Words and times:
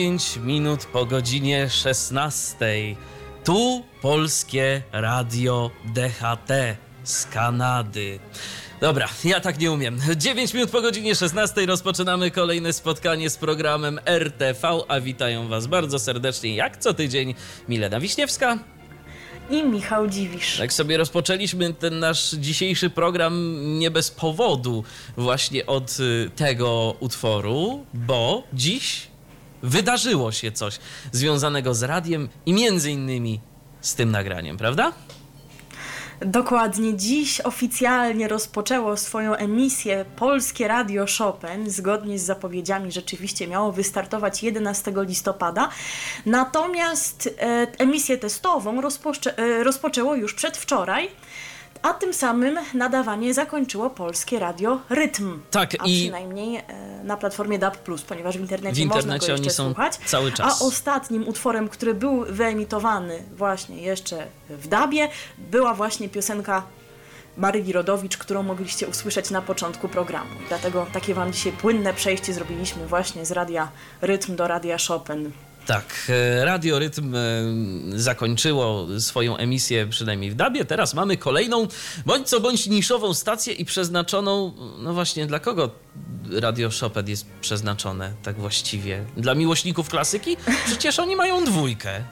9 0.00 0.36
minut 0.36 0.86
po 0.86 1.06
godzinie 1.06 1.70
16. 1.70 2.56
Tu 3.44 3.84
polskie 4.02 4.82
radio 4.92 5.70
DHT 5.84 6.76
z 7.04 7.26
Kanady. 7.26 8.18
Dobra, 8.80 9.08
ja 9.24 9.40
tak 9.40 9.58
nie 9.58 9.72
umiem. 9.72 10.00
9 10.16 10.54
minut 10.54 10.70
po 10.70 10.80
godzinie 10.82 11.14
16 11.14 11.66
rozpoczynamy 11.66 12.30
kolejne 12.30 12.72
spotkanie 12.72 13.30
z 13.30 13.36
programem 13.36 14.00
RTV, 14.06 14.68
a 14.88 15.00
witają 15.00 15.48
Was 15.48 15.66
bardzo 15.66 15.98
serdecznie 15.98 16.56
jak 16.56 16.76
co 16.76 16.94
tydzień 16.94 17.34
Milena 17.68 18.00
Wiśniewska. 18.00 18.58
i 19.50 19.62
Michał 19.62 20.08
Dziwisz. 20.08 20.56
Tak 20.58 20.72
sobie 20.72 20.96
rozpoczęliśmy 20.96 21.74
ten 21.74 21.98
nasz 21.98 22.30
dzisiejszy 22.30 22.90
program 22.90 23.56
nie 23.78 23.90
bez 23.90 24.10
powodu 24.10 24.84
właśnie 25.16 25.66
od 25.66 26.00
y, 26.00 26.30
tego 26.36 26.96
utworu, 27.00 27.86
bo 27.94 28.42
dziś 28.52 29.09
wydarzyło 29.62 30.32
się 30.32 30.52
coś 30.52 30.78
związanego 31.12 31.74
z 31.74 31.82
radiem 31.82 32.28
i 32.46 32.52
między 32.52 32.90
innymi 32.90 33.40
z 33.80 33.94
tym 33.94 34.10
nagraniem, 34.10 34.56
prawda? 34.56 34.92
Dokładnie 36.26 36.96
dziś 36.96 37.40
oficjalnie 37.40 38.28
rozpoczęło 38.28 38.96
swoją 38.96 39.34
emisję 39.34 40.04
Polskie 40.16 40.68
Radio 40.68 41.04
Chopin. 41.18 41.70
Zgodnie 41.70 42.18
z 42.18 42.22
zapowiedziami 42.22 42.92
rzeczywiście 42.92 43.48
miało 43.48 43.72
wystartować 43.72 44.42
11 44.42 44.92
listopada. 44.96 45.68
Natomiast 46.26 47.28
e, 47.38 47.66
emisję 47.78 48.18
testową 48.18 48.80
rozpoczę, 48.80 49.38
e, 49.38 49.64
rozpoczęło 49.64 50.14
już 50.14 50.34
przedwczoraj. 50.34 51.08
A 51.82 51.94
tym 51.94 52.14
samym 52.14 52.58
nadawanie 52.74 53.34
zakończyło 53.34 53.90
Polskie 53.90 54.38
Radio 54.38 54.80
Rytm. 54.88 55.40
Tak, 55.50 55.70
a 55.78 55.86
i- 55.86 56.00
przynajmniej 56.02 56.56
e, 56.56 56.62
na 57.04 57.16
platformie 57.16 57.58
DAB+, 57.58 57.76
ponieważ 58.08 58.38
w 58.38 58.40
internecie, 58.40 58.74
W 58.74 58.78
internecie 58.78 59.08
można 59.08 59.26
go 59.26 59.32
jeszcze 59.32 59.50
słuchać. 59.50 59.96
cały 59.96 60.32
czas. 60.32 60.62
A 60.62 60.64
ostatnim 60.64 61.28
utworem, 61.28 61.68
który 61.68 61.94
był 61.94 62.24
wyemitowany 62.28 63.22
właśnie 63.36 63.82
jeszcze 63.82 64.26
w 64.50 64.68
DABie, 64.68 65.08
była 65.38 65.74
właśnie 65.74 66.08
piosenka 66.08 66.62
Maryi 67.36 67.72
Rodowicz, 67.72 68.16
którą 68.16 68.42
mogliście 68.42 68.86
usłyszeć 68.88 69.30
na 69.30 69.42
początku 69.42 69.88
programu. 69.88 70.30
Dlatego 70.48 70.86
takie 70.92 71.14
Wam 71.14 71.32
dzisiaj 71.32 71.52
płynne 71.52 71.94
przejście 71.94 72.34
zrobiliśmy 72.34 72.86
właśnie 72.86 73.26
z 73.26 73.32
radia 73.32 73.68
Rytm 74.02 74.36
do 74.36 74.48
radia 74.48 74.76
Chopin. 74.88 75.32
Tak, 75.70 76.06
e, 76.08 76.44
Radio 76.44 76.78
Rytm 76.78 77.14
e, 77.14 77.18
zakończyło 78.00 78.86
swoją 79.00 79.36
emisję 79.36 79.86
przynajmniej 79.86 80.30
w 80.30 80.34
Dabie. 80.34 80.64
Teraz 80.64 80.94
mamy 80.94 81.16
kolejną, 81.16 81.68
bądź 82.06 82.28
co 82.28 82.40
bądź 82.40 82.66
niszową 82.66 83.14
stację 83.14 83.52
i 83.54 83.64
przeznaczoną, 83.64 84.52
no 84.78 84.94
właśnie, 84.94 85.26
dla 85.26 85.38
kogo 85.38 85.70
Radio 86.32 86.68
Chopin 86.80 87.08
jest 87.08 87.26
przeznaczone 87.40 88.12
tak 88.22 88.36
właściwie? 88.36 89.04
Dla 89.16 89.34
miłośników 89.34 89.88
klasyki? 89.88 90.36
Przecież 90.66 90.98
oni 90.98 91.16
mają 91.16 91.44
dwójkę. 91.44 92.04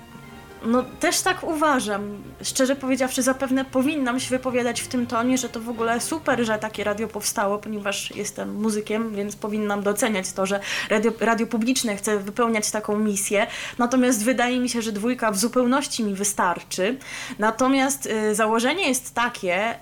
No 0.63 0.85
też 1.01 1.21
tak 1.21 1.45
uważam. 1.45 2.23
Szczerze 2.43 2.77
powiedziawszy, 2.77 3.23
zapewne 3.23 3.65
powinnam 3.65 4.21
się 4.21 4.31
wypowiadać 4.31 4.81
w 4.81 4.89
tym 4.89 5.07
tonie, 5.07 5.39
że 5.39 5.49
to 5.49 5.61
w 5.61 5.69
ogóle 5.69 6.01
super, 6.01 6.45
że 6.45 6.59
takie 6.59 6.85
radio 6.85 7.09
powstało, 7.09 7.59
ponieważ 7.59 8.17
jestem 8.17 8.55
muzykiem, 8.55 9.15
więc 9.15 9.37
powinnam 9.37 9.83
doceniać 9.83 10.33
to, 10.33 10.47
że 10.47 10.61
radio, 10.91 11.13
radio 11.21 11.47
publiczne 11.47 11.97
chce 11.97 12.19
wypełniać 12.19 12.71
taką 12.71 12.99
misję. 12.99 13.47
Natomiast 13.79 14.25
wydaje 14.25 14.61
mi 14.61 14.69
się, 14.69 14.83
że 14.83 14.93
dwójka 14.93 15.31
w 15.31 15.39
zupełności 15.39 16.05
mi 16.05 16.15
wystarczy. 16.15 16.99
Natomiast 17.39 18.07
y, 18.07 18.35
założenie 18.35 18.89
jest 18.89 19.15
takie, 19.15 19.75
y, 19.75 19.79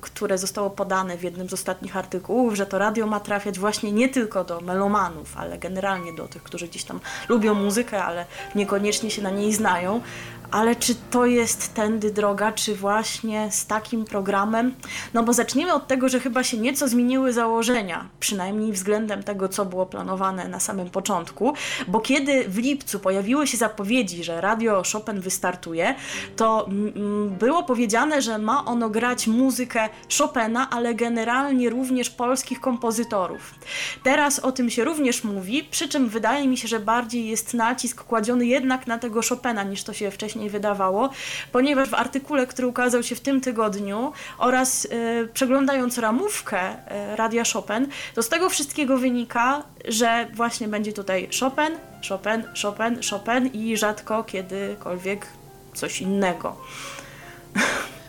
które 0.00 0.38
zostało 0.38 0.70
podane 0.70 1.16
w 1.16 1.22
jednym 1.22 1.48
z 1.48 1.52
ostatnich 1.52 1.96
artykułów, 1.96 2.54
że 2.54 2.66
to 2.66 2.78
radio 2.78 3.06
ma 3.06 3.20
trafiać 3.20 3.58
właśnie 3.58 3.92
nie 3.92 4.08
tylko 4.08 4.44
do 4.44 4.60
melomanów, 4.60 5.36
ale 5.36 5.58
generalnie 5.58 6.12
do 6.12 6.28
tych, 6.28 6.42
którzy 6.42 6.68
gdzieś 6.68 6.84
tam 6.84 7.00
lubią 7.28 7.54
muzykę, 7.54 8.04
ale 8.04 8.26
niekoniecznie 8.54 9.10
się 9.10 9.22
na 9.22 9.30
niej 9.30 9.52
znają. 9.52 9.99
now 10.00 10.06
Ale 10.50 10.76
czy 10.76 10.94
to 11.10 11.26
jest 11.26 11.74
tędy 11.74 12.10
droga, 12.10 12.52
czy 12.52 12.74
właśnie 12.74 13.48
z 13.50 13.66
takim 13.66 14.04
programem? 14.04 14.74
No 15.14 15.22
bo 15.22 15.32
zacznijmy 15.32 15.72
od 15.74 15.86
tego, 15.86 16.08
że 16.08 16.20
chyba 16.20 16.44
się 16.44 16.58
nieco 16.58 16.88
zmieniły 16.88 17.32
założenia, 17.32 18.08
przynajmniej 18.20 18.72
względem 18.72 19.22
tego, 19.22 19.48
co 19.48 19.64
było 19.64 19.86
planowane 19.86 20.48
na 20.48 20.60
samym 20.60 20.90
początku, 20.90 21.54
bo 21.88 22.00
kiedy 22.00 22.48
w 22.48 22.58
lipcu 22.58 23.00
pojawiły 23.00 23.46
się 23.46 23.56
zapowiedzi, 23.56 24.24
że 24.24 24.40
Radio 24.40 24.82
Chopin 24.92 25.20
wystartuje, 25.20 25.94
to 26.36 26.68
było 27.38 27.62
powiedziane, 27.62 28.22
że 28.22 28.38
ma 28.38 28.64
ono 28.64 28.90
grać 28.90 29.26
muzykę 29.26 29.88
Chopina, 30.18 30.70
ale 30.70 30.94
generalnie 30.94 31.70
również 31.70 32.10
polskich 32.10 32.60
kompozytorów. 32.60 33.54
Teraz 34.02 34.38
o 34.38 34.52
tym 34.52 34.70
się 34.70 34.84
również 34.84 35.24
mówi, 35.24 35.64
przy 35.70 35.88
czym 35.88 36.08
wydaje 36.08 36.48
mi 36.48 36.56
się, 36.56 36.68
że 36.68 36.80
bardziej 36.80 37.26
jest 37.28 37.54
nacisk 37.54 38.04
kładziony 38.04 38.46
jednak 38.46 38.86
na 38.86 38.98
tego 38.98 39.20
Chopina, 39.28 39.62
niż 39.62 39.84
to 39.84 39.92
się 39.92 40.10
wcześniej 40.10 40.39
wydawało, 40.48 41.10
ponieważ 41.52 41.88
w 41.88 41.94
artykule, 41.94 42.46
który 42.46 42.68
ukazał 42.68 43.02
się 43.02 43.14
w 43.14 43.20
tym 43.20 43.40
tygodniu 43.40 44.12
oraz 44.38 44.88
e, 44.90 45.26
przeglądając 45.26 45.98
ramówkę 45.98 46.60
e, 46.60 47.16
Radia 47.16 47.42
Chopin, 47.52 47.88
to 48.14 48.22
z 48.22 48.28
tego 48.28 48.50
wszystkiego 48.50 48.98
wynika, 48.98 49.62
że 49.88 50.26
właśnie 50.34 50.68
będzie 50.68 50.92
tutaj 50.92 51.28
Chopin, 51.40 51.78
Chopin, 52.08 52.44
Chopin, 52.62 53.00
Chopin 53.10 53.46
i 53.46 53.76
rzadko 53.76 54.24
kiedykolwiek 54.24 55.26
coś 55.74 56.00
innego. 56.00 56.56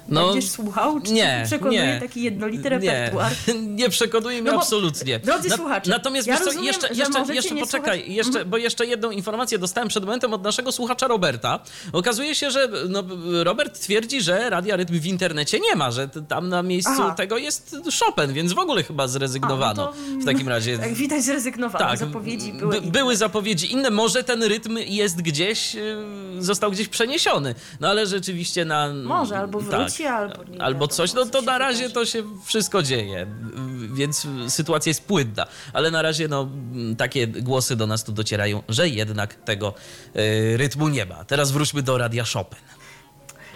No, 0.09 0.25
Będziesz 0.31 0.49
słuchał? 0.51 0.99
Czy 1.01 1.11
nie, 1.13 1.43
przekonuje 1.45 1.85
nie. 1.87 1.99
taki 1.99 2.21
jednolity 2.23 2.69
repertuar? 2.69 3.31
Nie, 3.47 3.53
nie 3.83 3.89
przekonuje 3.89 4.41
mnie 4.41 4.51
No 4.51 4.57
bo, 4.57 4.63
absolutnie. 4.63 5.19
drodzy 5.19 5.49
słuchacze, 5.49 5.89
Natomiast 5.91 6.27
ja 6.27 6.37
co, 6.39 6.51
jeszcze, 6.61 6.87
jeszcze, 6.93 7.33
jeszcze 7.33 7.55
poczekaj, 7.55 7.99
słuchać- 7.99 8.15
jeszcze, 8.15 8.29
Mhm. 8.31 8.49
bo 8.49 8.57
jeszcze 8.57 8.85
jedną 8.85 9.11
informację 9.11 9.57
dostałem 9.59 9.87
przed 9.89 10.05
momentem 10.05 10.33
od 10.33 10.43
naszego 10.43 10.71
słuchacza 10.71 11.07
Roberta. 11.07 11.59
Okazuje 11.93 12.35
się, 12.35 12.51
że 12.51 12.69
no, 12.89 13.03
Robert 13.43 13.79
twierdzi, 13.79 14.21
że 14.21 14.49
Radia 14.49 14.75
Rytm 14.75 14.99
w 14.99 15.05
internecie 15.05 15.59
nie 15.59 15.75
ma, 15.75 15.91
że 15.91 16.09
tam 16.27 16.49
na 16.49 16.63
miejscu 16.63 16.91
Aha. 16.93 17.13
tego 17.17 17.37
jest 17.37 17.75
Chopin, 17.99 18.33
więc 18.33 18.53
w 18.53 18.59
ogóle 18.59 18.83
chyba 18.83 19.07
zrezygnowano. 19.07 19.83
A, 19.83 19.85
no 19.85 19.91
to- 20.17 20.21
w 20.21 20.25
takim 20.25 20.49
razie. 20.49 20.71
Jak 20.71 20.93
widać, 20.93 21.23
zrezygnowano. 21.23 21.85
Tak, 21.85 21.99
Zapowiedzi 21.99 22.53
były. 22.53 22.71
by, 22.71 22.77
inne. 22.77 22.91
były 22.91 23.15
zapowiedzi 23.17 23.71
inne. 23.73 23.89
Może 23.89 24.23
ten 24.23 24.43
rytm 24.43 24.77
jest 24.85 25.21
gdzieś, 25.21 25.75
y, 25.75 25.95
został 26.39 26.71
gdzieś 26.71 26.87
przeniesiony. 26.87 27.55
No 27.79 27.87
ale 27.87 28.05
rzeczywiście 28.07 28.65
na. 28.65 28.93
Może, 28.93 29.37
albo 29.37 29.59
wróci, 29.59 29.77
tak, 29.77 29.90
albo 29.99 30.43
nie 30.43 30.61
Albo 30.61 30.87
coś. 30.87 31.13
No 31.13 31.25
to 31.25 31.41
na 31.41 31.57
razie 31.57 31.89
to 31.89 32.05
się 32.05 32.23
wszystko 32.45 32.83
dzieje. 32.83 33.27
Więc 33.93 34.27
sytuacja 34.47 34.89
jest 34.89 35.03
płynna. 35.03 35.47
Ale 35.73 35.91
na 35.91 36.01
razie 36.01 36.27
no, 36.27 36.49
takie 36.97 37.27
głosy 37.27 37.75
do 37.75 37.87
nas 37.87 38.03
tu 38.03 38.11
docierają, 38.11 38.63
że 38.69 38.89
jednak 38.89 39.35
tego 39.35 39.73
y, 40.15 40.57
rytmu 40.57 40.87
nie 40.87 41.05
ma. 41.05 41.23
Teraz 41.23 41.51
wróćmy 41.51 41.81
do 41.81 41.97
Radia 41.97 42.23
Chopin. 42.33 42.59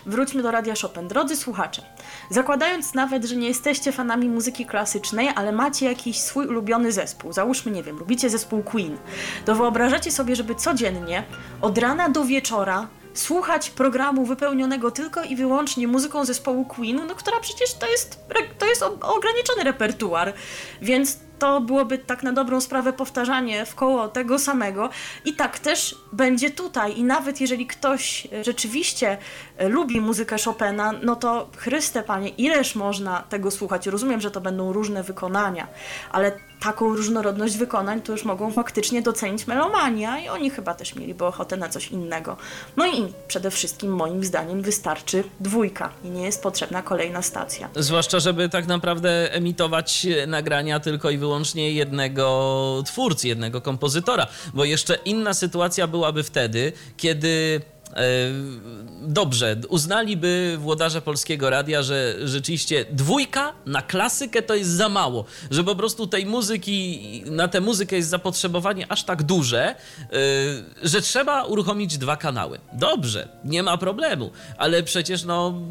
Wróćmy 0.05 0.43
do 0.43 0.51
Radia 0.51 0.73
Chopin. 0.81 1.07
Drodzy 1.07 1.35
słuchacze, 1.35 1.81
zakładając 2.29 2.93
nawet, 2.93 3.25
że 3.25 3.35
nie 3.35 3.47
jesteście 3.47 3.91
fanami 3.91 4.29
muzyki 4.29 4.65
klasycznej, 4.65 5.29
ale 5.35 5.51
macie 5.51 5.85
jakiś 5.85 6.19
swój 6.19 6.47
ulubiony 6.47 6.91
zespół, 6.91 7.33
załóżmy, 7.33 7.71
nie 7.71 7.83
wiem, 7.83 7.97
lubicie 7.97 8.29
zespół 8.29 8.63
Queen, 8.63 8.97
to 9.45 9.55
wyobrażacie 9.55 10.11
sobie, 10.11 10.35
żeby 10.35 10.55
codziennie, 10.55 11.23
od 11.61 11.77
rana 11.77 12.09
do 12.09 12.25
wieczora, 12.25 12.87
słuchać 13.15 13.69
programu 13.69 14.25
wypełnionego 14.25 14.91
tylko 14.91 15.23
i 15.23 15.35
wyłącznie 15.35 15.87
muzyką 15.87 16.25
zespołu 16.25 16.65
Queen, 16.65 17.01
no 17.07 17.15
która 17.15 17.39
przecież 17.39 17.73
to 17.73 17.87
jest, 17.87 18.19
to 18.59 18.65
jest 18.65 18.83
ograniczony 19.01 19.63
repertuar, 19.63 20.33
więc 20.81 21.17
to 21.39 21.61
byłoby 21.61 21.97
tak 21.97 22.23
na 22.23 22.31
dobrą 22.31 22.61
sprawę 22.61 22.93
powtarzanie 22.93 23.65
w 23.65 23.75
koło 23.75 24.07
tego 24.07 24.39
samego. 24.39 24.89
I 25.25 25.33
tak 25.33 25.59
też 25.59 25.95
będzie 26.13 26.49
tutaj. 26.51 26.97
I 26.97 27.03
nawet 27.03 27.41
jeżeli 27.41 27.67
ktoś 27.67 28.27
e, 28.33 28.43
rzeczywiście 28.43 29.17
e, 29.57 29.69
lubi 29.69 30.01
muzykę 30.01 30.35
Chopina, 30.45 30.93
no 31.03 31.15
to 31.15 31.49
Chryste 31.57 32.03
Panie, 32.03 32.29
ileż 32.29 32.75
można 32.75 33.21
tego 33.21 33.51
słuchać? 33.51 33.87
Rozumiem, 33.87 34.21
że 34.21 34.31
to 34.31 34.41
będą 34.41 34.73
różne 34.73 35.03
wykonania, 35.03 35.67
ale 36.11 36.31
taką 36.59 36.95
różnorodność 36.95 37.57
wykonań, 37.57 38.01
to 38.01 38.11
już 38.11 38.25
mogą 38.25 38.51
faktycznie 38.51 39.01
docenić 39.01 39.47
melomania 39.47 40.19
i 40.19 40.29
oni 40.29 40.49
chyba 40.49 40.73
też 40.73 40.95
mieliby 40.95 41.25
ochotę 41.25 41.57
na 41.57 41.69
coś 41.69 41.91
innego. 41.91 42.37
No 42.77 42.87
i 42.87 43.13
przede 43.27 43.51
wszystkim 43.51 43.95
moim 43.95 44.23
zdaniem 44.23 44.61
wystarczy 44.61 45.23
dwójka 45.39 45.89
i 46.03 46.09
nie 46.09 46.23
jest 46.23 46.43
potrzebna 46.43 46.81
kolejna 46.81 47.21
stacja. 47.21 47.69
Zwłaszcza, 47.75 48.19
żeby 48.19 48.49
tak 48.49 48.67
naprawdę 48.67 49.33
emitować 49.33 50.07
nagrania 50.27 50.79
tylko 50.79 51.09
i 51.09 51.17
wyłącznie 51.17 51.71
jednego 51.71 52.83
twórcy, 52.85 53.27
jednego 53.27 53.61
kompozytora, 53.61 54.27
bo 54.53 54.65
jeszcze 54.65 54.95
inna 54.95 55.33
sytuacja 55.33 55.87
byłaby 55.87 56.23
wtedy, 56.23 56.73
kiedy 56.97 57.61
dobrze, 59.01 59.55
uznaliby 59.69 60.57
włodarze 60.59 61.01
polskiego 61.01 61.49
radia, 61.49 61.83
że 61.83 62.15
rzeczywiście 62.23 62.85
dwójka 62.91 63.53
na 63.65 63.81
klasykę 63.81 64.41
to 64.41 64.55
jest 64.55 64.69
za 64.69 64.89
mało, 64.89 65.25
że 65.51 65.63
po 65.63 65.75
prostu 65.75 66.07
tej 66.07 66.25
muzyki, 66.25 67.23
na 67.25 67.47
tę 67.47 67.61
muzykę 67.61 67.95
jest 67.95 68.09
zapotrzebowanie 68.09 68.91
aż 68.91 69.03
tak 69.03 69.23
duże, 69.23 69.75
y, 70.83 70.87
że 70.87 71.01
trzeba 71.01 71.43
uruchomić 71.43 71.97
dwa 71.97 72.17
kanały. 72.17 72.59
Dobrze, 72.73 73.27
nie 73.45 73.63
ma 73.63 73.77
problemu, 73.77 74.31
ale 74.57 74.83
przecież 74.83 75.23
no 75.23 75.61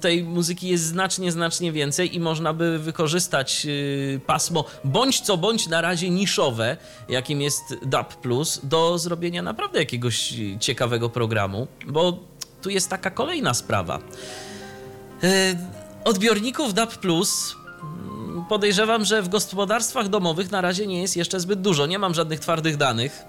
tej 0.00 0.24
muzyki 0.24 0.68
jest 0.68 0.84
znacznie, 0.84 1.32
znacznie 1.32 1.72
więcej 1.72 2.14
i 2.16 2.20
można 2.20 2.52
by 2.52 2.78
wykorzystać 2.78 3.66
y, 3.66 4.20
pasmo 4.26 4.64
bądź 4.84 5.20
co 5.20 5.36
bądź 5.36 5.68
na 5.68 5.80
razie 5.80 6.10
niszowe, 6.10 6.76
jakim 7.08 7.40
jest 7.40 7.62
DAB+, 7.86 8.14
do 8.62 8.98
zrobienia 8.98 9.42
naprawdę 9.42 9.78
jakiegoś 9.78 10.34
ciekawego 10.60 11.08
programu, 11.08 11.59
bo 11.86 12.18
tu 12.62 12.70
jest 12.70 12.88
taka 12.88 13.10
kolejna 13.10 13.54
sprawa. 13.54 13.98
E, 15.22 15.56
odbiorników 16.04 16.74
DAB+, 16.74 16.92
mm, 17.04 18.44
podejrzewam, 18.48 19.04
że 19.04 19.22
w 19.22 19.28
gospodarstwach 19.28 20.08
domowych 20.08 20.50
na 20.50 20.60
razie 20.60 20.86
nie 20.86 21.02
jest 21.02 21.16
jeszcze 21.16 21.40
zbyt 21.40 21.60
dużo. 21.60 21.86
Nie 21.86 21.98
mam 21.98 22.14
żadnych 22.14 22.40
twardych 22.40 22.76
danych, 22.76 23.24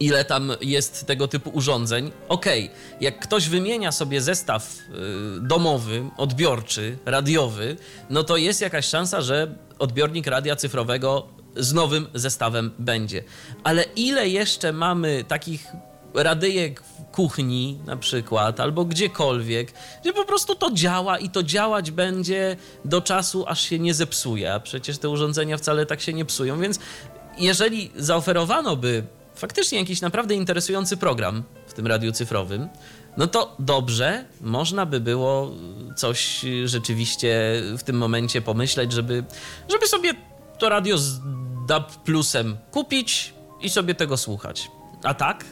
ile 0.00 0.24
tam 0.24 0.52
jest 0.60 1.06
tego 1.06 1.28
typu 1.28 1.50
urządzeń. 1.50 2.10
Okej, 2.28 2.64
okay, 2.64 2.76
jak 3.00 3.20
ktoś 3.20 3.48
wymienia 3.48 3.92
sobie 3.92 4.20
zestaw 4.20 4.76
y, 4.76 5.40
domowy, 5.40 6.10
odbiorczy, 6.16 6.98
radiowy, 7.06 7.76
no 8.10 8.24
to 8.24 8.36
jest 8.36 8.60
jakaś 8.60 8.86
szansa, 8.86 9.20
że 9.20 9.54
odbiornik 9.78 10.26
radia 10.26 10.56
cyfrowego 10.56 11.26
z 11.56 11.72
nowym 11.72 12.06
zestawem 12.14 12.70
będzie. 12.78 13.24
Ale 13.64 13.84
ile 13.96 14.28
jeszcze 14.28 14.72
mamy 14.72 15.24
takich 15.28 15.66
radyjek 16.14 16.82
w 16.82 17.04
kuchni 17.12 17.78
na 17.86 17.96
przykład, 17.96 18.60
albo 18.60 18.84
gdziekolwiek, 18.84 19.72
gdzie 20.02 20.12
po 20.12 20.24
prostu 20.24 20.54
to 20.54 20.70
działa 20.70 21.18
i 21.18 21.30
to 21.30 21.42
działać 21.42 21.90
będzie 21.90 22.56
do 22.84 23.00
czasu, 23.00 23.44
aż 23.46 23.60
się 23.60 23.78
nie 23.78 23.94
zepsuje, 23.94 24.54
a 24.54 24.60
przecież 24.60 24.98
te 24.98 25.08
urządzenia 25.08 25.56
wcale 25.56 25.86
tak 25.86 26.00
się 26.00 26.12
nie 26.12 26.24
psują, 26.24 26.60
więc 26.60 26.78
jeżeli 27.38 27.90
zaoferowano 27.96 28.76
by 28.76 29.02
faktycznie 29.34 29.78
jakiś 29.78 30.00
naprawdę 30.00 30.34
interesujący 30.34 30.96
program 30.96 31.42
w 31.66 31.72
tym 31.72 31.86
radiu 31.86 32.12
cyfrowym, 32.12 32.68
no 33.16 33.26
to 33.26 33.56
dobrze, 33.58 34.24
można 34.40 34.86
by 34.86 35.00
było 35.00 35.52
coś 35.96 36.44
rzeczywiście 36.64 37.62
w 37.78 37.82
tym 37.82 37.96
momencie 37.96 38.42
pomyśleć, 38.42 38.92
żeby, 38.92 39.24
żeby 39.68 39.86
sobie 39.86 40.14
to 40.58 40.68
radio 40.68 40.98
z 40.98 41.20
DAB 41.66 41.96
plusem 42.04 42.56
kupić 42.70 43.34
i 43.60 43.70
sobie 43.70 43.94
tego 43.94 44.16
słuchać. 44.16 44.70
A 45.02 45.14
tak, 45.14 45.44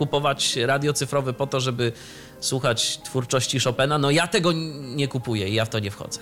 kupować 0.00 0.56
radio 0.56 0.92
cyfrowe 0.92 1.32
po 1.32 1.46
to, 1.46 1.60
żeby 1.60 1.92
słuchać 2.40 3.00
twórczości 3.04 3.60
Chopina, 3.60 3.98
no 3.98 4.10
ja 4.10 4.26
tego 4.26 4.52
nie 4.96 5.08
kupuję 5.08 5.48
i 5.48 5.54
ja 5.54 5.64
w 5.64 5.68
to 5.68 5.78
nie 5.78 5.90
wchodzę. 5.90 6.20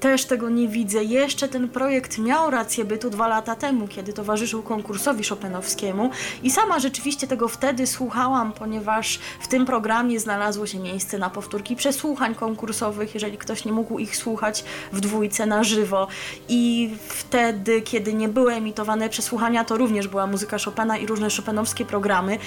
Też 0.00 0.24
tego 0.24 0.50
nie 0.50 0.68
widzę. 0.68 1.04
Jeszcze 1.04 1.48
ten 1.48 1.68
projekt 1.68 2.18
miał 2.18 2.50
rację 2.50 2.84
bytu 2.84 3.10
dwa 3.10 3.28
lata 3.28 3.56
temu, 3.56 3.88
kiedy 3.88 4.12
towarzyszył 4.12 4.62
konkursowi 4.62 5.24
Chopinowskiemu 5.24 6.10
i 6.42 6.50
sama 6.50 6.78
rzeczywiście 6.78 7.26
tego 7.26 7.48
wtedy 7.48 7.86
słuchałam, 7.86 8.52
ponieważ 8.52 9.18
w 9.40 9.48
tym 9.48 9.66
programie 9.66 10.20
znalazło 10.20 10.66
się 10.66 10.78
miejsce 10.78 11.18
na 11.18 11.30
powtórki 11.30 11.76
przesłuchań 11.76 12.34
konkursowych, 12.34 13.14
jeżeli 13.14 13.38
ktoś 13.38 13.64
nie 13.64 13.72
mógł 13.72 13.98
ich 13.98 14.16
słuchać 14.16 14.64
w 14.92 15.00
dwójce 15.00 15.46
na 15.46 15.64
żywo. 15.64 16.08
I 16.48 16.90
wtedy, 17.08 17.82
kiedy 17.82 18.14
nie 18.14 18.28
były 18.28 18.54
emitowane 18.54 19.08
przesłuchania, 19.08 19.64
to 19.64 19.76
również 19.76 20.08
była 20.08 20.26
muzyka 20.26 20.56
Chopina 20.64 20.98
i 20.98 21.06
różne 21.06 21.28
Chopinowskie 21.36 21.84
programy 21.84 22.38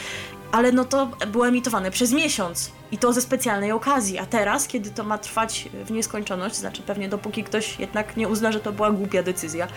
ale 0.51 0.71
no 0.71 0.85
to 0.85 1.09
było 1.27 1.47
emitowane 1.47 1.91
przez 1.91 2.11
miesiąc. 2.11 2.71
I 2.91 2.97
to 2.97 3.13
ze 3.13 3.21
specjalnej 3.21 3.71
okazji, 3.71 4.19
a 4.19 4.25
teraz, 4.25 4.67
kiedy 4.67 4.89
to 4.89 5.03
ma 5.03 5.17
trwać 5.17 5.69
w 5.85 5.91
nieskończoność, 5.91 6.55
znaczy 6.55 6.81
pewnie 6.81 7.09
dopóki 7.09 7.43
ktoś 7.43 7.79
jednak 7.79 8.17
nie 8.17 8.27
uzna, 8.27 8.51
że 8.51 8.59
to 8.59 8.71
była 8.71 8.91
głupia 8.91 9.23
decyzja, 9.23 9.67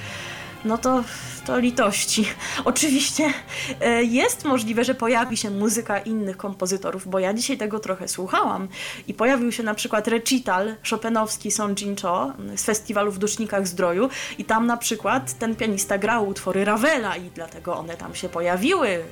no 0.64 0.78
to, 0.78 1.04
to 1.46 1.58
litości. 1.58 2.28
Oczywiście 2.64 3.32
e, 3.80 4.04
jest 4.04 4.44
możliwe, 4.44 4.84
że 4.84 4.94
pojawi 4.94 5.36
się 5.36 5.50
muzyka 5.50 5.98
innych 5.98 6.36
kompozytorów, 6.36 7.08
bo 7.08 7.18
ja 7.18 7.34
dzisiaj 7.34 7.58
tego 7.58 7.80
trochę 7.80 8.08
słuchałam 8.08 8.68
i 9.08 9.14
pojawił 9.14 9.52
się 9.52 9.62
na 9.62 9.74
przykład 9.74 10.08
recital 10.08 10.74
chopinowski 10.90 11.50
Son 11.50 11.74
Jincho 11.74 12.32
z 12.56 12.64
festiwalu 12.64 13.12
w 13.12 13.18
Dusznikach 13.18 13.68
Zdroju 13.68 14.08
i 14.38 14.44
tam 14.44 14.66
na 14.66 14.76
przykład 14.76 15.38
ten 15.38 15.56
pianista 15.56 15.98
grał 15.98 16.28
utwory 16.28 16.64
Ravela 16.64 17.16
i 17.16 17.30
dlatego 17.34 17.76
one 17.76 17.96
tam 17.96 18.14
się 18.14 18.28
pojawiły 18.28 18.88
e, 18.88 19.02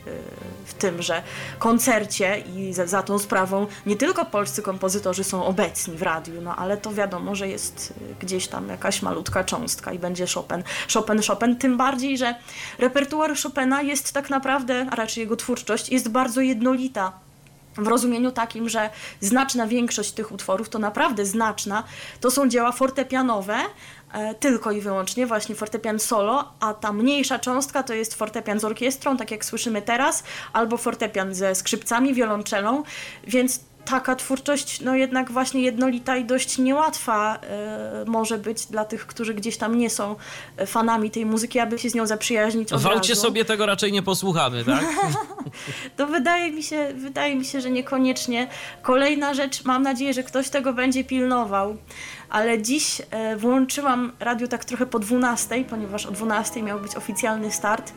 w 0.64 0.74
tymże 0.74 1.22
koncercie 1.58 2.42
i 2.56 2.72
za, 2.72 2.86
za 2.86 3.02
tą 3.02 3.18
sprawą 3.18 3.66
nie 3.86 3.96
tylko 3.96 4.24
polscy 4.24 4.62
kompozytorzy 4.62 5.24
są 5.24 5.44
obecni 5.44 5.96
w 5.96 6.02
radiu, 6.02 6.40
no 6.42 6.56
ale 6.56 6.76
to 6.76 6.92
wiadomo, 6.92 7.34
że 7.34 7.48
jest 7.48 7.94
gdzieś 8.20 8.46
tam 8.48 8.68
jakaś 8.68 9.02
malutka 9.02 9.44
cząstka 9.44 9.92
i 9.92 9.98
będzie 9.98 10.26
Chopin, 10.34 10.62
Chopin, 10.94 11.22
Chopin 11.22 11.41
Chopin, 11.42 11.56
tym 11.56 11.76
bardziej, 11.76 12.18
że 12.18 12.34
repertuar 12.78 13.36
Chopina 13.42 13.82
jest 13.82 14.12
tak 14.12 14.30
naprawdę, 14.30 14.86
a 14.90 14.96
raczej 14.96 15.20
jego 15.20 15.36
twórczość, 15.36 15.88
jest 15.88 16.08
bardzo 16.08 16.40
jednolita. 16.40 17.12
W 17.76 17.86
rozumieniu 17.86 18.32
takim, 18.32 18.68
że 18.68 18.90
znaczna 19.20 19.66
większość 19.66 20.12
tych 20.12 20.32
utworów, 20.32 20.68
to 20.68 20.78
naprawdę 20.78 21.26
znaczna, 21.26 21.84
to 22.20 22.30
są 22.30 22.48
dzieła 22.48 22.72
fortepianowe, 22.72 23.56
e, 24.12 24.34
tylko 24.34 24.72
i 24.72 24.80
wyłącznie 24.80 25.26
właśnie 25.26 25.54
fortepian 25.54 25.98
solo, 25.98 26.52
a 26.60 26.74
ta 26.74 26.92
mniejsza 26.92 27.38
cząstka 27.38 27.82
to 27.82 27.94
jest 27.94 28.14
fortepian 28.14 28.60
z 28.60 28.64
orkiestrą, 28.64 29.16
tak 29.16 29.30
jak 29.30 29.44
słyszymy 29.44 29.82
teraz, 29.82 30.24
albo 30.52 30.76
fortepian 30.76 31.34
ze 31.34 31.54
skrzypcami, 31.54 32.14
wiolonczelą, 32.14 32.82
więc 33.26 33.60
taka 33.84 34.16
twórczość, 34.16 34.80
no 34.80 34.94
jednak 34.94 35.30
właśnie 35.30 35.62
jednolita 35.62 36.16
i 36.16 36.24
dość 36.24 36.58
niełatwa 36.58 37.38
y, 38.02 38.10
może 38.10 38.38
być 38.38 38.66
dla 38.66 38.84
tych, 38.84 39.06
którzy 39.06 39.34
gdzieś 39.34 39.56
tam 39.56 39.78
nie 39.78 39.90
są 39.90 40.16
fanami 40.66 41.10
tej 41.10 41.26
muzyki, 41.26 41.58
aby 41.58 41.78
się 41.78 41.90
z 41.90 41.94
nią 41.94 42.06
zaprzyjaźnić. 42.06 42.70
W 42.70 42.86
aucie 42.86 43.16
sobie 43.16 43.44
tego 43.44 43.66
raczej 43.66 43.92
nie 43.92 44.02
posłuchamy, 44.02 44.64
tak? 44.64 44.84
to 45.96 46.06
wydaje 46.06 46.52
mi, 46.52 46.62
się, 46.62 46.88
wydaje 46.94 47.36
mi 47.36 47.44
się, 47.44 47.60
że 47.60 47.70
niekoniecznie. 47.70 48.48
Kolejna 48.82 49.34
rzecz, 49.34 49.64
mam 49.64 49.82
nadzieję, 49.82 50.14
że 50.14 50.22
ktoś 50.22 50.48
tego 50.48 50.72
będzie 50.72 51.04
pilnował, 51.04 51.76
ale 52.30 52.62
dziś 52.62 53.00
y, 53.00 53.36
włączyłam 53.36 54.12
radio 54.20 54.48
tak 54.48 54.64
trochę 54.64 54.86
po 54.86 54.98
12, 54.98 55.64
ponieważ 55.64 56.06
o 56.06 56.10
12 56.10 56.62
miał 56.62 56.80
być 56.80 56.96
oficjalny 56.96 57.50
start. 57.50 57.92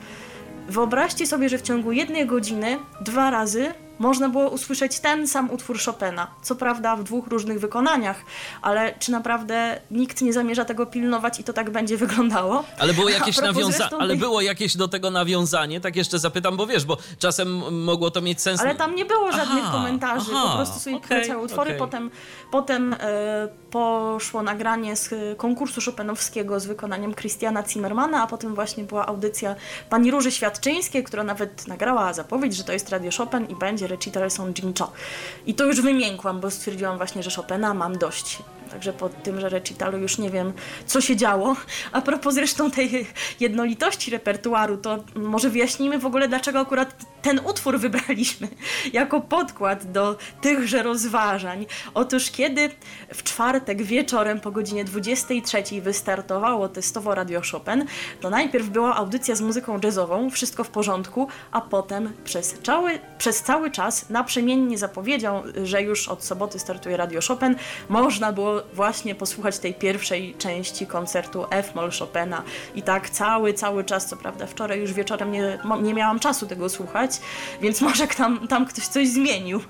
Wyobraźcie 0.70 1.27
sobie, 1.27 1.50
że 1.50 1.58
w 1.58 1.62
ciągu 1.62 1.92
jednej 1.92 2.25
godziny 2.25 2.80
dwa 3.01 3.32
razy 3.32 3.74
można 4.00 4.30
było 4.30 4.50
usłyszeć 4.50 5.00
ten 5.00 5.28
sam 5.28 5.52
utwór 5.52 5.80
Chopina. 5.86 6.28
Co 6.42 6.56
prawda 6.56 6.96
w 6.96 7.04
dwóch 7.04 7.28
różnych 7.28 7.60
wykonaniach, 7.60 8.22
ale 8.62 8.94
czy 9.00 9.12
naprawdę 9.12 9.82
nikt 9.92 10.22
nie 10.22 10.34
zamierza 10.34 10.66
tego 10.66 10.86
pilnować 10.86 11.40
i 11.40 11.44
to 11.44 11.54
tak 11.54 11.70
będzie 11.70 11.98
wyglądało? 11.98 12.64
Ale 12.80 12.94
było 12.94 13.10
jakieś, 13.20 13.38
nawiąza- 13.38 13.90
ale 14.00 14.16
było 14.16 14.42
jakieś 14.42 14.78
do 14.78 14.88
tego 14.88 15.12
nawiązanie, 15.12 15.82
tak 15.82 15.96
jeszcze 15.96 16.20
zapytam, 16.20 16.58
bo 16.58 16.68
wiesz, 16.68 16.86
bo 16.86 16.98
czasem 17.20 17.84
mogło 17.84 18.12
to 18.12 18.22
mieć 18.22 18.42
sens. 18.42 18.62
Ale 18.62 18.75
tam 18.75 18.96
nie 18.96 19.06
było 19.06 19.32
żadnych 19.32 19.64
aha, 19.64 19.78
komentarzy, 19.78 20.32
aha, 20.36 20.48
po 20.50 20.56
prostu 20.56 20.80
sobie 20.80 20.96
okay, 20.98 21.38
utwory, 21.38 21.70
okay. 21.70 21.80
potem, 21.80 22.12
potem 22.52 22.94
e, 22.94 23.48
poszło 23.72 24.44
nagranie 24.44 24.96
z 24.96 25.38
konkursu 25.38 25.82
Chopinowskiego 25.82 26.60
z 26.60 26.66
wykonaniem 26.66 27.16
Christiana 27.16 27.64
Zimmermana, 27.68 28.24
a 28.24 28.28
potem 28.28 28.56
właśnie 28.56 28.84
była 28.84 29.06
audycja 29.06 29.56
pani 29.90 30.12
Róży 30.12 30.32
Świadczyńskiej, 30.32 31.04
która 31.04 31.24
nawet 31.24 31.68
nagrała 31.68 32.14
zapowiedź, 32.14 32.56
że 32.56 32.64
to 32.64 32.74
jest 32.74 32.90
Radio 32.90 33.12
Chopin 33.18 33.46
i 33.46 33.56
będzie 33.56 33.85
recital 33.88 34.32
są 34.32 34.54
Jincho. 34.54 34.92
I 35.46 35.54
to 35.54 35.65
już 35.65 35.82
wymiękłam, 35.82 36.39
bo 36.39 36.51
stwierdziłam 36.51 36.98
właśnie, 36.98 37.24
że 37.24 37.32
Chopina 37.32 37.74
mam 37.74 37.98
dość. 37.98 38.38
Także 38.75 38.94
po 38.94 39.10
tymże 39.10 39.50
recitalu 39.50 39.98
już 39.98 40.17
nie 40.17 40.29
wiem, 40.29 40.53
co 40.86 41.01
się 41.01 41.15
działo. 41.15 41.55
A 41.91 42.01
propos 42.01 42.34
zresztą 42.34 42.72
tej 42.72 43.08
jednolitości 43.39 44.12
repertuaru, 44.12 44.77
to 44.77 45.03
może 45.15 45.50
wyjaśnijmy 45.50 46.00
w 46.00 46.05
ogóle, 46.05 46.27
dlaczego 46.27 46.60
akurat 46.60 46.96
ten 47.22 47.39
utwór 47.46 47.79
wybraliśmy 47.79 48.48
jako 48.94 49.22
podkład 49.22 49.91
do 49.91 50.17
tychże 50.41 50.84
rozważań. 50.84 51.65
Otóż 51.94 52.32
kiedy 52.32 52.70
w 53.13 53.24
czwartek 53.24 53.84
wieczorem 53.84 54.39
po 54.39 54.51
godzinie 54.51 54.86
23 54.86 55.82
wystartowało 55.82 56.70
testowo 56.70 57.15
Radio 57.15 57.41
Chopin, 57.51 57.86
to 58.22 58.29
najpierw 58.29 58.70
była 58.70 58.96
audycja 58.96 59.36
z 59.36 59.41
muzyką 59.41 59.79
jazzową, 59.84 60.29
wszystko 60.29 60.63
w 60.63 60.70
porządku, 60.70 61.27
a 61.51 61.62
potem 61.62 62.13
przez 62.24 62.60
cały, 62.63 63.00
przez 63.17 63.44
cały 63.44 63.72
czas 63.72 64.10
naprzemiennie 64.10 64.77
zapowiedział, 64.77 65.44
że 65.63 65.82
już 65.82 66.08
od 66.08 66.24
soboty 66.24 66.60
startuje 66.60 66.98
Radio 66.98 67.20
Chopin, 67.27 67.55
można 67.89 68.32
było 68.32 68.62
właśnie 68.74 69.15
posłuchać 69.15 69.60
tej 69.60 69.74
pierwszej 69.74 70.36
części 70.38 70.88
koncertu 70.88 71.45
F-moll 71.50 71.91
Chopina. 72.00 72.43
I 72.75 72.81
tak 72.81 73.10
cały, 73.10 73.53
cały 73.53 73.84
czas, 73.84 74.05
co 74.05 74.17
prawda 74.17 74.48
wczoraj 74.48 74.79
już 74.79 74.93
wieczorem 74.93 75.31
nie, 75.31 75.60
nie 75.81 75.93
miałam 75.93 76.19
czasu 76.19 76.48
tego 76.48 76.69
słuchać, 76.69 77.12
więc 77.62 77.81
może 77.88 78.07
tam, 78.07 78.48
tam 78.48 78.65
ktoś 78.65 78.88
coś 78.88 79.07
zmienił. 79.07 79.62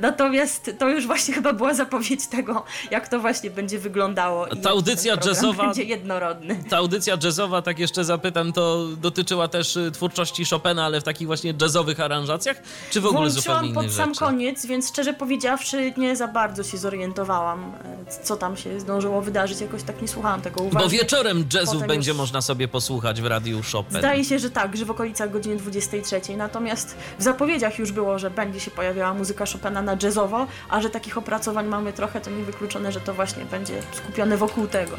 Natomiast 0.00 0.70
to 0.78 0.88
już 0.88 1.06
właśnie 1.06 1.34
chyba 1.34 1.52
była 1.52 1.74
zapowiedź 1.74 2.26
tego, 2.26 2.64
jak 2.90 3.08
to 3.08 3.20
właśnie 3.20 3.50
będzie 3.50 3.78
wyglądało. 3.78 4.46
Ta 4.62 4.70
audycja 4.70 5.16
jazzowa- 5.16 5.56
będzie 5.66 5.82
jednorodny. 5.82 6.64
Ta 6.70 6.76
audycja 6.76 7.16
jazzowa, 7.24 7.62
tak 7.62 7.78
jeszcze 7.78 8.04
zapytam, 8.04 8.52
to 8.52 8.86
dotyczyła 9.02 9.48
też 9.48 9.76
y, 9.76 9.90
twórczości 9.90 10.44
Chopina, 10.44 10.84
ale 10.84 11.00
w 11.00 11.04
takich 11.04 11.26
właśnie 11.26 11.54
jazzowych 11.60 12.00
aranżacjach, 12.00 12.56
czy 12.90 13.00
w 13.00 13.06
ogóle 13.06 13.30
zupełnie 13.30 13.60
Włączyłam 13.60 13.84
innych 13.84 13.86
pod 13.86 13.96
sam 13.96 14.08
rzeczy? 14.14 14.20
koniec, 14.24 14.66
więc 14.66 14.88
szczerze 14.88 15.12
powiedziawszy 15.12 15.92
nie 15.96 16.16
za 16.16 16.28
bardzo 16.28 16.62
się 16.62 16.78
zorientowałam, 16.78 17.72
e, 18.20 18.24
co 18.34 18.38
tam 18.40 18.56
się 18.56 18.80
zdążyło 18.80 19.22
wydarzyć. 19.22 19.60
Jakoś 19.60 19.82
tak 19.82 20.02
nie 20.02 20.08
słuchałam 20.08 20.40
tego 20.40 20.62
uważnie. 20.62 20.80
Bo 20.80 20.88
wieczorem 20.88 21.44
jazzów 21.54 21.74
Potem 21.74 21.88
będzie 21.88 22.10
już- 22.10 22.18
można 22.18 22.40
sobie 22.42 22.68
posłuchać 22.68 23.20
w 23.22 23.26
Radiu 23.26 23.60
Chopin. 23.72 23.98
Zdaje 23.98 24.24
się, 24.24 24.38
że 24.38 24.50
tak, 24.50 24.76
że 24.76 24.84
w 24.84 24.90
okolicach 24.90 25.30
godziny 25.30 25.56
23. 25.56 26.36
Natomiast 26.36 26.96
w 27.18 27.22
zapowiedziach 27.22 27.78
już 27.78 27.92
było, 27.92 28.18
że 28.18 28.30
będzie 28.30 28.60
się 28.60 28.70
pojawiała 28.70 29.14
muzyka 29.14 29.44
Chopina 29.52 29.82
na 29.82 29.96
jazzowo, 30.02 30.46
a 30.68 30.80
że 30.80 30.90
takich 30.90 31.18
opracowań 31.18 31.66
mamy 31.66 31.92
trochę, 31.92 32.20
to 32.20 32.30
niewykluczone, 32.30 32.92
że 32.92 33.00
to 33.00 33.14
właśnie 33.14 33.44
będzie 33.44 33.74
skupione 33.92 34.36
wokół 34.36 34.66
tego. 34.66 34.96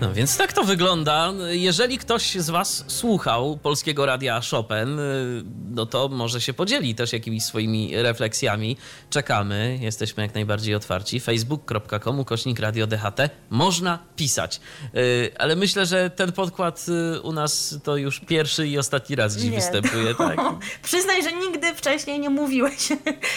No 0.00 0.14
więc 0.14 0.36
tak 0.36 0.52
to 0.52 0.64
wygląda. 0.64 1.32
Jeżeli 1.50 1.98
ktoś 1.98 2.34
z 2.34 2.50
Was 2.50 2.84
słuchał 2.86 3.56
polskiego 3.56 4.06
radia 4.06 4.40
Chopin, 4.50 4.98
y, 4.98 5.44
no 5.70 5.86
to 5.86 6.08
może 6.08 6.40
się 6.40 6.52
podzieli 6.54 6.94
też 6.94 7.12
jakimiś 7.12 7.44
swoimi 7.44 8.02
refleksjami. 8.02 8.76
Czekamy, 9.10 9.78
jesteśmy 9.80 10.22
jak 10.22 10.34
najbardziej 10.34 10.74
otwarci. 10.74 11.20
facebook.com 11.20 12.20
ukośnik 12.20 12.58
radio 12.60 12.86
DHT. 12.86 13.30
Można 13.50 13.98
pisać. 14.16 14.60
Y, 14.96 15.30
Ale 15.38 15.56
myślę, 15.56 15.86
że 15.86 16.10
ten 16.10 16.32
podkład 16.32 16.86
y, 17.16 17.20
u 17.20 17.32
nas 17.32 17.78
to 17.84 17.96
już 17.96 18.20
pierwszy 18.20 18.68
i 18.68 18.78
ostatni 18.78 19.16
raz 19.16 19.36
dziś 19.36 19.50
Nie. 19.50 19.56
występuje, 19.56 20.14
tak? 20.28 20.38
Przyznaj, 20.82 21.22
że 21.22 21.32
nigdy 21.32 21.74
wcześniej 21.74 22.20
nie 22.20 22.30
mówiłeś 22.30 22.88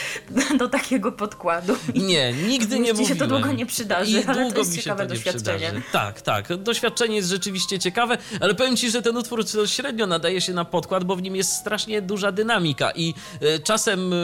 do 0.60 0.68
takiego 0.70 1.12
podkładu. 1.12 1.76
Nie, 1.96 2.34
nigdy 2.34 2.80
nie 2.80 2.90
Już 2.90 3.00
ci 3.00 3.06
się 3.06 3.10
mówiłem. 3.14 3.30
to 3.30 3.36
długo 3.36 3.52
nie 3.52 3.66
przydarzy, 3.66 4.12
I 4.20 4.26
ale 4.26 4.52
to 4.52 4.60
jest 4.60 4.76
ciekawe 4.76 5.08
doświadczenie. 5.08 5.58
przydarzy. 5.60 5.82
Tak, 5.92 6.22
tak. 6.22 6.45
Doświadczenie 6.58 7.16
jest 7.16 7.30
rzeczywiście 7.30 7.80
ciekawe, 7.80 8.18
ale 8.40 8.56
powiem 8.56 8.78
ci, 8.78 8.92
że 8.92 9.02
ten 9.02 9.18
utwór 9.18 9.46
średnio 9.66 10.08
nadaje 10.08 10.42
się 10.42 10.54
na 10.54 10.66
podkład, 10.66 11.04
bo 11.04 11.16
w 11.16 11.22
nim 11.22 11.36
jest 11.36 11.52
strasznie 11.54 12.02
duża 12.02 12.32
dynamika 12.32 12.92
i 12.92 13.14
e, 13.42 13.60
czasem 13.60 14.14
e, 14.14 14.16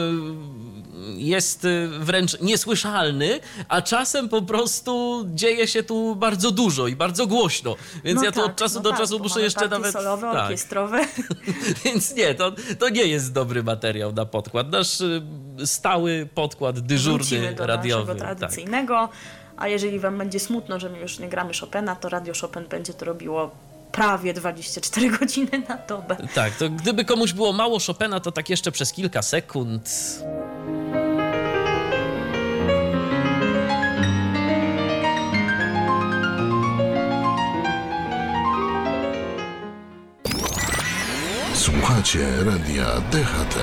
jest 1.16 1.64
e, 1.64 1.88
wręcz 1.88 2.40
niesłyszalny, 2.40 3.40
a 3.68 3.82
czasem 3.82 4.28
po 4.28 4.42
prostu 4.42 5.24
dzieje 5.34 5.68
się 5.68 5.82
tu 5.82 6.16
bardzo 6.16 6.50
dużo 6.50 6.86
i 6.88 6.96
bardzo 6.96 7.26
głośno. 7.26 7.76
Więc 8.04 8.16
No 8.16 8.24
ja 8.24 8.32
tu 8.32 8.40
tak, 8.40 8.50
od 8.50 8.56
czasu 8.56 8.74
no 8.74 8.80
do 8.80 8.90
tak, 8.90 8.98
czasu 8.98 9.18
muszę 9.18 9.42
jeszcze 9.42 9.68
nawet. 9.68 9.92
solowe, 9.92 10.32
tak. 10.32 10.42
orkiestrowe. 10.42 11.00
Więc 11.84 12.14
nie, 12.16 12.34
to, 12.34 12.52
to 12.78 12.88
nie 12.88 13.06
jest 13.06 13.32
dobry 13.32 13.62
materiał 13.62 14.12
na 14.12 14.26
podkład. 14.26 14.72
Nasz 14.72 15.02
stały 15.64 16.28
podkład 16.34 16.80
dyżurny 16.80 17.18
Wrócimy 17.18 17.54
do 17.54 17.66
radiowy. 17.66 18.14
naszego 18.14 18.38
tak. 18.40 18.50
A 19.62 19.68
jeżeli 19.68 19.98
wam 19.98 20.18
będzie 20.18 20.40
smutno, 20.40 20.80
że 20.80 20.88
my 20.88 20.98
już 20.98 21.18
nie 21.18 21.28
gramy 21.28 21.52
Chopina, 21.60 21.96
to 21.96 22.08
Radio 22.08 22.34
Chopin 22.40 22.64
będzie 22.68 22.94
to 22.94 23.04
robiło 23.04 23.50
prawie 23.92 24.34
24 24.34 25.10
godziny 25.18 25.62
na 25.68 25.76
dobę. 25.76 26.16
Tak, 26.34 26.56
to 26.56 26.70
gdyby 26.70 27.04
komuś 27.04 27.32
było 27.32 27.52
mało 27.52 27.78
Chopina, 27.86 28.20
to 28.20 28.32
tak 28.32 28.50
jeszcze 28.50 28.72
przez 28.72 28.92
kilka 28.92 29.22
sekund. 29.22 29.88
Słuchacie 41.54 42.28
radia 42.44 42.86
DHT. 43.00 43.58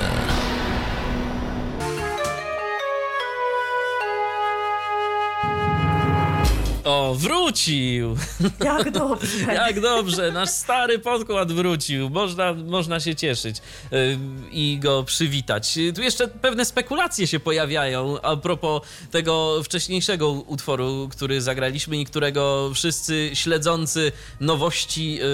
O, 7.10 7.14
wrócił! 7.14 8.16
Jak 8.64 8.90
dobrze. 8.90 9.54
Jak 9.54 9.80
dobrze, 9.80 10.32
nasz 10.32 10.50
stary 10.50 10.98
podkład 10.98 11.52
wrócił. 11.52 12.10
Można, 12.10 12.54
można 12.54 13.00
się 13.00 13.14
cieszyć 13.14 13.56
y, 13.56 14.18
i 14.50 14.78
go 14.78 15.04
przywitać. 15.04 15.78
Tu 15.94 16.02
jeszcze 16.02 16.28
pewne 16.28 16.64
spekulacje 16.64 17.26
się 17.26 17.40
pojawiają 17.40 18.20
a 18.20 18.36
propos 18.36 18.82
tego 19.10 19.62
wcześniejszego 19.64 20.30
utworu, 20.30 21.08
który 21.10 21.40
zagraliśmy 21.40 21.96
i 21.96 22.04
którego 22.04 22.70
wszyscy 22.74 23.30
śledzący 23.34 24.12
nowości 24.40 25.18
y, 25.22 25.24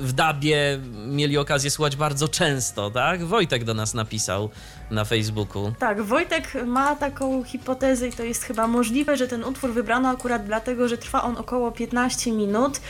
w 0.00 0.12
Dabie 0.14 0.80
mieli 1.06 1.38
okazję 1.38 1.70
słuchać 1.70 1.96
bardzo 1.96 2.28
często, 2.28 2.90
tak? 2.90 3.24
Wojtek 3.24 3.64
do 3.64 3.74
nas 3.74 3.94
napisał 3.94 4.50
na 4.92 5.04
Facebooku. 5.04 5.72
Tak, 5.78 6.02
Wojtek 6.02 6.54
ma 6.66 6.96
taką 6.96 7.44
hipotezę 7.44 8.08
i 8.08 8.12
to 8.12 8.22
jest 8.22 8.44
chyba 8.44 8.68
możliwe, 8.68 9.16
że 9.16 9.28
ten 9.28 9.44
utwór 9.44 9.70
wybrano 9.72 10.08
akurat 10.08 10.44
dlatego, 10.44 10.88
że 10.88 10.98
trwa 10.98 11.22
on 11.22 11.36
około 11.36 11.72
15 11.72 12.32
minut, 12.32 12.80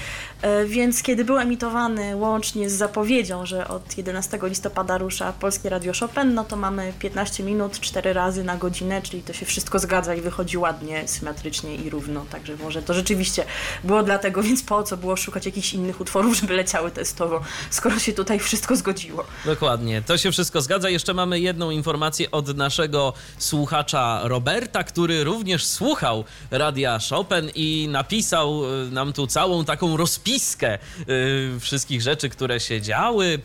więc 0.66 1.02
kiedy 1.02 1.25
był 1.25 1.38
emitowany 1.38 2.16
łącznie 2.16 2.70
z 2.70 2.72
zapowiedzią, 2.72 3.46
że 3.46 3.68
od 3.68 3.99
11 3.99 4.38
listopada 4.42 4.99
rusza 4.99 5.32
Polskie 5.32 5.68
Radio 5.68 5.92
Chopin, 6.00 6.34
no 6.34 6.44
to 6.44 6.56
mamy 6.56 6.92
15 6.99 7.42
minut 7.42 7.80
4 7.80 8.12
razy 8.12 8.44
na 8.44 8.56
godzinę, 8.56 9.02
czyli 9.02 9.22
to 9.22 9.32
się 9.32 9.46
wszystko 9.46 9.78
zgadza 9.78 10.14
i 10.14 10.20
wychodzi 10.20 10.58
ładnie, 10.58 11.08
symetrycznie 11.08 11.75
i 11.75 11.90
równo, 11.90 12.25
także 12.30 12.56
może 12.56 12.82
to 12.82 12.94
rzeczywiście 12.94 13.44
było 13.84 14.02
dlatego, 14.02 14.42
więc 14.52 14.62
po 14.62 14.82
co 14.82 14.96
było 14.96 15.16
szukać 15.16 15.46
jakichś 15.46 15.75
innych 15.75 16.00
utworów, 16.00 16.37
żeby 16.37 16.54
leciały 16.56 16.90
testowo, 16.90 17.40
skoro 17.70 17.99
się 17.99 18.12
tutaj 18.12 18.38
wszystko 18.38 18.76
zgodziło. 18.76 19.25
Dokładnie, 19.44 20.02
to 20.02 20.18
się 20.18 20.32
wszystko 20.32 20.62
zgadza. 20.62 20.88
Jeszcze 20.88 21.14
mamy 21.14 21.40
jedną 21.40 21.70
informację 21.70 22.30
od 22.30 22.56
naszego 22.56 23.12
słuchacza 23.38 24.20
Roberta, 24.25 24.84
który 24.84 25.25
również 25.25 25.66
słuchał 25.66 26.25
Radia 26.50 26.99
Chopin 27.11 27.50
i 27.54 27.88
napisał 27.90 28.64
y, 28.64 28.90
nam 28.90 29.12
tu 29.12 29.26
całą 29.26 29.64
taką 29.64 29.96
rozpiskę 29.96 30.32
y, 31.09 31.61
wszystkich 31.61 32.03
rzeczy, 32.03 32.29
które 32.29 32.61
się 32.61 32.81
działy 32.81 33.27
y, 33.27 33.39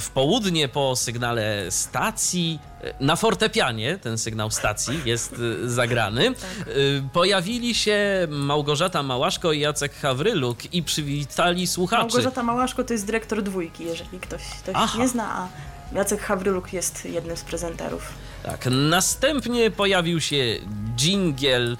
w 0.00 0.10
południe 0.14 0.68
po 0.68 0.96
sygnale 0.96 1.66
stacji. 1.70 2.58
y, 2.84 2.94
Na 3.00 3.16
fortepianie 3.16 3.98
ten 3.98 4.18
sygnał 4.18 4.50
stacji 4.50 5.00
jest 5.04 5.34
zagrany. 5.64 6.28
Y, 6.66 7.02
Pojawili 7.12 7.74
się 7.74 8.26
Małgorzata 8.30 9.02
Małaszko 9.02 9.52
i 9.52 9.60
Jacek 9.60 9.94
Hawryluk 9.94 10.74
i 10.74 10.82
przywitali 10.82 11.66
słuchaczy. 11.66 12.02
Małgorzata 12.02 12.42
Małaszko 12.42 12.84
to 12.84 12.92
jest 12.92 13.06
dyrektor 13.06 13.42
dwójki, 13.42 13.84
jeżeli 13.84 14.20
ktoś, 14.20 14.42
ktoś 14.62 14.74
Aha. 14.78 14.98
nie 14.98 15.08
zna, 15.08 15.24
a 15.32 15.48
Jacek 15.96 16.20
Hawryluk 16.22 16.72
jest 16.72 17.04
jednym 17.04 17.36
z 17.36 17.42
prezenterów. 17.42 18.02
Tak, 18.42 18.66
następnie 18.70 19.70
pojawił 19.70 20.20
się 20.20 20.56
dżingiel 20.96 21.76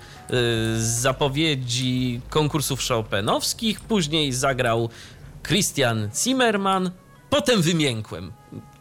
zapowiedzi 0.79 2.21
konkursów 2.31 2.81
chopinowskich, 2.89 3.81
później 3.81 4.33
zagrał 4.33 4.89
Christian 5.47 6.11
Zimmerman, 6.15 6.91
potem 7.31 7.63
wymiękłem. 7.63 8.33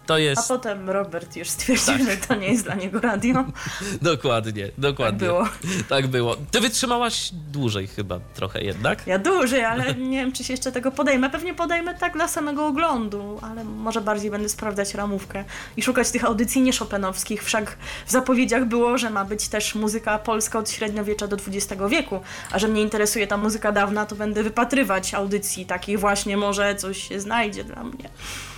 To 0.09 0.13
A 0.15 0.19
jest 0.19 0.47
potem 0.47 0.89
Robert 0.89 1.35
już 1.35 1.49
stwierdził, 1.49 1.85
Tak. 1.97 2.05
że 2.05 2.17
to 2.17 2.35
nie 2.35 2.47
jest 2.47 2.63
dla 2.63 2.75
niego 2.75 2.99
radio. 2.99 3.45
dokładnie, 4.01 4.69
dokładnie. 4.77 5.19
Tak 5.19 5.27
było. 5.27 5.47
Tak 5.89 6.07
było. 6.07 6.35
Ty 6.51 6.59
wytrzymałaś 6.59 7.29
dłużej 7.51 7.87
chyba 7.87 8.19
trochę 8.33 8.63
jednak. 8.63 9.07
Ja 9.07 9.19
dłużej, 9.19 9.65
ale 9.65 9.93
nie 10.11 10.17
wiem, 10.17 10.31
czy 10.31 10.43
się 10.43 10.53
jeszcze 10.53 10.71
tego 10.71 10.91
podejmę. 10.91 11.29
Pewnie 11.29 11.53
podejmę 11.53 11.95
tak 11.95 12.13
dla 12.13 12.27
samego 12.27 12.67
oglądu, 12.67 13.39
ale 13.41 13.63
może 13.63 14.01
bardziej 14.01 14.31
będę 14.31 14.49
sprawdzać 14.49 14.93
ramówkę 14.93 15.43
i 15.77 15.81
szukać 15.83 16.11
tych 16.11 16.25
audycji 16.25 16.61
nie 16.61 16.73
chopinowskich. 16.73 17.43
Wszak 17.43 17.77
w 18.07 18.11
zapowiedziach 18.11 18.65
było, 18.65 18.97
że 18.97 19.09
ma 19.09 19.25
być 19.25 19.47
też 19.47 19.75
muzyka 19.75 20.19
polska 20.19 20.59
od 20.59 20.69
średniowiecza 20.69 21.27
do 21.27 21.35
XX 21.47 21.81
wieku, 21.89 22.19
a 22.51 22.59
że 22.59 22.67
mnie 22.67 22.81
interesuje 22.81 23.27
ta 23.27 23.37
muzyka 23.37 23.71
dawna, 23.71 24.05
to 24.05 24.15
będę 24.15 24.43
wypatrywać 24.43 25.13
audycji 25.13 25.65
takich 25.65 25.99
właśnie, 25.99 26.37
może 26.37 26.75
coś 26.75 27.07
się 27.07 27.19
znajdzie 27.19 27.63
dla 27.63 27.83
mnie. 27.83 28.09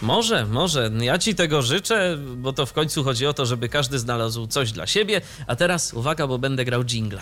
Może, 0.01 0.45
może. 0.45 0.91
Ja 0.99 1.17
ci 1.17 1.35
tego 1.41 1.61
życzę, 1.61 2.17
bo 2.37 2.53
to 2.53 2.65
w 2.65 2.73
końcu 2.73 3.03
chodzi 3.03 3.27
o 3.27 3.33
to, 3.33 3.45
żeby 3.45 3.69
każdy 3.69 3.99
znalazł 3.99 4.47
coś 4.47 4.71
dla 4.71 4.87
siebie. 4.87 5.21
A 5.47 5.55
teraz 5.55 5.93
uwaga, 5.93 6.27
bo 6.27 6.37
będę 6.37 6.65
grał. 6.65 6.83
DHT. 6.83 7.13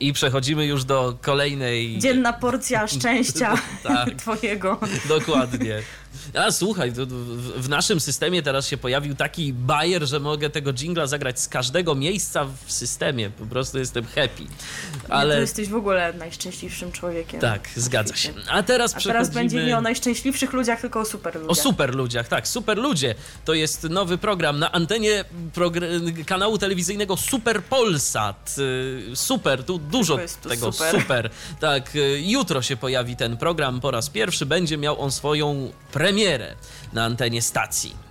I 0.00 0.12
przechodzimy 0.12 0.66
już 0.66 0.84
do 0.84 1.18
kolejnej. 1.22 1.98
Dzienna 1.98 2.32
porcja 2.32 2.86
szczęścia 2.86 3.54
Tak. 3.82 4.14
twojego. 4.14 4.78
Dokładnie. 5.08 5.82
A 6.34 6.50
słuchaj, 6.52 6.92
w- 7.56 7.68
naszym 7.68 8.00
systemie 8.00 8.42
teraz 8.42 8.68
się 8.68 8.76
pojawił 8.76 9.14
taki 9.14 9.52
bajer, 9.52 10.06
że 10.08 10.20
mogę 10.20 10.50
tego 10.50 10.72
jingla 10.72 11.06
zagrać 11.06 11.40
z 11.40 11.48
każdego 11.48 11.94
miejsca 11.94 12.44
w 12.66 12.72
systemie. 12.72 13.30
Po 13.30 13.46
prostu 13.46 13.78
jestem 13.78 14.04
happy. 14.06 14.42
Ale... 15.08 15.34
Ty 15.34 15.40
jesteś 15.40 15.68
w 15.68 15.74
ogóle 15.74 16.12
najszczęśliwszym 16.12 16.92
człowiekiem. 16.92 17.40
tak, 17.40 17.68
zgadza 17.76 18.16
się. 18.16 18.32
A 18.48 18.62
teraz 18.62 18.94
A 18.96 19.00
teraz 19.00 19.26
będzie 19.30 19.30
przechodzimy... 19.48 19.66
nie 19.66 19.78
o 19.78 19.80
najszczęśliwszych 19.80 20.52
ludziach, 20.52 20.80
tylko 20.80 21.00
o 21.00 21.04
super 21.04 21.34
ludziach. 21.34 21.50
O 21.50 21.54
super 21.54 21.94
ludziach, 21.94 22.28
tak, 22.28 22.48
super 22.48 22.78
ludzie. 22.78 23.14
To 23.44 23.54
jest 23.54 23.82
nowy 23.82 24.18
program 24.18 24.58
na 24.58 24.72
antenie 24.72 25.24
progr- 25.54 26.24
kanału 26.24 26.58
telewizyjnego 26.58 27.16
Super 27.16 27.62
Polsat. 27.62 28.56
Y, 28.58 29.16
Super, 29.16 29.64
tu 29.64 29.78
dużo 29.78 30.18
tego 30.48 30.72
super. 30.72 31.00
super. 31.00 31.30
Tak, 31.60 31.96
y, 31.96 32.20
jutro 32.26 32.62
się 32.62 32.76
pojawi 32.76 33.16
ten 33.16 33.36
program 33.36 33.80
po 33.80 33.90
raz 33.90 34.10
pierwszy. 34.10 34.46
Będzie 34.46 34.76
miał 34.78 35.00
on 35.00 35.12
swoją 35.12 35.72
premierę 35.92 36.13
na 36.92 37.04
antenie 37.04 37.42
stacji. 37.42 38.04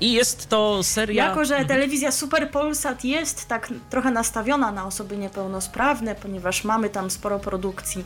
I 0.00 0.12
jest 0.12 0.48
to 0.48 0.82
seria. 0.82 1.28
Jako, 1.28 1.44
że 1.44 1.64
telewizja 1.64 2.12
Super 2.12 2.50
Polsat 2.50 3.04
jest 3.04 3.48
tak 3.48 3.68
trochę 3.90 4.10
nastawiona 4.10 4.72
na 4.72 4.86
osoby 4.86 5.16
niepełnosprawne, 5.16 6.14
ponieważ 6.14 6.64
mamy 6.64 6.90
tam 6.90 7.10
sporo 7.10 7.38
produkcji, 7.38 8.04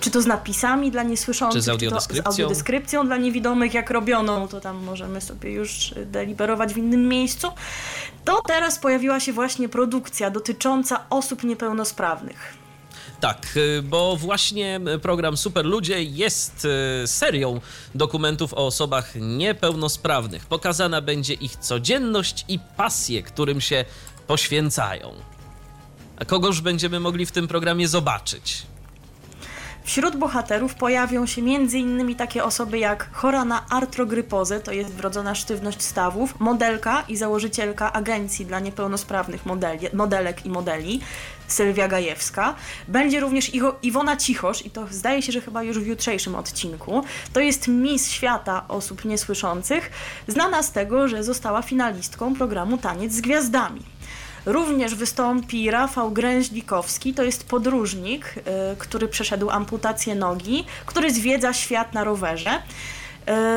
czy 0.00 0.10
to 0.10 0.22
z 0.22 0.26
napisami 0.26 0.90
dla 0.90 1.02
niesłyszących, 1.02 1.58
Czy 1.58 1.62
z 1.62 1.68
audiodeskrypcją. 1.68 2.24
to 2.24 2.32
z 2.32 2.34
audiodeskrypcją 2.34 3.06
dla 3.06 3.16
niewidomych, 3.16 3.74
jak 3.74 3.90
robioną, 3.90 4.48
to 4.48 4.60
tam 4.60 4.84
możemy 4.84 5.20
sobie 5.20 5.52
już 5.52 5.94
deliberować 6.06 6.74
w 6.74 6.76
innym 6.78 7.08
miejscu, 7.08 7.48
to 8.24 8.42
teraz 8.46 8.78
pojawiła 8.78 9.20
się 9.20 9.32
właśnie 9.32 9.68
produkcja 9.68 10.30
dotycząca 10.30 11.00
osób 11.10 11.44
niepełnosprawnych. 11.44 12.65
Tak, 13.20 13.56
y, 13.56 13.82
bo 13.82 14.16
właśnie 14.16 14.80
program 15.02 15.36
Super 15.36 15.64
Ludzie 15.64 16.02
jest 16.02 16.66
y, 17.04 17.06
serią 17.06 17.60
dokumentów 17.94 18.54
o 18.54 18.66
osobach 18.66 19.14
niepełnosprawnych. 19.14 20.46
Pokazana 20.46 21.00
będzie 21.00 21.34
ich 21.34 21.56
codzienność 21.56 22.44
i 22.48 22.58
pasje, 22.76 23.22
którym 23.22 23.60
się 23.60 23.84
poświęcają. 24.26 25.14
A 26.16 26.24
kogoż 26.24 26.60
będziemy 26.60 27.00
mogli 27.00 27.26
w 27.26 27.32
tym 27.32 27.48
programie 27.48 27.88
zobaczyć? 27.88 28.62
Wśród 29.86 30.16
bohaterów 30.16 30.74
pojawią 30.74 31.26
się 31.26 31.42
m.in. 31.42 32.16
takie 32.16 32.44
osoby 32.44 32.78
jak 32.78 33.08
chora 33.12 33.44
na 33.44 33.66
artrogrypozę, 33.68 34.60
to 34.60 34.72
jest 34.72 34.90
wrodzona 34.90 35.34
sztywność 35.34 35.82
stawów, 35.82 36.40
modelka 36.40 37.04
i 37.08 37.16
założycielka 37.16 37.92
agencji 37.92 38.46
dla 38.46 38.60
niepełnosprawnych 38.60 39.46
modeli, 39.46 39.86
modelek 39.92 40.46
i 40.46 40.50
modeli, 40.50 41.00
Sylwia 41.48 41.88
Gajewska. 41.88 42.54
Będzie 42.88 43.20
również 43.20 43.54
Iwo, 43.54 43.78
Iwona 43.82 44.16
Cichosz 44.16 44.66
i 44.66 44.70
to 44.70 44.86
zdaje 44.90 45.22
się, 45.22 45.32
że 45.32 45.40
chyba 45.40 45.62
już 45.62 45.78
w 45.78 45.86
jutrzejszym 45.86 46.34
odcinku. 46.34 47.04
To 47.32 47.40
jest 47.40 47.68
Miss 47.68 48.10
Świata 48.10 48.64
osób 48.68 49.04
niesłyszących, 49.04 49.90
znana 50.28 50.62
z 50.62 50.72
tego, 50.72 51.08
że 51.08 51.24
została 51.24 51.62
finalistką 51.62 52.34
programu 52.34 52.78
Taniec 52.78 53.12
z 53.12 53.20
Gwiazdami. 53.20 53.95
Również 54.46 54.94
wystąpi 54.94 55.70
Rafał 55.70 56.10
Gręźlikowski, 56.10 57.14
to 57.14 57.22
jest 57.22 57.48
podróżnik, 57.48 58.34
y, 58.36 58.42
który 58.78 59.08
przeszedł 59.08 59.50
amputację 59.50 60.14
nogi, 60.14 60.64
który 60.86 61.10
zwiedza 61.10 61.52
świat 61.52 61.94
na 61.94 62.04
rowerze. 62.04 62.62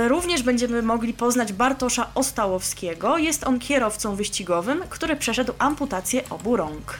Y, 0.05 0.07
Również 0.09 0.43
będziemy 0.43 0.81
mogli 0.81 1.13
poznać 1.13 1.53
Bartosza 1.53 2.09
Ostałowskiego. 2.15 3.17
Jest 3.17 3.43
on 3.43 3.59
kierowcą 3.59 4.15
wyścigowym, 4.15 4.83
który 4.89 5.15
przeszedł 5.15 5.53
amputację 5.59 6.29
obu 6.29 6.57
rąk. 6.57 6.99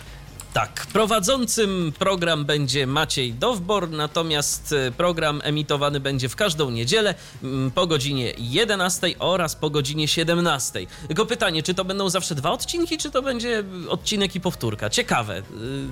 Tak, 0.54 0.86
prowadzącym 0.94 1.94
program 2.00 2.46
będzie 2.46 2.88
Maciej 2.88 3.34
Dowbor, 3.34 3.90
natomiast 3.90 4.74
e, 4.88 4.92
program 4.92 5.42
emitowany 5.44 6.00
będzie 6.00 6.30
w 6.30 6.36
każdą 6.36 6.70
niedzielę 6.72 7.16
mm, 7.44 7.72
po 7.72 7.88
godzinie 7.88 8.34
11 8.38 9.08
oraz 9.20 9.56
po 9.56 9.70
godzinie 9.70 10.08
17. 10.08 10.80
Tylko 11.08 11.26
pytanie, 11.26 11.64
czy 11.64 11.74
to 11.74 11.86
będą 11.86 12.10
zawsze 12.10 12.36
dwa 12.36 12.52
odcinki, 12.52 12.98
czy 12.98 13.12
to 13.12 13.22
będzie 13.22 13.64
odcinek 13.90 14.36
i 14.36 14.42
powtórka? 14.42 14.90
Ciekawe. 14.90 15.38
y, 15.38 15.44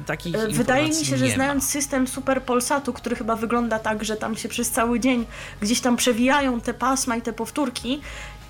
Takich 0.05 0.35
Y, 0.35 0.47
Wydaje 0.47 0.87
mi 0.87 1.05
się, 1.05 1.17
że 1.17 1.23
nie 1.25 1.29
ma. 1.29 1.35
znając 1.35 1.69
system 1.69 2.07
Super 2.07 2.43
Polsatu, 2.43 2.93
który 2.93 3.15
chyba 3.15 3.35
wygląda 3.35 3.79
tak, 3.79 4.03
że 4.03 4.15
tam 4.15 4.37
się 4.37 4.49
przez 4.49 4.69
cały 4.69 4.99
dzień 4.99 5.25
gdzieś 5.61 5.81
tam 5.81 5.97
przewijają 5.97 6.61
te 6.61 6.73
pasma 6.73 7.15
i 7.15 7.21
te 7.21 7.33
powtórki, 7.33 8.01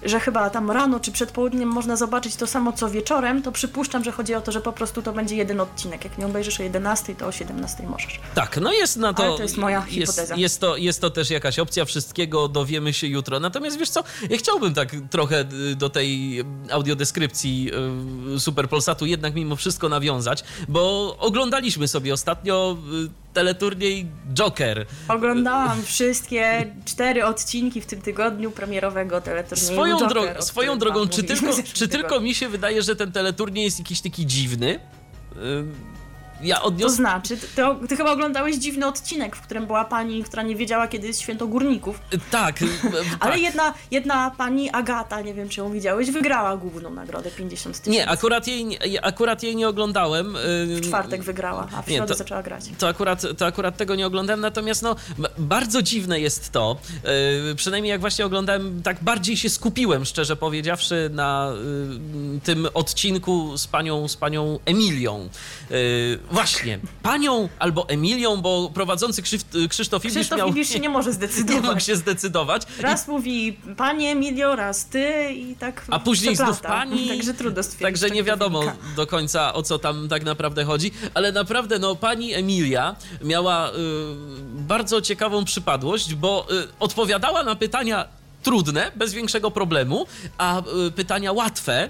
że 0.03 0.19
chyba 0.19 0.49
tam 0.49 0.71
rano 0.71 0.99
czy 0.99 1.11
przed 1.11 1.31
południem 1.31 1.69
można 1.69 1.95
zobaczyć 1.95 2.35
to 2.35 2.47
samo 2.47 2.73
co 2.73 2.89
wieczorem, 2.89 3.41
to 3.41 3.51
przypuszczam, 3.51 4.03
że 4.03 4.11
chodzi 4.11 4.35
o 4.35 4.41
to, 4.41 4.51
że 4.51 4.61
po 4.61 4.73
prostu 4.73 5.01
to 5.01 5.13
będzie 5.13 5.35
jeden 5.35 5.59
odcinek. 5.59 6.03
Jak 6.03 6.17
nie 6.17 6.25
obejrzysz 6.25 6.59
o 6.59 6.63
11, 6.63 7.15
to 7.15 7.27
o 7.27 7.31
17 7.31 7.83
możesz. 7.83 8.19
Tak, 8.35 8.57
no 8.61 8.73
jest 8.73 8.97
na 8.97 9.13
to. 9.13 9.23
Ale 9.23 9.37
to 9.37 9.43
jest 9.43 9.57
moja 9.57 9.79
jest, 9.79 9.91
hipoteza. 9.91 10.35
jest, 10.35 10.61
to, 10.61 10.77
jest 10.77 11.01
to 11.01 11.09
też 11.09 11.29
jakaś 11.29 11.59
opcja, 11.59 11.85
wszystkiego 11.85 12.47
dowiemy 12.47 12.93
się 12.93 13.07
jutro. 13.07 13.39
Natomiast 13.39 13.77
wiesz 13.79 13.89
co, 13.89 14.03
ja 14.29 14.37
chciałbym 14.37 14.73
tak 14.73 14.95
trochę 15.09 15.45
y, 15.71 15.75
do 15.75 15.89
tej 15.89 16.43
audiodeskrypcji 16.71 17.71
y, 18.35 18.39
Super 18.39 18.69
Polsatu 18.69 19.05
jednak 19.05 19.35
mimo 19.35 19.55
wszystko 19.55 19.89
nawiązać, 19.89 20.43
bo 20.67 21.15
oglądaliśmy 21.19 21.87
sobie 21.87 22.13
ostatnio 22.13 22.77
y, 23.05 23.26
teleturniej 23.37 24.05
Joker. 24.33 24.85
Oglądałam 25.07 25.83
wszystkie 25.83 26.73
cztery 26.85 27.25
odcinki 27.25 27.81
w 27.81 27.85
tym 27.85 28.01
tygodniu 28.01 28.51
premierowego 28.51 29.21
teleturnieju 29.21 29.73
Swoją, 29.73 29.99
Joker, 29.99 30.17
dro- 30.17 30.41
swoją 30.41 30.77
drogą, 30.77 31.07
czy 31.07 31.23
tylko, 31.23 31.47
czy 31.73 31.87
tylko 31.87 32.19
mi 32.19 32.35
się 32.35 32.49
wydaje, 32.49 32.81
że 32.81 32.95
ten 32.95 33.11
teleturniej 33.11 33.65
jest 33.65 33.79
jakiś 33.79 34.01
taki 34.01 34.25
dziwny? 34.25 34.79
Y, 36.41 36.47
Ja 36.47 36.55
To 36.55 36.63
odniosłem. 36.63 36.95
znaczy, 36.95 37.37
ty, 37.37 37.47
ty, 37.89 37.97
chyba 37.97 38.11
oglądałeś 38.11 38.55
dziwny 38.55 38.87
odcinek, 38.87 39.35
w 39.35 39.41
którym 39.41 39.65
była 39.65 39.85
pani, 39.85 40.23
która 40.23 40.43
nie 40.43 40.55
wiedziała, 40.55 40.87
kiedy 40.87 41.07
jest 41.07 41.21
święto 41.21 41.47
górników. 41.47 41.99
Tak, 42.31 42.61
y, 42.61 42.65
Ale 43.19 43.31
tak. 43.31 43.41
jedna, 43.41 43.73
jedna 43.91 44.31
pani 44.37 44.69
Agata, 44.71 45.21
nie 45.21 45.33
wiem 45.33 45.49
czy 45.49 45.59
ją 45.59 45.71
widziałeś, 45.71 46.11
wygrała 46.11 46.57
główną 46.57 46.89
nagrodę 46.89 47.31
50 47.31 47.75
tysięcy. 47.75 47.89
Nie, 47.89 48.09
akurat 48.09 48.47
jej, 48.47 48.65
nie- 48.65 49.05
akurat 49.05 49.43
jej 49.43 49.55
nie 49.55 49.67
oglądałem. 49.69 50.35
y, 50.35 50.39
W 50.75 50.81
czwartek 50.81 51.23
wygrała, 51.23 51.67
a 51.75 51.81
w 51.81 51.87
Nie, 51.87 51.95
środę 51.95 52.13
to- 52.13 52.17
zaczęła 52.17 52.43
grać. 52.43 52.63
To 52.79 52.87
akurat, 52.87 53.21
to 53.37 53.45
akurat 53.45 53.77
tego 53.77 53.95
nie 53.95 54.07
oglądałem, 54.07 54.39
natomiast 54.41 54.81
no, 54.81 54.95
bardzo 55.37 55.81
dziwne 55.81 56.19
jest 56.19 56.51
to, 56.51 56.77
przynajmniej 57.55 57.89
jak 57.91 58.01
właśnie 58.01 58.25
oglądałem, 58.25 58.81
tak 58.83 59.03
bardziej 59.03 59.37
się 59.37 59.49
skupiłem, 59.49 60.05
szczerze 60.05 60.35
powiedziawszy, 60.35 61.09
na 61.13 61.51
tym 62.43 62.67
odcinku 62.73 63.57
z 63.57 63.67
panią, 63.67 64.07
z 64.07 64.15
panią 64.17 64.59
Emilią. 64.65 65.29
Właśnie, 66.31 66.79
panią 67.03 67.49
albo 67.59 67.89
Emilią, 67.89 68.37
bo 68.37 68.71
prowadzący 68.73 69.21
Krzyf, 69.21 69.45
Krzysztof 69.69 70.05
Ibisz 70.05 70.15
Krzysztof 70.15 70.37
miał... 70.37 70.49
Ibisz 70.49 70.69
się 70.69 70.79
nie 70.79 70.89
może 70.89 71.11
nie 71.11 71.15
mógł 71.15 71.33
zdecydować. 71.33 71.85
się 71.85 71.95
zdecydować. 71.95 72.61
Raz 72.79 73.07
mówi 73.07 73.57
panie 73.77 74.11
Emilio, 74.11 74.55
raz 74.55 74.85
ty 74.85 75.29
i 75.33 75.55
tak 75.55 75.85
A 75.89 75.99
później 75.99 76.35
znów 76.35 76.61
pani. 76.61 77.07
Także 77.07 77.33
trudno 77.33 77.63
stwierdzić. 77.63 77.81
Także 77.85 78.07
tak 78.07 78.15
nie 78.15 78.23
wiadomo 78.23 78.63
do 78.95 79.07
końca 79.07 79.53
o 79.53 79.63
co 79.63 79.79
tam 79.79 80.07
tak 80.09 80.23
naprawdę 80.23 80.63
chodzi, 80.65 80.91
ale 81.13 81.31
naprawdę 81.31 81.79
no 81.79 81.95
pani 81.95 82.33
Emilia 82.33 82.95
miała 83.23 83.69
y, 83.69 83.73
bardzo 84.53 85.01
ciekawą 85.01 85.45
przypadłość, 85.45 86.15
bo 86.15 86.47
y, 86.51 86.67
odpowiadała 86.79 87.43
na 87.43 87.55
pytania 87.55 88.05
trudne, 88.43 88.91
bez 88.95 89.13
większego 89.13 89.51
problemu, 89.51 90.07
a 90.37 90.61
y, 90.87 90.91
pytania 90.91 91.31
łatwe 91.31 91.89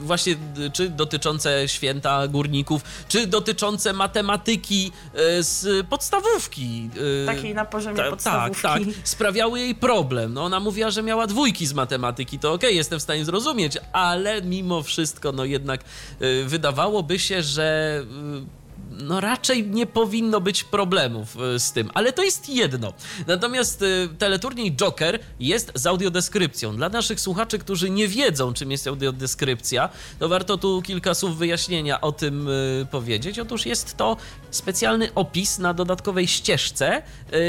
właśnie 0.00 0.32
y, 0.58 0.70
czy 0.70 0.88
dotyczące 0.90 1.68
święta 1.68 2.28
górników, 2.28 2.82
czy 3.08 3.26
dotyczące 3.26 3.92
matematyki 3.92 4.92
y, 5.38 5.42
z 5.42 5.86
podstawówki. 5.86 6.90
y, 7.22 7.26
Takiej 7.26 7.54
na 7.54 7.64
poziomie 7.64 7.96
ta- 7.96 8.10
podstawówki. 8.10 8.62
Tak, 8.62 8.78
tak. 8.84 8.88
Sprawiały 9.04 9.60
jej 9.60 9.74
problem. 9.74 10.34
No, 10.34 10.44
ona 10.44 10.60
mówiła, 10.60 10.90
że 10.90 11.02
miała 11.02 11.26
dwójki 11.26 11.66
z 11.66 11.72
matematyki, 11.72 12.38
to 12.38 12.52
okej, 12.52 12.76
jestem 12.76 12.98
w 12.98 13.02
stanie 13.02 13.24
zrozumieć, 13.24 13.78
ale 13.92 14.42
mimo 14.42 14.82
wszystko, 14.82 15.32
no 15.32 15.44
jednak 15.44 15.80
y, 16.22 16.44
wydawałoby 16.46 17.18
się, 17.18 17.42
że 17.42 18.00
y, 18.44 18.67
no 18.98 19.20
raczej 19.20 19.66
nie 19.66 19.86
powinno 19.86 20.40
być 20.40 20.64
problemów 20.64 21.36
y, 21.54 21.58
z 21.58 21.72
tym, 21.72 21.90
ale 21.94 22.12
to 22.12 22.22
jest 22.22 22.48
jedno. 22.48 22.92
Natomiast 23.26 23.82
y, 23.82 24.08
teleturniej 24.18 24.76
Joker 24.76 25.18
jest 25.40 25.72
z 25.74 25.86
audiodeskrypcją. 25.86 26.76
Dla 26.76 26.88
naszych 26.88 27.20
słuchaczy, 27.20 27.58
którzy 27.58 27.90
nie 27.90 28.08
wiedzą, 28.08 28.54
czym 28.54 28.70
jest 28.70 28.86
audiodeskrypcja, 28.86 29.88
to 30.18 30.28
warto 30.28 30.58
tu 30.58 30.82
kilka 30.82 31.14
słów 31.14 31.38
wyjaśnienia 31.38 32.00
o 32.00 32.12
tym 32.12 32.48
y, 32.48 32.86
powiedzieć. 32.90 33.38
Otóż 33.38 33.66
jest 33.66 33.96
to 33.96 34.16
specjalny 34.50 35.14
opis 35.14 35.58
na 35.58 35.74
dodatkowej 35.74 36.28
ścieżce, 36.28 37.02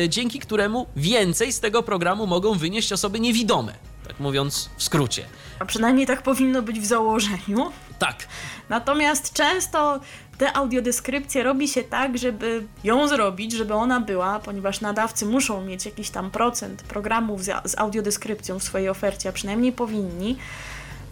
dzięki 0.09 0.39
któremu 0.39 0.87
więcej 0.95 1.53
z 1.53 1.59
tego 1.59 1.83
programu 1.83 2.27
mogą 2.27 2.53
wynieść 2.53 2.93
osoby 2.93 3.19
niewidome. 3.19 3.88
Tak 4.09 4.19
mówiąc 4.19 4.69
w 4.77 4.83
skrócie. 4.83 5.25
A 5.59 5.65
przynajmniej 5.65 6.07
tak 6.07 6.21
powinno 6.21 6.61
być 6.61 6.79
w 6.79 6.85
założeniu. 6.85 7.71
Tak, 7.99 8.27
Natomiast 8.69 9.33
często 9.33 9.99
te 10.37 10.53
audiodeskrypcje 10.53 11.43
robi 11.43 11.67
się 11.67 11.83
tak, 11.83 12.17
żeby 12.17 12.63
ją 12.83 13.07
zrobić, 13.07 13.53
żeby 13.53 13.73
ona 13.73 13.99
była, 13.99 14.39
ponieważ 14.39 14.81
nadawcy 14.81 15.25
muszą 15.25 15.61
mieć 15.65 15.85
jakiś 15.85 16.09
tam 16.09 16.31
procent 16.31 16.83
programów 16.83 17.43
z, 17.43 17.71
z 17.71 17.77
audiodeskrypcją 17.77 18.59
w 18.59 18.63
swojej 18.63 18.89
ofercie, 18.89 19.29
a 19.29 19.31
przynajmniej 19.31 19.71
powinni. 19.71 20.37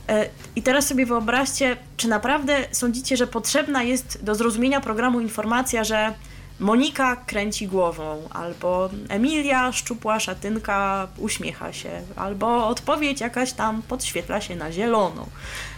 E, 0.09 0.29
I 0.55 0.61
teraz 0.61 0.87
sobie 0.87 1.05
wyobraźcie, 1.05 1.77
czy 1.97 2.07
naprawdę 2.07 2.57
sądzicie, 2.71 3.17
że 3.17 3.27
potrzebna 3.27 3.83
jest 3.83 4.23
do 4.23 4.35
zrozumienia 4.35 4.81
programu 4.81 5.19
informacja, 5.19 5.83
że 5.83 6.13
Monika 6.59 7.15
kręci 7.15 7.67
głową, 7.67 8.29
albo 8.33 8.89
Emilia, 9.09 9.71
szczupła 9.71 10.19
szatynka, 10.19 11.07
uśmiecha 11.17 11.73
się, 11.73 12.01
albo 12.15 12.67
odpowiedź 12.67 13.21
jakaś 13.21 13.53
tam 13.53 13.81
podświetla 13.81 14.41
się 14.41 14.55
na 14.55 14.71
zielono. 14.71 15.25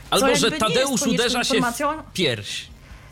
Albo, 0.09 0.35
że 0.35 0.51
Tadeusz 0.51 1.01
uderza 1.01 1.43
się 1.43 1.61
w 1.61 2.13
pierś. 2.13 2.67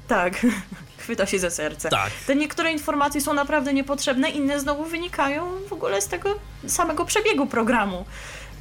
Tak, 0.07 0.45
chwyta 0.97 1.25
się 1.25 1.39
za 1.39 1.49
serce. 1.49 1.89
Tak. 1.89 2.11
Te 2.27 2.35
niektóre 2.35 2.71
informacje 2.71 3.21
są 3.21 3.33
naprawdę 3.33 3.73
niepotrzebne, 3.73 4.29
inne 4.29 4.59
znowu 4.59 4.85
wynikają 4.85 5.51
w 5.69 5.73
ogóle 5.73 6.01
z 6.01 6.07
tego 6.07 6.29
samego 6.67 7.05
przebiegu 7.05 7.47
programu. 7.47 8.05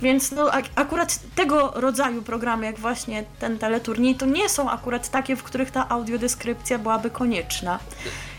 Więc 0.03 0.33
no, 0.33 0.51
ak- 0.53 0.71
akurat 0.75 1.19
tego 1.35 1.73
rodzaju 1.75 2.23
programy, 2.23 2.67
jak 2.67 2.79
właśnie 2.79 3.25
ten 3.39 3.59
teleturniej, 3.59 4.15
to 4.15 4.27
nie 4.27 4.49
są 4.49 4.71
akurat 4.71 5.11
takie, 5.11 5.37
w 5.37 5.43
których 5.43 5.71
ta 5.71 5.89
audiodeskrypcja 5.89 6.79
byłaby 6.79 7.11
konieczna. 7.11 7.79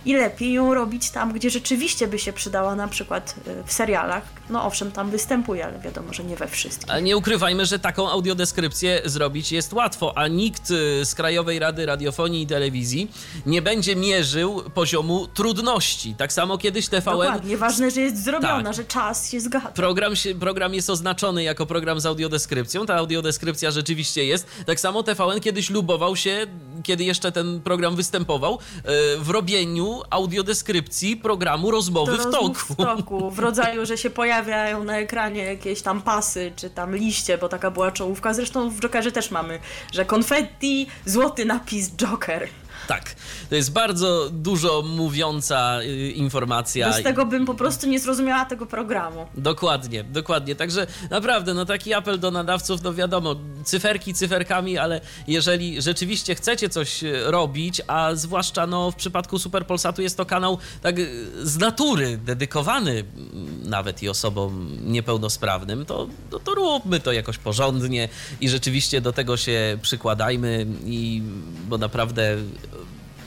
I 0.07 0.13
lepiej 0.13 0.53
ją 0.53 0.73
robić 0.73 1.09
tam, 1.09 1.33
gdzie 1.33 1.49
rzeczywiście 1.49 2.07
by 2.07 2.19
się 2.19 2.33
przydała, 2.33 2.75
na 2.75 2.87
przykład 2.87 3.35
y, 3.47 3.63
w 3.63 3.73
serialach. 3.73 4.23
No 4.49 4.63
owszem, 4.63 4.91
tam 4.91 5.09
występuje, 5.09 5.65
ale 5.65 5.79
wiadomo, 5.79 6.13
że 6.13 6.23
nie 6.23 6.35
we 6.35 6.47
wszystkich. 6.47 6.91
Ale 6.91 7.01
nie 7.01 7.17
ukrywajmy, 7.17 7.65
że 7.65 7.79
taką 7.79 8.09
audiodeskrypcję 8.09 9.01
zrobić 9.05 9.51
jest 9.51 9.73
łatwo, 9.73 10.17
a 10.17 10.27
nikt 10.27 10.71
y, 10.71 11.05
z 11.05 11.15
Krajowej 11.15 11.59
Rady 11.59 11.85
Radiofonii 11.85 12.41
i 12.43 12.47
Telewizji 12.47 13.11
nie 13.45 13.61
będzie 13.61 13.95
mierzył 13.95 14.63
poziomu 14.73 15.27
trudności. 15.27 16.15
Tak 16.17 16.33
samo 16.33 16.57
kiedyś 16.57 16.87
TVN 16.87 17.11
Dokładnie, 17.13 17.57
ważne, 17.57 17.91
że 17.91 18.01
jest 18.01 18.23
zrobiona, 18.23 18.63
Tak. 18.63 18.73
że 18.73 18.85
czas 18.85 19.31
się 19.31 19.39
zgadza. 19.39 19.67
Program, 19.67 20.15
się, 20.15 20.35
program 20.35 20.73
jest 20.73 20.89
oznaczony 20.89 21.43
jako 21.43 21.65
program 21.65 21.99
z 21.99 22.05
audiodeskrypcją. 22.05 22.85
Ta 22.85 22.95
audiodeskrypcja 22.95 23.71
rzeczywiście 23.71 24.25
jest. 24.25 24.47
Tak 24.65 24.79
samo 24.79 25.03
TVN 25.03 25.39
kiedyś 25.39 25.69
lubował 25.69 26.15
się, 26.15 26.47
kiedy 26.83 27.03
jeszcze 27.03 27.31
ten 27.31 27.61
program 27.61 27.95
występował, 27.95 28.53
e, 28.53 29.17
w 29.17 29.29
robieniu 29.29 30.01
audiodeskrypcji 30.09 31.17
programu 31.17 31.71
Rozmowy 31.71 32.17
Do 32.17 32.23
w 32.23 32.31
toku. 32.31 32.53
w 32.53 32.75
toku, 32.75 33.31
w 33.31 33.39
rodzaju, 33.39 33.85
że 33.85 33.97
się 33.97 34.09
pojawiają 34.43 34.83
na 34.83 34.97
ekranie 34.97 35.43
jakieś 35.43 35.81
tam 35.81 36.01
pasy, 36.01 36.51
czy 36.55 36.69
tam 36.69 36.95
liście, 36.95 37.37
bo 37.37 37.49
taka 37.49 37.71
była 37.71 37.91
czołówka. 37.91 38.33
Zresztą 38.33 38.69
w 38.69 38.79
Jokerze 38.79 39.11
też 39.11 39.31
mamy, 39.31 39.59
że 39.93 40.05
konfetti, 40.05 40.87
złoty 41.05 41.45
napis 41.45 41.91
Joker. 41.95 42.47
Tak, 42.87 43.15
to 43.49 43.55
jest 43.55 43.71
bardzo 43.71 44.29
dużo 44.31 44.81
mówiąca 44.81 45.81
y, 45.81 46.11
informacja. 46.11 46.89
Bez 46.89 47.03
tego 47.03 47.25
bym 47.25 47.45
po 47.45 47.53
prostu 47.53 47.87
nie 47.87 47.99
zrozumiała 47.99 48.45
tego 48.45 48.65
programu. 48.65 49.27
Dokładnie, 49.37 50.03
dokładnie. 50.03 50.55
Także 50.55 50.87
naprawdę, 51.09 51.53
no 51.53 51.65
taki 51.65 51.93
apel 51.93 52.19
do 52.19 52.31
nadawców, 52.31 52.83
no 52.83 52.93
wiadomo, 52.93 53.35
cyferki 53.63 54.13
cyferkami, 54.13 54.77
ale 54.77 55.01
jeżeli 55.27 55.81
rzeczywiście 55.81 56.35
chcecie 56.35 56.69
coś 56.69 57.03
e, 57.03 57.31
robić, 57.31 57.81
a 57.87 58.15
zwłaszcza 58.15 58.67
no 58.67 58.91
w 58.91 58.95
przypadku 58.95 59.39
Superpolsatu 59.39 60.01
jest 60.01 60.17
to 60.17 60.25
kanał 60.25 60.57
tak 60.81 60.99
e, 60.99 61.03
z 61.43 61.57
natury 61.57 62.17
dedykowany 62.17 62.91
mm, 62.91 63.69
nawet 63.69 64.03
i 64.03 64.09
osobom 64.09 64.77
niepełnosprawnym, 64.81 65.85
to, 65.85 66.07
to, 66.29 66.39
to 66.39 66.55
róbmy 66.55 66.99
to 66.99 67.11
jakoś 67.11 67.37
porządnie 67.37 68.09
i 68.41 68.49
rzeczywiście 68.49 69.01
do 69.01 69.13
tego 69.13 69.37
się 69.37 69.77
przykładajmy 69.81 70.65
i 70.85 71.21
bo 71.67 71.77
naprawdę 71.77 72.37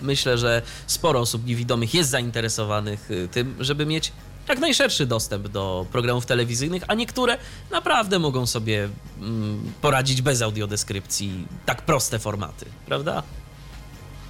myślę, 0.03 0.39
że 0.39 0.63
sporo 0.87 1.21
osób 1.21 1.47
niewidomych 1.47 1.95
jest 1.95 2.11
zainteresowanych 2.11 3.11
y, 3.11 3.29
tym, 3.29 3.57
żeby 3.61 3.87
mieć 3.87 4.13
jak 4.49 4.59
najszerszy 4.59 5.07
dostęp 5.07 5.49
do 5.49 5.87
programów 5.93 6.27
telewizyjnych, 6.27 6.83
a 6.89 6.95
niektóre 6.95 7.39
naprawdę 7.71 8.19
mogą 8.19 8.47
sobie 8.47 8.89
mm, 9.21 9.73
poradzić 9.81 10.23
bez 10.23 10.43
audiodeskrypcji. 10.43 11.47
Tak 11.67 11.83
proste 11.83 12.19
formaty, 12.19 12.67
prawda? 12.87 13.23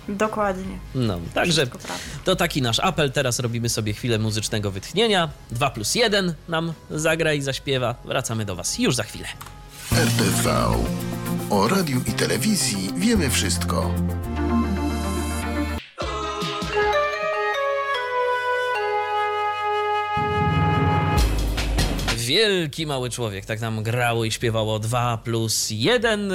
Dokładnie. 0.09 0.79
No, 0.95 1.21
także 1.35 1.67
to 2.25 2.37
taki 2.37 2.63
nasz 2.63 2.81
apel. 2.81 3.13
Teraz 3.13 3.39
robimy 3.39 3.69
sobie 3.69 3.93
chwilę 3.93 4.19
muzycznego 4.19 4.71
wytchnienia. 4.71 5.29
2 5.51 5.71
plus 5.71 5.95
1 5.95 6.35
nam 6.49 6.73
zagra 6.91 7.33
i 7.33 7.43
zaśpiewa. 7.43 7.95
Wracamy 8.05 8.45
do 8.45 8.57
Was 8.57 8.79
już 8.79 8.95
za 8.95 9.03
chwilę. 9.03 9.29
RTV. 9.93 10.67
O 11.51 11.69
radiu 11.69 12.01
i 12.07 12.13
telewizji 12.13 12.91
wiemy 12.97 13.31
wszystko. 13.31 13.95
Wielki 22.31 22.87
mały 22.87 23.11
człowiek, 23.11 23.47
tak 23.47 23.61
nam 23.61 23.83
grało 23.83 24.25
i 24.25 24.31
śpiewało 24.31 24.79
2 24.79 25.19
plus 25.25 25.67
1. 25.71 26.33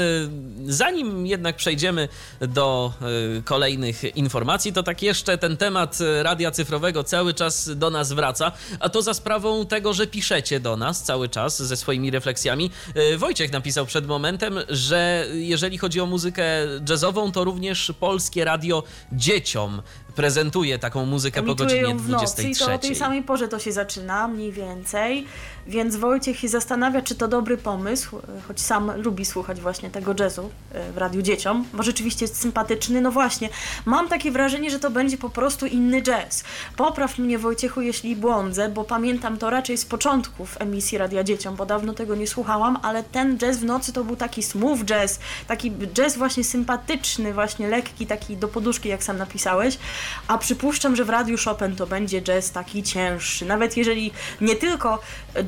Zanim 0.65 1.27
jednak 1.27 1.55
przejdziemy 1.55 2.07
do 2.41 2.93
y, 3.37 3.41
kolejnych 3.41 4.15
informacji, 4.15 4.73
to 4.73 4.83
tak 4.83 5.01
jeszcze 5.01 5.37
ten 5.37 5.57
temat 5.57 6.01
y, 6.01 6.23
radia 6.23 6.51
cyfrowego 6.51 7.03
cały 7.03 7.33
czas 7.33 7.77
do 7.77 7.89
nas 7.89 8.13
wraca, 8.13 8.51
a 8.79 8.89
to 8.89 9.01
za 9.01 9.13
sprawą 9.13 9.65
tego, 9.65 9.93
że 9.93 10.07
piszecie 10.07 10.59
do 10.59 10.77
nas 10.77 11.03
cały 11.03 11.29
czas 11.29 11.63
ze 11.63 11.77
swoimi 11.77 12.11
refleksjami. 12.11 12.71
Y, 13.13 13.17
Wojciech 13.17 13.51
napisał 13.51 13.85
przed 13.85 14.07
momentem, 14.07 14.59
że 14.69 15.25
jeżeli 15.33 15.77
chodzi 15.77 16.01
o 16.01 16.05
muzykę 16.05 16.43
jazzową, 16.89 17.31
to 17.31 17.43
również 17.43 17.93
polskie 17.99 18.45
radio 18.45 18.83
dzieciom 19.11 19.81
prezentuje 20.15 20.79
taką 20.79 21.05
muzykę 21.05 21.43
po 21.43 21.55
godzinie 21.55 21.81
ją 21.81 21.97
w 21.97 22.09
nocy 22.09 22.43
i 22.43 22.51
23. 22.51 22.65
to 22.65 22.73
o 22.73 22.77
tej 22.77 22.95
samej 22.95 23.23
porze 23.23 23.47
to 23.47 23.59
się 23.59 23.71
zaczyna, 23.71 24.27
mniej 24.27 24.51
więcej. 24.51 25.25
Więc 25.67 25.95
Wojciech 25.95 26.39
się 26.39 26.47
zastanawia, 26.47 27.01
czy 27.01 27.15
to 27.15 27.27
dobry 27.27 27.57
pomysł, 27.57 28.21
choć 28.47 28.61
sam 28.61 29.01
lubi 29.01 29.25
słuchać 29.25 29.61
właśnie 29.61 29.89
tego 29.89 30.15
jazzu 30.19 30.49
e, 30.71 30.91
w 30.91 30.97
radiu 30.97 31.21
dzieciom, 31.21 31.65
bo 31.73 31.83
rzeczywiście 31.83 32.25
jest 32.25 32.41
sympatyczny. 32.41 33.01
No 33.01 33.11
właśnie, 33.11 33.49
mam 33.85 34.07
takie 34.07 34.31
wrażenie, 34.31 34.71
że 34.71 34.79
to 34.79 34.91
będzie 34.91 35.17
po 35.17 35.29
prostu 35.29 35.65
inny 35.65 36.01
jazz. 36.01 36.43
Popraw 36.77 37.17
mnie 37.17 37.39
Wojciechu, 37.39 37.81
jeśli 37.81 38.15
błądzę, 38.15 38.69
bo 38.69 38.83
pamiętam 38.83 39.37
to 39.37 39.49
raczej 39.49 39.77
z 39.77 39.85
początków 39.85 40.57
emisji 40.59 40.97
Radia 40.97 41.23
Dzieciom, 41.23 41.55
bo 41.55 41.65
dawno 41.65 41.93
tego 41.93 42.15
nie 42.15 42.27
słuchałam, 42.27 42.79
ale 42.81 43.03
ten 43.03 43.37
jazz 43.37 43.57
w 43.57 43.63
nocy 43.63 43.93
to 43.93 44.03
był 44.03 44.15
taki 44.15 44.43
smooth 44.43 44.79
jazz, 44.85 45.19
taki 45.47 45.71
jazz 45.71 46.17
właśnie 46.17 46.43
sympatyczny, 46.43 47.33
właśnie 47.33 47.67
lekki, 47.67 48.07
taki 48.07 48.37
do 48.37 48.47
poduszki, 48.47 48.89
jak 48.89 49.03
sam 49.03 49.17
napisałeś. 49.17 49.77
A 50.27 50.37
przypuszczam, 50.37 50.95
że 50.95 51.05
w 51.05 51.09
Radiu 51.09 51.37
Chopin 51.45 51.75
to 51.75 51.87
będzie 51.87 52.21
jazz 52.21 52.51
taki 52.51 52.83
cięższy. 52.83 53.45
Nawet 53.45 53.77
jeżeli 53.77 54.11
nie 54.41 54.55
tylko 54.55 54.99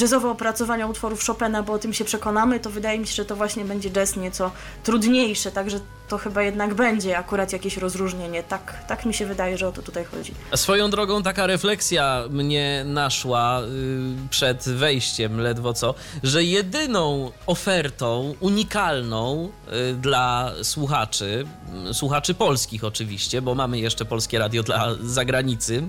jazzowe 0.02 0.30
opracowania 0.30 0.88
utworów 0.88 1.26
Chopina, 1.26 1.64
bo 1.64 1.74
o 1.74 1.80
tym 1.80 1.94
się 1.94 2.06
przekonamy, 2.06 2.60
to 2.60 2.70
wydaje 2.70 3.00
mi 3.00 3.08
się, 3.08 3.14
że 3.14 3.26
to 3.26 3.36
właśnie 3.36 3.66
będzie 3.66 3.90
jazz 3.90 4.16
nieco 4.16 4.52
trudniejszy, 4.84 5.52
także 5.52 5.80
to 6.08 6.18
chyba 6.18 6.44
jednak 6.44 6.74
będzie 6.74 7.18
akurat 7.18 7.54
jakieś 7.54 7.78
rozróżnienie. 7.78 8.44
Tak, 8.44 8.86
tak 8.88 9.06
mi 9.06 9.14
się 9.14 9.26
wydaje, 9.26 9.58
że 9.58 9.68
o 9.68 9.72
to 9.72 9.82
tutaj 9.82 10.06
chodzi. 10.06 10.34
Swoją 10.56 10.90
drogą 10.90 11.24
taka 11.24 11.48
refleksja 11.48 12.24
mnie 12.30 12.84
naszła 12.86 13.62
y, 13.62 13.66
przed 14.30 14.70
wejściem 14.70 15.42
ledwo 15.42 15.74
co, 15.74 15.94
że 16.24 16.44
jedyną 16.44 17.32
ofertą 17.46 18.36
unikalną 18.40 19.50
y, 19.92 19.94
dla 19.94 20.52
słuchaczy, 20.64 21.46
y, 21.90 21.94
słuchaczy 21.94 22.34
polskich 22.34 22.84
oczywiście, 22.84 23.42
bo 23.42 23.56
mamy 23.56 23.80
jeszcze 23.80 24.06
polskie 24.06 24.40
radio 24.40 24.64
dla 24.64 24.96
zagranicy 25.02 25.84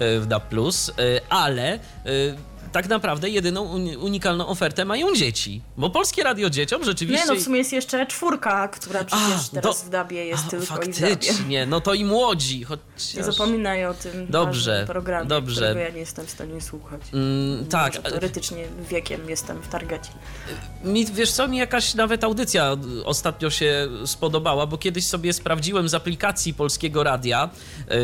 y, 0.00 0.20
w 0.20 0.26
DAB+, 0.26 0.52
y, 0.52 1.20
ale 1.28 1.78
tak 2.72 2.88
naprawdę 2.88 3.28
jedyną 3.28 3.64
uni- 3.64 3.96
unikalną 3.96 4.46
ofertę 4.46 4.84
mają 4.84 5.14
dzieci, 5.14 5.62
bo 5.76 5.90
polskie 5.90 6.22
radio 6.22 6.50
dzieciom 6.50 6.84
rzeczywiście... 6.84 7.26
Nie 7.26 7.34
no, 7.34 7.40
w 7.40 7.44
sumie 7.44 7.58
jest 7.58 7.72
jeszcze 7.72 8.06
czwórka, 8.06 8.68
która 8.68 9.04
przecież 9.04 9.24
A, 9.48 9.54
teraz 9.54 9.80
do- 9.82 9.86
w 9.86 9.90
Dabie 9.90 10.24
jest 10.26 10.44
A, 10.46 10.50
tylko. 10.50 10.66
Faktycznie, 10.66 11.66
no 11.66 11.80
to 11.80 11.94
i 11.94 12.04
młodzi, 12.04 12.58
Nie 12.58 12.64
chociaż... 12.66 13.34
zapominaj 13.34 13.86
o 13.86 13.94
tym 13.94 14.26
Dobrze, 14.30 14.84
programie, 14.86 15.28
dobrze. 15.28 15.54
którego 15.54 15.80
ja 15.80 15.88
nie 15.90 16.00
jestem 16.00 16.26
w 16.26 16.30
stanie 16.30 16.60
słuchać. 16.60 17.00
Mm, 17.14 17.66
tak, 17.66 17.94
Może 17.96 18.10
teoretycznie 18.10 18.64
wiekiem 18.90 19.30
jestem 19.30 19.62
w 19.62 19.68
targecie. 19.68 20.10
Mi, 20.84 21.06
wiesz 21.06 21.32
co, 21.32 21.48
mi 21.48 21.58
jakaś 21.58 21.94
nawet 21.94 22.24
audycja 22.24 22.76
ostatnio 23.04 23.50
się 23.50 23.88
spodobała, 24.06 24.66
bo 24.66 24.78
kiedyś 24.78 25.06
sobie 25.06 25.32
sprawdziłem 25.32 25.88
z 25.88 25.94
aplikacji 25.94 26.54
Polskiego 26.54 27.02
Radia, 27.02 27.50
yy, 27.90 27.96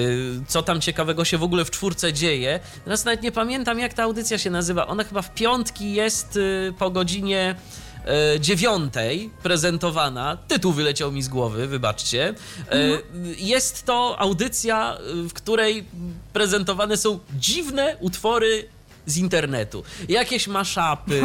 co 0.49 0.63
tam 0.63 0.81
ciekawego 0.81 1.25
się 1.25 1.39
w 1.39 1.43
ogóle 1.43 1.65
w 1.65 1.71
czwórce 1.71 2.13
dzieje. 2.13 2.61
Teraz 2.85 3.05
nawet 3.05 3.23
nie 3.23 3.33
pamiętam, 3.33 3.79
jak 3.79 3.95
ta 3.95 4.03
audycja 4.03 4.39
się 4.39 4.51
nazywa. 4.57 4.87
Ona 4.87 5.05
chyba 5.05 5.23
w 5.23 5.35
piątki 5.35 5.93
jest 5.93 6.37
yy, 6.37 6.75
po 6.79 6.91
godzinie 6.91 7.55
yy, 8.35 8.41
dziewiątej 8.41 9.31
prezentowana. 9.43 10.37
Tytuł 10.49 10.73
wyleciał 10.73 11.13
mi 11.13 11.23
z 11.23 11.29
głowy, 11.29 11.67
wybaczcie. 11.67 12.35
Yy, 12.73 13.35
Jest 13.39 13.85
to 13.85 14.17
audycja, 14.19 14.99
w 15.29 15.33
której 15.33 15.85
prezentowane 16.33 16.97
są 16.97 17.19
dziwne 17.39 17.97
utwory 18.01 18.69
z 19.07 19.17
internetu. 19.17 19.83
Jakieś 20.09 20.49
maszapy, 20.49 21.21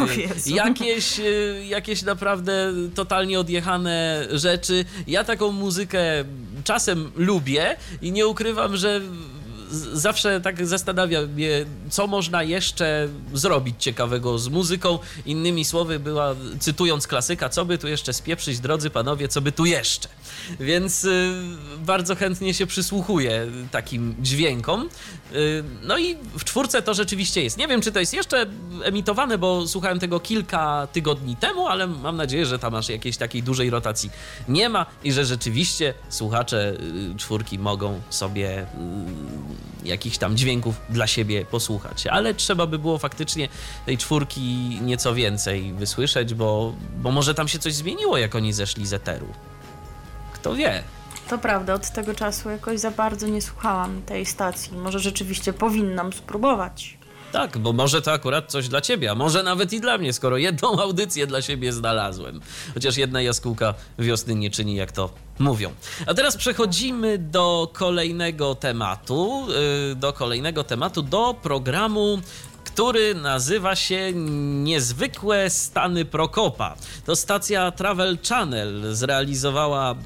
jakieś, 0.46 1.18
y, 1.18 1.64
jakieś 1.68 2.02
naprawdę 2.02 2.72
totalnie 2.94 3.40
odjechane 3.40 4.26
rzeczy. 4.30 4.84
Ja 5.06 5.24
taką 5.24 5.52
muzykę 5.52 6.02
czasem 6.64 7.12
lubię 7.16 7.76
i 8.02 8.12
nie 8.12 8.26
ukrywam, 8.26 8.76
że 8.76 9.00
zawsze 9.92 10.40
tak 10.40 10.66
zastanawia 10.66 11.22
mnie, 11.22 11.64
co 11.90 12.06
można 12.06 12.42
jeszcze 12.42 13.08
zrobić 13.34 13.76
ciekawego 13.78 14.38
z 14.38 14.48
muzyką. 14.48 14.98
Innymi 15.26 15.64
słowy, 15.64 15.98
była, 15.98 16.34
cytując 16.60 17.06
klasyka, 17.06 17.48
co 17.48 17.64
by 17.64 17.78
tu 17.78 17.88
jeszcze 17.88 18.12
spieprzyć, 18.12 18.60
drodzy 18.60 18.90
panowie, 18.90 19.28
co 19.28 19.40
by 19.40 19.52
tu 19.52 19.64
jeszcze. 19.64 20.08
Więc 20.60 21.04
y, 21.04 21.32
bardzo 21.78 22.16
chętnie 22.16 22.54
się 22.54 22.66
przysłuchuję 22.66 23.46
takim 23.70 24.14
dźwiękom. 24.20 24.88
Y, 25.32 25.64
no 25.82 25.98
i 25.98 26.16
w 26.38 26.44
czwórce 26.44 26.82
to 26.82 26.94
rzeczywiście 26.94 27.42
jest. 27.42 27.58
Nie 27.58 27.68
wiem, 27.68 27.82
czy 27.82 27.92
to 27.92 28.00
jest 28.00 28.14
jeszcze 28.14 28.46
emitowane, 28.82 29.38
bo 29.38 29.68
słuchałem 29.68 29.98
tego 29.98 30.20
kilka 30.20 30.88
tygodni 30.92 31.36
temu, 31.36 31.66
ale 31.66 31.86
mam 31.86 32.16
nadzieję, 32.16 32.46
że 32.46 32.58
tam 32.58 32.74
aż 32.74 32.88
jakiejś 32.88 33.16
takiej 33.16 33.42
dużej 33.42 33.70
rotacji 33.70 34.10
nie 34.48 34.68
ma 34.68 34.86
i 35.04 35.12
że 35.12 35.24
rzeczywiście 35.24 35.94
słuchacze 36.08 36.76
y, 37.12 37.16
czwórki 37.16 37.58
mogą 37.58 38.00
sobie 38.10 38.62
y, 38.62 38.66
jakichś 39.84 40.18
tam 40.18 40.36
dźwięków 40.36 40.80
dla 40.90 41.06
siebie 41.06 41.44
posłuchać. 41.44 42.06
Ale 42.06 42.34
trzeba 42.34 42.66
by 42.66 42.78
było 42.78 42.98
faktycznie 42.98 43.48
tej 43.86 43.98
czwórki 43.98 44.40
nieco 44.82 45.14
więcej 45.14 45.72
wysłyszeć, 45.72 46.34
bo, 46.34 46.74
bo 46.96 47.10
może 47.10 47.34
tam 47.34 47.48
się 47.48 47.58
coś 47.58 47.74
zmieniło, 47.74 48.18
jak 48.18 48.34
oni 48.34 48.52
zeszli 48.52 48.86
z 48.86 48.92
eteru. 48.92 49.26
Kto 50.32 50.54
wie? 50.54 50.82
To 51.28 51.38
prawda, 51.38 51.74
od 51.74 51.90
tego 51.90 52.14
czasu 52.14 52.50
jakoś 52.50 52.80
za 52.80 52.90
bardzo 52.90 53.26
nie 53.26 53.42
słuchałam 53.42 54.02
tej 54.02 54.26
stacji. 54.26 54.76
Może 54.76 54.98
rzeczywiście 54.98 55.52
powinnam 55.52 56.12
spróbować. 56.12 56.98
Tak, 57.32 57.58
bo 57.58 57.72
może 57.72 58.02
to 58.02 58.12
akurat 58.12 58.50
coś 58.50 58.68
dla 58.68 58.80
ciebie, 58.80 59.10
a 59.10 59.14
może 59.14 59.42
nawet 59.42 59.72
i 59.72 59.80
dla 59.80 59.98
mnie, 59.98 60.12
skoro 60.12 60.36
jedną 60.36 60.78
audycję 60.82 61.26
dla 61.26 61.42
siebie 61.42 61.72
znalazłem. 61.72 62.40
Chociaż 62.74 62.96
jedna 62.96 63.22
jaskółka 63.22 63.74
wiosny 63.98 64.34
nie 64.34 64.50
czyni, 64.50 64.74
jak 64.74 64.92
to 64.92 65.10
mówią. 65.42 65.70
A 66.06 66.14
teraz 66.14 66.36
przechodzimy 66.36 67.18
do 67.18 67.70
kolejnego 67.72 68.54
tematu, 68.54 69.46
yy, 69.88 69.94
do 69.96 70.12
kolejnego 70.12 70.64
tematu, 70.64 71.02
do 71.02 71.34
programu 71.42 72.20
który 72.72 73.14
nazywa 73.14 73.76
się 73.76 74.12
Niezwykłe 74.62 75.50
Stany 75.50 76.04
Prokopa. 76.04 76.76
To 77.06 77.16
stacja 77.16 77.70
Travel 77.70 78.18
Channel 78.28 78.94
zrealizowała 78.94 79.92
y, 79.92 79.96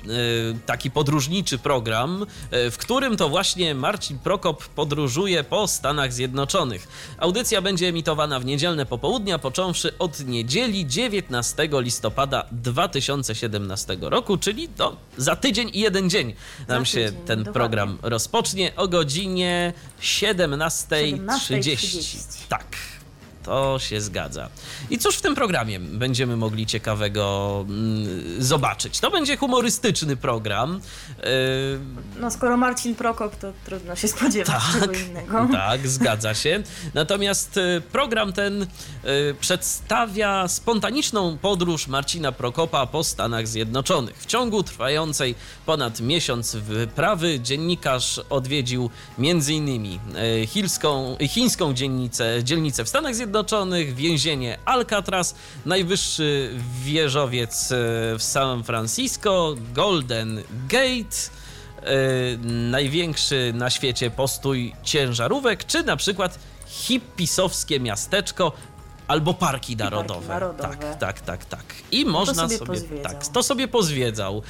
taki 0.67 0.91
podróżniczy 0.91 1.59
program, 1.59 2.27
y, 2.53 2.71
w 2.71 2.79
którym 2.79 3.17
to 3.17 3.29
właśnie 3.29 3.75
Marcin 3.75 4.19
Prokop 4.19 4.67
podróżuje 4.67 5.45
po 5.45 5.69
Stanach 5.69 6.13
Zjednoczonych. 6.13 6.89
Audycja 7.19 7.63
będzie 7.63 7.89
emitowana 7.89 8.41
w 8.41 8.45
niedzielne 8.45 8.87
popołudnia, 8.87 9.39
począwszy 9.39 9.99
od 9.99 10.21
niedzieli 10.21 10.87
19 10.87 11.69
listopada 11.73 12.47
2017 12.53 13.97
roku, 14.01 14.37
czyli 14.37 14.69
to 14.69 14.97
za 15.17 15.37
tydzień 15.37 15.71
i 15.73 15.81
jeden 15.81 16.11
dzień 16.11 16.35
nam 16.69 16.81
Za 16.81 16.85
się 16.85 17.05
tydzień, 17.07 17.25
ten 17.27 17.39
dokładnie. 17.39 17.53
program 17.53 17.99
rozpocznie 18.03 18.77
o 18.77 18.89
godzinie 18.89 19.73
17.30. 20.01 21.27
17:30. 21.27 22.56
Tak. 22.57 22.96
To 23.47 23.79
się 23.79 24.01
zgadza. 24.01 24.49
I 24.91 24.99
cóż 24.99 25.17
w 25.17 25.21
tym 25.23 25.35
programie 25.35 25.81
będziemy 25.81 26.37
mogli 26.37 26.67
ciekawego 26.67 27.65
mm, 27.69 28.43
zobaczyć? 28.43 29.01
To 29.01 29.11
będzie 29.11 29.37
humorystyczny 29.37 30.17
program. 30.17 30.81
Yy, 31.19 31.27
No 32.21 32.31
skoro 32.31 32.57
Marcin 32.57 32.95
Prokop, 32.95 33.37
to 33.37 33.53
trudno 33.65 33.97
się 33.97 34.09
spodziewać 34.09 34.63
czego 34.81 34.93
innego. 34.93 35.49
tak, 35.53 35.89
zgadza 35.89 36.35
się. 36.35 36.63
Natomiast 36.95 37.57
y, 37.57 37.83
program 37.93 38.33
ten 38.33 38.63
y, 38.63 38.67
przedstawia 39.41 40.49
spontaniczną 40.49 41.39
podróż 41.39 41.87
Marcina 41.87 42.33
Prokopa 42.33 42.87
po 42.87 43.05
Stanach 43.05 43.49
Zjednoczonych. 43.49 44.17
W 44.19 44.27
ciągu 44.27 44.63
trwającej 44.63 45.35
ponad 45.67 46.01
miesiąc 46.01 46.57
wyprawy 46.57 47.41
dziennikarz 47.41 48.21
odwiedził 48.31 48.91
m.in. 49.19 49.99
Chińską, 50.47 51.17
chińską 51.29 51.75
dzielnicę, 51.75 52.45
dzielnicę 52.45 52.85
w 52.85 52.89
Stanach 52.89 53.15
Zjednoczonych, 53.15 53.36
więzienie 53.95 54.59
Alcatraz, 54.65 55.35
najwyższy 55.67 56.51
wieżowiec 56.83 57.71
y, 57.71 57.75
w 58.19 58.23
San 58.23 58.65
Francisco, 58.65 59.55
Golden 59.75 60.43
Gate, 60.69 61.17
e, 61.83 62.37
największy 62.47 63.53
na 63.55 63.71
świecie 63.71 64.11
postój 64.11 64.75
ciężarówek, 64.83 65.65
czy 65.65 65.83
na 65.83 65.97
przykład 65.97 66.39
hippisowskie 66.67 67.81
miasteczko 67.81 68.53
albo 69.09 69.35
parki 69.35 69.77
narodowe. 69.77 70.29
narodowe. 70.29 70.63
Tak, 70.63 70.99
tak, 70.99 71.21
tak, 71.21 71.45
tak. 71.45 71.65
I 71.93 72.05
można 72.05 72.43
sobie 72.43 72.59
sobie, 72.59 72.67
pozwiedzał. 72.67 73.13
tak, 73.13 73.27
to 73.27 73.43
sobie 73.43 73.69
pozwiedzał. 73.69 74.43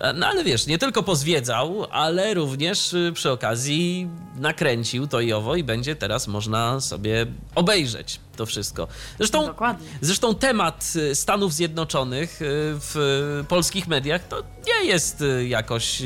E, 0.00 0.12
No 0.12 0.26
ale 0.26 0.44
wiesz, 0.44 0.66
nie 0.66 0.78
tylko 0.78 1.02
pozwiedzał, 1.02 1.86
ale 1.90 2.34
również 2.34 2.92
y, 2.92 3.12
przy 3.14 3.30
okazji 3.30 4.08
nakręcił 4.36 5.06
to 5.06 5.20
i 5.20 5.32
owo 5.32 5.56
i 5.56 5.64
będzie 5.64 5.96
teraz 5.96 6.28
można 6.28 6.80
sobie 6.80 7.26
obejrzeć 7.54 8.20
to 8.36 8.46
wszystko. 8.46 8.88
Zresztą, 9.18 9.46
Dokładnie. 9.46 9.86
zresztą 10.00 10.34
temat 10.34 10.92
y, 10.96 11.14
Stanów 11.14 11.54
Zjednoczonych 11.54 12.42
y, 12.42 12.46
w 12.80 13.44
polskich 13.48 13.88
mediach 13.88 14.28
to 14.28 14.42
nie 14.66 14.88
jest 14.88 15.24
jakoś 15.48 16.02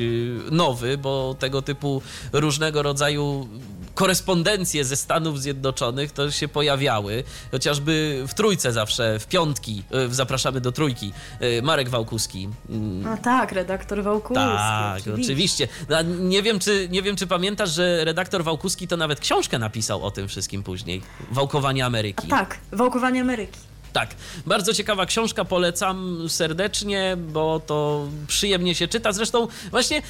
nowy, 0.50 0.98
bo 0.98 1.36
tego 1.38 1.62
typu 1.62 2.02
różnego 2.32 2.82
rodzaju 2.82 3.48
korespondencje 3.94 4.84
ze 4.84 4.96
Stanów 4.96 5.40
Zjednoczonych 5.42 6.12
to 6.12 6.30
się 6.30 6.48
pojawiały, 6.48 7.24
chociażby 7.50 8.24
w 8.28 8.34
trójce 8.34 8.72
zawsze, 8.72 9.18
w 9.18 9.26
piątki, 9.26 9.82
w 10.08 10.14
zapraszamy 10.14 10.60
do 10.60 10.72
trójki, 10.72 11.12
y, 11.42 11.62
Marek 11.62 11.88
Wałkuski. 11.88 12.48
mm, 12.70 13.02
No 13.02 13.16
tak, 13.16 13.52
redaktor 13.52 14.02
Wałkuski. 14.02 14.34
tak, 14.34 15.02
oczywiście. 15.14 15.68
No, 15.88 15.96
a 15.96 16.02
nie, 16.02 16.42
wiem, 16.42 16.58
czy, 16.58 16.88
nie 16.90 17.02
wiem, 17.02 17.16
czy 17.16 17.26
pamiętasz, 17.26 17.70
że 17.70 18.04
redaktor 18.04 18.44
Wałkuski 18.44 18.88
to 18.88 18.96
nawet 18.96 19.20
książkę 19.20 19.58
napisał 19.58 20.04
o 20.04 20.10
tym 20.10 20.28
wszystkim 20.28 20.62
później. 20.62 21.02
Wałkowanie 21.30 21.86
Ameryki. 21.86 22.28
Tak, 22.28 22.58
Wałkowanie 22.72 23.20
Ameryki. 23.20 23.58
Tak, 23.94 24.14
bardzo 24.46 24.74
ciekawa 24.74 25.06
książka, 25.06 25.44
polecam 25.44 26.28
serdecznie, 26.28 27.16
bo 27.32 27.60
to 27.60 28.08
przyjemnie 28.26 28.74
się 28.74 28.88
czyta. 28.88 29.12
Zresztą 29.12 29.48
właśnie 29.70 30.02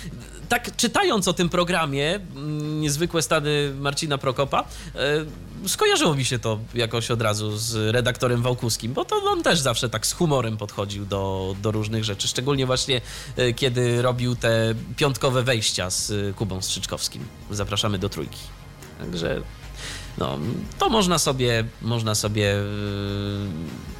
tak 0.48 0.76
czytając 0.76 1.28
o 1.28 1.32
tym 1.32 1.48
programie, 1.48 2.14
mm, 2.14 2.80
niezwykłe 2.80 3.22
stany 3.22 3.74
Marcina 3.78 4.18
Prokopa, 4.18 4.64
e, 4.94 5.68
skojarzyło 5.68 6.14
mi 6.14 6.24
się 6.24 6.38
to 6.38 6.58
jakoś 6.74 7.10
od 7.10 7.22
razu 7.22 7.56
z 7.56 7.94
redaktorem 7.94 8.42
Wałkuskim, 8.42 8.92
bo 8.92 9.04
to 9.04 9.16
on 9.16 9.42
też 9.42 9.60
zawsze 9.60 9.88
tak 9.88 10.06
z 10.06 10.12
humorem 10.12 10.56
podchodził 10.56 11.06
do, 11.06 11.54
do 11.62 11.70
różnych 11.70 12.04
rzeczy, 12.04 12.28
szczególnie 12.28 12.66
właśnie 12.66 13.00
e, 13.36 13.52
kiedy 13.52 14.02
robił 14.02 14.36
te 14.36 14.74
piątkowe 14.96 15.42
wejścia 15.42 15.90
z 15.90 16.36
Kubą 16.36 16.62
Strzyczkowskim. 16.62 17.24
Zapraszamy 17.50 17.98
do 17.98 18.08
trójki. 18.08 18.40
Także 18.98 19.42
no, 20.18 20.38
to 20.78 20.88
można 20.88 21.18
sobie, 21.18 21.64
można 21.82 22.14
sobie 22.14 22.42
yy, 22.42 22.62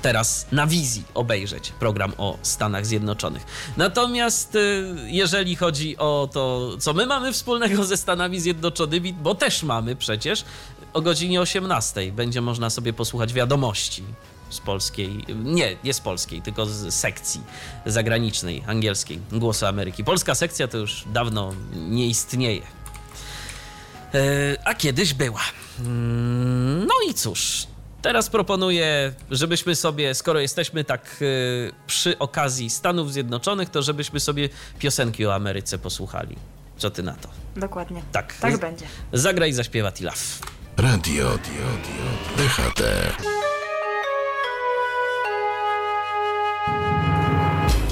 teraz 0.02 0.46
na 0.52 0.66
wizji 0.66 1.02
obejrzeć 1.14 1.70
program 1.70 2.12
o 2.18 2.38
Stanach 2.42 2.86
Zjednoczonych. 2.86 3.42
Natomiast 3.76 4.54
yy, 4.54 4.96
jeżeli 5.06 5.56
chodzi 5.56 5.98
o 5.98 6.28
to, 6.32 6.70
co 6.78 6.94
my 6.94 7.06
mamy 7.06 7.32
wspólnego 7.32 7.84
ze 7.84 7.96
Stanami 7.96 8.40
Zjednoczonymi, 8.40 9.12
bo 9.12 9.34
też 9.34 9.62
mamy 9.62 9.96
przecież, 9.96 10.44
o 10.92 11.00
godzinie 11.00 11.40
18 11.40 12.12
będzie 12.12 12.40
można 12.40 12.70
sobie 12.70 12.92
posłuchać 12.92 13.32
wiadomości 13.32 14.04
z 14.50 14.60
polskiej, 14.60 15.24
nie, 15.34 15.76
nie 15.84 15.94
z 15.94 16.00
polskiej, 16.00 16.42
tylko 16.42 16.66
z 16.66 16.94
sekcji 16.94 17.40
zagranicznej, 17.86 18.62
angielskiej, 18.66 19.20
Głosu 19.32 19.66
Ameryki. 19.66 20.04
Polska 20.04 20.34
sekcja 20.34 20.68
to 20.68 20.78
już 20.78 21.04
dawno 21.06 21.54
nie 21.74 22.06
istnieje. 22.06 22.62
E, 24.14 24.56
a 24.64 24.74
kiedyś 24.74 25.14
była. 25.14 25.40
Mm, 25.80 26.86
No 26.86 26.94
i 27.10 27.14
cóż, 27.14 27.66
teraz 28.02 28.30
proponuję, 28.30 29.12
żebyśmy 29.30 29.74
sobie, 29.76 30.14
skoro 30.14 30.40
jesteśmy 30.40 30.84
tak 30.84 31.16
e, 31.20 31.24
przy 31.86 32.18
okazji 32.18 32.70
Stanów 32.70 33.12
Zjednoczonych, 33.12 33.70
to 33.70 33.82
żebyśmy 33.82 34.20
sobie 34.20 34.48
piosenki 34.78 35.26
o 35.26 35.34
Ameryce 35.34 35.78
posłuchali. 35.78 36.36
Co 36.76 36.90
ty 36.90 37.02
na 37.02 37.12
to? 37.14 37.28
Dokładnie. 37.56 38.02
Tak. 38.12 38.34
Tak 38.40 38.58
będzie. 38.58 38.86
Zagraj, 39.12 39.52
zaśpiewa 39.52 39.92
Tilaf. 39.92 40.38
Radio 40.76 41.38
DHT. 42.36 42.82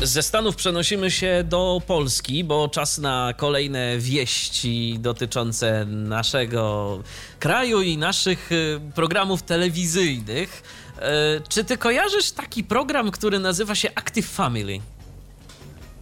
Ze 0.03 0.23
Stanów 0.23 0.57
przenosimy 0.57 1.11
się 1.11 1.45
do 1.49 1.83
Polski, 1.87 2.45
bo 2.45 2.69
czas 2.69 2.99
na 2.99 3.35
kolejne 3.37 3.99
wieści 3.99 4.97
dotyczące 4.99 5.85
naszego 5.87 6.99
kraju 7.39 7.81
i 7.83 7.99
naszych 7.99 8.53
y, 8.53 8.81
programów 8.95 9.43
telewizyjnych. 9.43 10.63
E, 10.99 11.41
Czy 11.49 11.65
ty 11.65 11.77
kojarzysz 11.79 12.31
taki 12.33 12.65
program, 12.65 13.11
który 13.11 13.39
nazywa 13.39 13.75
się 13.75 13.91
Active 13.95 14.27
Family? 14.29 14.81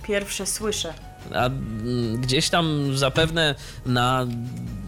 Pierwsze 0.02 0.46
słyszę. 0.46 0.94
A 1.34 1.46
mm, 1.46 2.20
gdzieś 2.20 2.48
tam 2.48 2.96
zapewne 2.96 3.54
na 3.86 4.26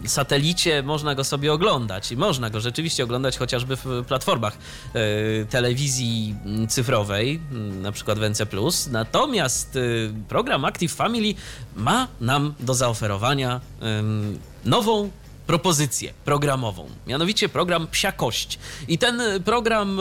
satelicie 0.05 0.83
można 0.83 1.15
go 1.15 1.23
sobie 1.23 1.53
oglądać 1.53 2.11
i 2.11 2.17
można 2.17 2.49
go 2.49 2.59
rzeczywiście 2.59 3.03
oglądać 3.03 3.37
chociażby 3.37 3.75
w 3.75 4.05
platformach 4.07 4.57
e, 4.93 5.45
telewizji 5.45 6.35
mm, 6.45 6.67
cyfrowej, 6.67 7.41
mm, 7.51 7.81
na 7.81 7.91
przykład 7.91 8.19
w 8.19 8.23
NC+. 8.29 8.45
Natomiast 8.91 9.75
e, 9.75 9.79
program 10.29 10.65
Active 10.65 10.93
Family 10.93 11.35
ma 11.75 12.07
nam 12.21 12.53
do 12.59 12.73
zaoferowania 12.73 13.61
nową 14.65 15.09
propozycję 15.47 16.13
programową, 16.25 16.89
mianowicie 17.07 17.49
program 17.49 17.87
Psia 17.87 18.11
Kość. 18.11 18.59
I 18.87 18.97
ten 18.97 19.21
y, 19.21 19.39
program 19.39 19.99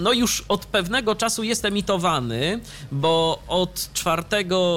no 0.00 0.12
już 0.12 0.44
od 0.48 0.66
pewnego 0.66 1.14
czasu 1.14 1.42
jest 1.42 1.64
emitowany, 1.64 2.60
bo 2.92 3.42
od 3.48 3.90
4 3.92 4.22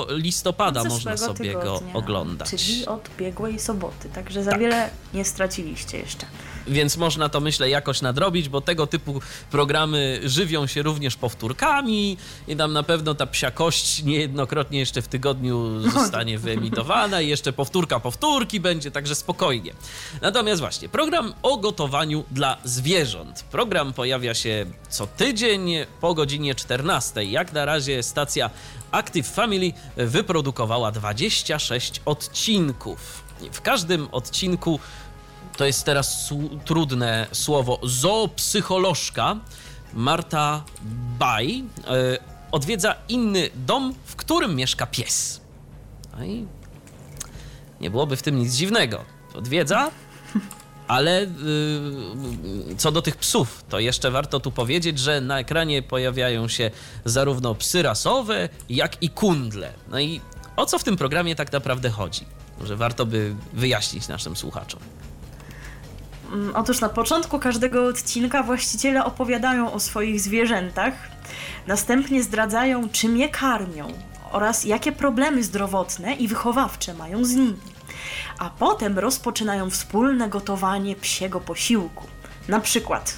listopada 0.09 0.83
można 0.83 1.17
sobie 1.17 1.53
go 1.53 1.59
tygodnia, 1.59 1.93
oglądać. 1.93 2.49
Czyli 2.49 2.85
od 2.85 3.09
biegłej 3.17 3.59
soboty, 3.59 4.09
także 4.09 4.43
za 4.43 4.51
Tak. 4.51 4.59
wiele 4.59 4.89
nie 5.13 5.25
straciliście 5.25 5.97
jeszcze. 5.97 6.25
Więc 6.67 6.97
można 6.97 7.29
to 7.29 7.39
myślę 7.39 7.69
jakoś 7.69 8.01
nadrobić, 8.01 8.49
bo 8.49 8.61
tego 8.61 8.87
typu 8.87 9.21
programy 9.51 10.21
żywią 10.23 10.67
się 10.67 10.81
również 10.81 11.15
powtórkami 11.15 12.17
i 12.47 12.55
tam 12.55 12.73
na 12.73 12.83
pewno 12.83 13.15
ta 13.15 13.27
psia 13.27 13.51
kość 13.51 14.03
niejednokrotnie 14.03 14.79
jeszcze 14.79 15.01
w 15.01 15.07
tygodniu 15.07 15.79
zostanie 15.91 16.39
wyemitowana 16.39 17.21
i 17.21 17.27
jeszcze 17.27 17.53
powtórka 17.53 17.99
powtórki 17.99 18.59
będzie, 18.59 18.91
także 18.91 19.15
spokojnie. 19.15 19.73
Natomiast 20.21 20.61
właśnie, 20.61 20.89
program 20.89 21.33
o 21.41 21.57
gotowaniu 21.57 22.23
dla 22.31 22.57
zwierząt. 22.63 23.43
Program 23.51 23.93
pojawia 23.93 24.33
się 24.33 24.65
co 24.89 25.07
tydzień 25.07 25.71
po 26.01 26.13
godzinie 26.13 26.55
14. 26.55 27.25
Jak 27.25 27.53
na 27.53 27.65
razie 27.65 28.03
stacja 28.03 28.49
Active 28.91 29.27
Family 29.27 29.73
wyprodukowała 29.97 30.91
26 30.91 32.01
odcinków. 32.05 33.23
W 33.51 33.61
każdym 33.61 34.07
odcinku 34.11 34.79
to 35.57 35.65
jest 35.65 35.85
teraz 35.85 36.33
trudne 36.65 37.27
słowo, 37.31 37.79
zoopsycholożka 37.83 39.35
Marta 39.93 40.63
Baj 41.19 41.63
e, 41.87 42.17
odwiedza 42.51 42.95
inny 43.09 43.49
dom, 43.55 43.93
w 44.05 44.15
którym 44.15 44.55
mieszka 44.55 44.85
pies. 44.85 45.41
No 46.17 46.25
i 46.25 46.45
nie 47.81 47.89
byłoby 47.89 48.15
w 48.15 48.21
tym 48.21 48.39
nic 48.39 48.53
dziwnego. 48.53 49.03
Odwiedza, 49.33 49.91
ale 50.87 51.21
y, 51.21 51.27
co 52.77 52.91
do 52.91 53.01
tych 53.01 53.17
psów, 53.17 53.63
to 53.69 53.79
jeszcze 53.79 54.11
warto 54.11 54.39
tu 54.39 54.51
powiedzieć, 54.51 54.99
że 54.99 55.21
na 55.21 55.39
ekranie 55.39 55.81
pojawiają 55.81 56.47
się 56.47 56.71
zarówno 57.05 57.55
psy 57.55 57.81
rasowe, 57.81 58.49
jak 58.69 59.03
i 59.03 59.09
kundle. 59.09 59.73
No 59.89 59.99
i 59.99 60.21
o 60.55 60.65
co 60.65 60.79
w 60.79 60.83
tym 60.83 60.97
programie 60.97 61.35
tak 61.35 61.51
naprawdę 61.51 61.89
chodzi? 61.89 62.25
Może 62.59 62.75
warto 62.75 63.05
by 63.05 63.35
wyjaśnić 63.53 64.07
naszym 64.07 64.35
słuchaczom. 64.35 64.79
Mm, 66.33 66.55
Otóż 66.55 66.81
na 66.81 66.89
początku 66.89 67.39
każdego 67.39 67.85
odcinka 67.85 68.43
właściciele 68.43 69.05
opowiadają 69.05 69.73
o 69.73 69.79
swoich 69.79 70.21
zwierzętach, 70.21 70.93
następnie 71.67 72.23
zdradzają, 72.23 72.89
czym 72.89 73.17
je 73.17 73.29
karmią 73.29 73.87
oraz 74.31 74.65
jakie 74.65 74.91
problemy 74.91 75.43
zdrowotne 75.43 76.13
i 76.13 76.27
wychowawcze 76.27 76.93
mają 76.93 77.25
z 77.25 77.31
nimi. 77.31 77.57
A 78.39 78.49
potem 78.49 78.99
rozpoczynają 78.99 79.69
wspólne 79.69 80.29
gotowanie 80.29 80.95
psiego 80.95 81.39
posiłku. 81.39 82.07
Na 82.47 82.59
przykład 82.59 83.17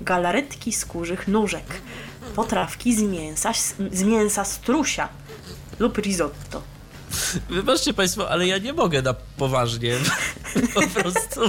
galaretki 0.00 0.72
z 0.72 0.84
kurzych 0.84 1.28
nóżek, 1.28 1.80
potrawki 2.34 2.96
z 2.96 3.02
mięsa, 3.02 3.52
z 3.92 4.02
mięsa 4.02 4.44
strusia 4.44 5.08
lub 5.78 5.98
risotto. 5.98 6.75
Wybaczcie 7.50 7.94
Państwo, 7.94 8.30
ale 8.30 8.46
ja 8.46 8.58
nie 8.58 8.72
mogę 8.72 9.02
na 9.02 9.14
poważnie. 9.14 9.92
Po 10.74 11.00
prostu. 11.00 11.40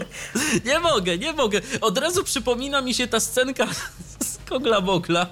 Nie 0.65 0.79
mogę, 0.79 1.17
nie 1.17 1.33
mogę. 1.33 1.61
Od 1.81 1.97
razu 1.97 2.23
przypomina 2.23 2.81
mi 2.81 2.93
się 2.93 3.07
ta 3.07 3.19
scenka 3.19 3.67
z 4.23 4.37
Kogla 4.49 4.81
Mogla. 4.81 5.27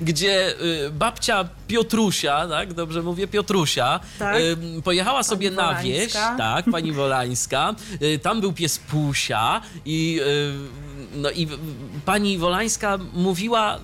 Gdzie 0.00 0.54
y, 0.86 0.90
babcia 0.90 1.48
Piotrusia, 1.68 2.48
tak, 2.48 2.74
dobrze 2.74 3.02
mówię, 3.02 3.28
Piotrusia, 3.28 4.00
Tak. 4.18 4.36
y, 4.40 4.56
pojechała 4.84 5.22
sobie 5.22 5.50
na 5.50 5.56
Wolańska. 5.66 5.82
wieś, 5.84 6.12
tak, 6.38 6.64
pani 6.72 6.92
Wolańska, 6.92 7.74
y, 8.02 8.18
tam 8.18 8.40
był 8.40 8.52
pies 8.52 8.78
Pusia 8.78 9.60
i, 9.84 10.20
no, 11.14 11.30
i 11.30 11.48
pani 12.04 12.38
Wolańska 12.38 12.98
mówiła 13.12 13.78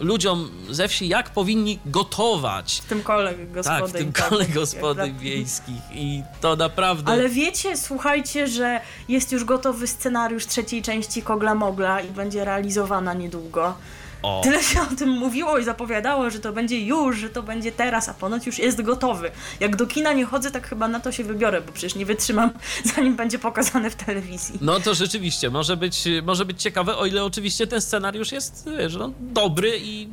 ludziom 0.00 0.50
ze 0.70 0.88
wsi, 0.88 1.08
jak 1.08 1.30
powinni 1.30 1.78
gotować. 1.86 2.82
W 2.84 2.88
tym 2.88 3.02
kole 3.02 3.34
gospodyń. 3.34 3.80
Tak, 3.80 3.90
w 3.90 3.92
tym 3.92 4.12
tak, 4.12 4.28
kole 4.28 4.46
gospodyń 4.46 5.06
jak- 5.06 5.18
wiejskich 5.18 5.82
i 5.92 6.22
to 6.40 6.56
naprawdę... 6.56 7.12
Ale 7.12 7.28
wiecie, 7.28 7.76
słuchajcie, 7.76 8.46
że 8.46 8.80
jest 9.08 9.32
już 9.32 9.44
gotowy 9.44 9.86
scenariusz 9.86 10.46
trzeciej 10.46 10.82
części 10.82 11.22
Kogla 11.22 11.54
Mogla 11.54 12.00
i 12.00 12.08
będzie 12.08 12.44
realizowana 12.44 13.14
niedługo. 13.14 13.74
O, 14.22 14.40
Tyle 14.44 14.62
się 14.62 14.80
o 14.80 14.86
tym 14.98 15.08
mówiło 15.08 15.58
i 15.58 15.64
zapowiadało, 15.64 16.30
że 16.30 16.38
to 16.40 16.52
będzie 16.52 16.80
już, 16.80 17.18
że 17.18 17.28
to 17.28 17.42
będzie 17.42 17.72
teraz, 17.72 18.08
a 18.08 18.14
ponoć 18.14 18.46
już 18.46 18.58
jest 18.58 18.82
gotowy. 18.82 19.30
Jak 19.60 19.76
do 19.76 19.86
kina 19.86 20.12
nie 20.12 20.24
chodzę, 20.24 20.50
tak 20.50 20.68
chyba 20.68 20.88
na 20.88 21.00
to 21.00 21.12
się 21.12 21.24
wybiorę, 21.24 21.60
bo 21.60 21.72
przecież 21.72 21.94
nie 21.94 22.06
wytrzymam, 22.06 22.50
zanim 22.94 23.16
będzie 23.16 23.38
pokazane 23.38 23.90
w 23.90 23.94
telewizji. 23.94 24.58
no 24.60 24.80
to 24.80 24.94
rzeczywiście 24.94 25.50
może 25.50 25.76
być, 25.76 26.04
może 26.22 26.44
być 26.44 26.62
ciekawe, 26.62 26.96
o 26.96 27.06
ile 27.06 27.24
oczywiście 27.24 27.66
ten 27.66 27.80
scenariusz 27.80 28.32
jest 28.32 28.68
wiesz, 28.78 28.96
no, 28.96 29.10
dobry 29.20 29.72
i 29.82 30.08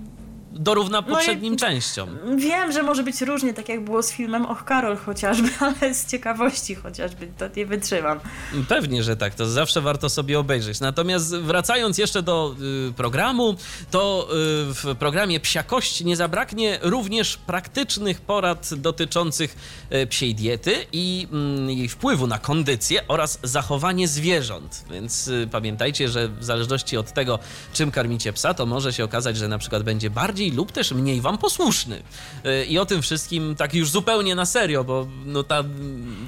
dorówna 0.53 1.01
No 1.01 1.15
poprzednim 1.15 1.57
częściom. 1.57 2.17
Wiem, 2.37 2.71
że 2.71 2.83
może 2.83 3.03
być 3.03 3.21
różnie, 3.21 3.53
tak 3.53 3.69
jak 3.69 3.83
było 3.83 4.03
z 4.03 4.11
filmem 4.11 4.45
Och 4.45 4.65
Karol 4.65 4.97
chociażby, 4.97 5.49
ale 5.81 5.93
z 5.93 6.11
ciekawości 6.11 6.75
chociażby 6.75 7.27
to 7.37 7.45
nie 7.55 7.65
wytrzymam. 7.65 8.19
Pewnie, 8.67 9.03
że 9.03 9.17
tak, 9.17 9.35
to 9.35 9.45
zawsze 9.45 9.81
warto 9.81 10.09
sobie 10.09 10.39
obejrzeć. 10.39 10.79
Natomiast 10.79 11.35
wracając 11.35 11.97
jeszcze 11.97 12.21
do 12.21 12.55
y, 12.89 12.93
programu, 12.93 13.55
to 13.91 14.27
y, 14.29 14.33
w 14.73 14.95
programie 14.99 15.39
Psia 15.39 15.63
Kość 15.63 16.03
nie 16.03 16.15
zabraknie 16.15 16.79
również 16.81 17.37
praktycznych 17.37 18.21
porad 18.21 18.69
dotyczących 18.73 19.55
y, 19.93 20.07
psiej 20.07 20.35
diety 20.35 20.85
i 20.91 21.27
mm, 21.31 21.69
jej 21.69 21.89
wpływu 21.89 22.27
na 22.27 22.39
kondycję 22.39 23.07
oraz 23.07 23.39
zachowanie 23.43 24.07
zwierząt. 24.07 24.85
Więc 24.91 25.27
y, 25.27 25.47
pamiętajcie, 25.51 26.09
że 26.09 26.27
w 26.27 26.43
zależności 26.43 26.97
od 26.97 27.13
tego, 27.13 27.39
czym 27.73 27.91
karmicie 27.91 28.33
psa, 28.33 28.53
to 28.53 28.65
może 28.65 28.93
się 28.93 29.03
okazać, 29.03 29.37
że 29.37 29.47
na 29.47 29.57
przykład 29.57 29.83
będzie 29.83 30.09
bardziej 30.09 30.42
lub 30.51 30.71
też 30.71 30.91
mniej 30.91 31.21
wam 31.21 31.37
posłuszny. 31.37 32.03
Y, 32.45 32.65
I 32.65 32.79
o 32.79 32.85
tym 32.85 33.01
wszystkim 33.01 33.55
tak 33.55 33.73
już 33.73 33.89
zupełnie 33.89 34.35
na 34.35 34.45
serio, 34.45 34.83
bo 34.83 35.07
no 35.25 35.43
ta 35.43 35.63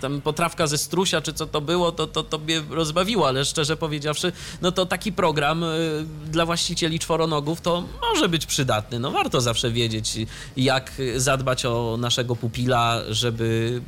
tam 0.01 0.21
potrawka 0.21 0.67
ze 0.67 0.77
strusia, 0.77 1.21
czy 1.21 1.33
co 1.33 1.47
to 1.47 1.61
było, 1.61 1.91
to, 1.91 2.07
to, 2.07 2.23
to 2.23 2.37
mnie 2.37 2.61
rozbawiło, 2.69 3.27
ale 3.27 3.45
szczerze 3.45 3.77
powiedziawszy, 3.77 4.31
no 4.61 4.71
to 4.71 4.85
taki 4.85 5.13
program 5.13 5.63
y, 5.63 6.05
dla 6.31 6.45
właścicieli 6.45 6.99
czworonogów 6.99 7.61
to 7.61 7.83
może 8.01 8.29
być 8.29 8.45
przydatny. 8.45 8.99
No 8.99 9.11
warto 9.11 9.41
zawsze 9.41 9.71
wiedzieć, 9.71 10.17
jak 10.57 10.91
zadbać 11.15 11.65
o 11.65 11.97
naszego 11.99 12.35
pupila, 12.35 13.01
żeby 13.09 13.81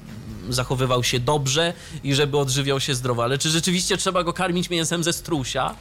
zachowywał 0.50 1.04
się 1.04 1.20
dobrze 1.20 1.74
i 2.04 2.14
żeby 2.14 2.38
odżywiał 2.38 2.80
się 2.80 2.96
zdrowo. 2.96 3.24
Ale 3.24 3.38
czy 3.38 3.50
rzeczywiście 3.50 3.98
trzeba 3.98 4.24
go 4.24 4.34
karmić 4.34 4.70
mięsem 4.70 5.04
ze 5.04 5.14
strusia? 5.14 5.76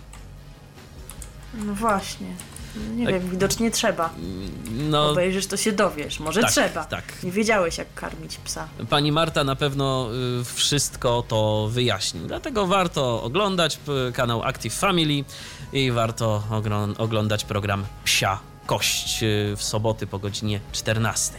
No 1.54 1.74
właśnie. 1.74 2.26
Nie 2.96 3.04
Tak. 3.06 3.14
wiem, 3.14 3.30
widocznie 3.30 3.70
trzeba. 3.70 4.10
No, 4.90 5.10
Obejrzysz, 5.10 5.46
to 5.46 5.56
się 5.56 5.72
dowiesz. 5.72 6.20
Może 6.20 6.40
Tak, 6.40 6.50
trzeba. 6.50 6.84
tak. 6.84 7.04
Nie 7.22 7.30
wiedziałeś, 7.32 7.78
jak 7.78 7.94
karmić 7.94 8.36
psa. 8.44 8.68
Pani 8.90 9.12
Marta 9.12 9.44
na 9.44 9.56
pewno 9.56 10.08
y, 10.40 10.44
wszystko 10.44 11.24
to 11.28 11.68
wyjaśni. 11.70 12.20
Dlatego 12.20 12.66
warto 12.66 13.22
oglądać 13.22 13.78
kanał 14.14 14.42
Active 14.42 14.74
Family 14.74 15.24
i 15.72 15.90
warto 15.90 16.42
oglądać 16.98 17.44
program 17.44 17.84
Psia 18.04 18.38
Kość 18.66 19.22
y, 19.22 19.57
w 19.57 19.62
soboty 19.62 20.07
po 20.07 20.18
godzinie 20.18 20.61
14. 20.72 21.33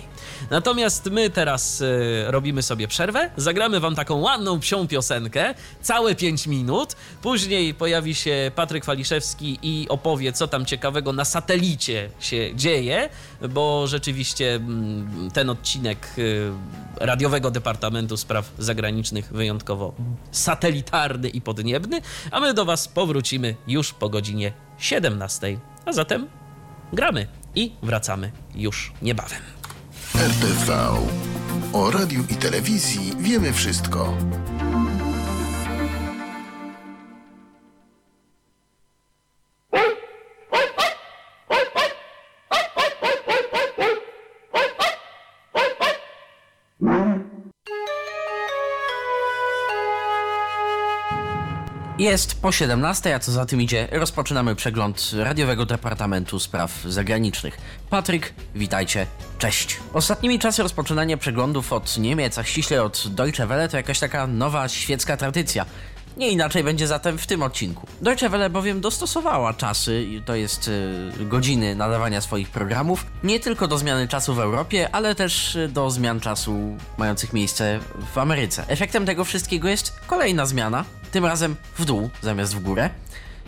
Natomiast 0.50 1.06
my 1.06 1.30
teraz 1.30 1.82
y, 1.82 2.26
robimy 2.28 2.64
sobie 2.64 2.88
przerwę, 2.88 3.30
zagramy 3.38 3.80
wam 3.80 3.96
taką 3.96 4.16
ładną 4.16 4.60
psią 4.60 4.88
piosenkę, 4.88 5.54
całe 5.82 6.16
5 6.16 6.48
minut. 6.48 6.96
Później 7.22 7.74
pojawi 7.74 8.16
się 8.16 8.52
Patryk 8.56 8.86
Waliszewski 8.86 9.60
i 9.62 9.88
opowie, 9.90 10.34
co 10.34 10.48
tam 10.48 10.66
ciekawego 10.66 11.14
na 11.14 11.26
satelicie 11.26 12.10
się 12.20 12.56
dzieje, 12.56 13.10
bo 13.50 13.88
rzeczywiście 13.88 14.56
mm, 14.56 15.32
ten 15.34 15.50
odcinek 15.50 16.08
y, 16.18 16.52
radiowego 16.96 17.52
Departamentu 17.52 18.18
Spraw 18.18 18.52
Zagranicznych 18.60 19.34
wyjątkowo 19.34 19.94
satelitarny 20.32 21.30
i 21.30 21.42
podniebny, 21.42 22.02
a 22.32 22.40
my 22.40 22.54
do 22.54 22.66
was 22.66 22.88
powrócimy 22.88 23.56
już 23.68 23.94
po 23.94 24.10
godzinie 24.10 24.54
17. 24.78 25.60
A 25.86 25.94
zatem 25.94 26.28
gramy 26.94 27.28
i 27.56 27.72
wracamy 27.84 28.32
już 28.56 28.94
niebawem. 29.02 29.42
RTV. 30.16 30.74
O 31.74 31.92
radiu 31.92 32.24
i 32.30 32.36
telewizji 32.36 33.14
wiemy 33.20 33.54
wszystko. 33.54 34.14
Jest 52.00 52.42
po 52.42 52.52
17, 52.52 53.16
a 53.16 53.20
co 53.20 53.32
za 53.32 53.46
tym 53.46 53.62
idzie, 53.62 53.88
rozpoczynamy 53.92 54.56
przegląd 54.56 55.12
radiowego 55.20 55.66
Departamentu 55.66 56.40
Spraw 56.40 56.84
Zagranicznych. 56.86 57.58
Patryk, 57.90 58.34
witajcie, 58.56 59.08
cześć. 59.38 59.78
Ostatnimi 59.94 60.40
czasy 60.40 60.64
rozpoczynanie 60.64 61.18
przeglądów 61.18 61.74
od 61.74 61.98
Niemiec, 61.98 62.38
a 62.38 62.44
ściśle 62.44 62.84
od 62.84 63.08
Deutsche 63.08 63.48
Welle 63.48 63.70
to 63.70 63.78
jakaś 63.78 64.00
taka 64.00 64.28
nowa 64.28 64.68
świecka 64.70 65.18
tradycja. 65.18 65.66
Nie 66.18 66.30
inaczej 66.30 66.64
będzie 66.64 66.88
zatem 66.88 67.18
w 67.18 67.28
tym 67.28 67.44
odcinku. 67.44 67.88
Deutsche 68.02 68.30
Welle 68.30 68.50
bowiem 68.50 68.82
dostosowała 68.82 69.54
czasy, 69.54 70.06
to 70.26 70.36
jest 70.36 70.68
y, 70.68 71.26
godziny 71.26 71.76
nadawania 71.76 72.22
swoich 72.22 72.50
programów, 72.50 73.06
nie 73.24 73.40
tylko 73.40 73.68
do 73.68 73.78
zmiany 73.78 74.08
czasu 74.08 74.34
w 74.34 74.40
Europie, 74.40 74.90
ale 74.92 75.16
też 75.16 75.56
y, 75.56 75.68
do 75.68 75.92
zmian 75.92 76.20
czasu 76.20 76.78
mających 76.98 77.34
miejsce 77.34 77.80
w 78.14 78.18
Ameryce. 78.18 78.64
Efektem 78.68 79.06
tego 79.06 79.24
wszystkiego 79.24 79.68
jest 79.68 80.00
kolejna 80.08 80.46
zmiana, 80.46 80.86
tym 81.12 81.26
razem 81.26 81.56
w 81.78 81.86
dół 81.86 82.10
zamiast 82.22 82.56
w 82.56 82.60
górę 82.60 82.90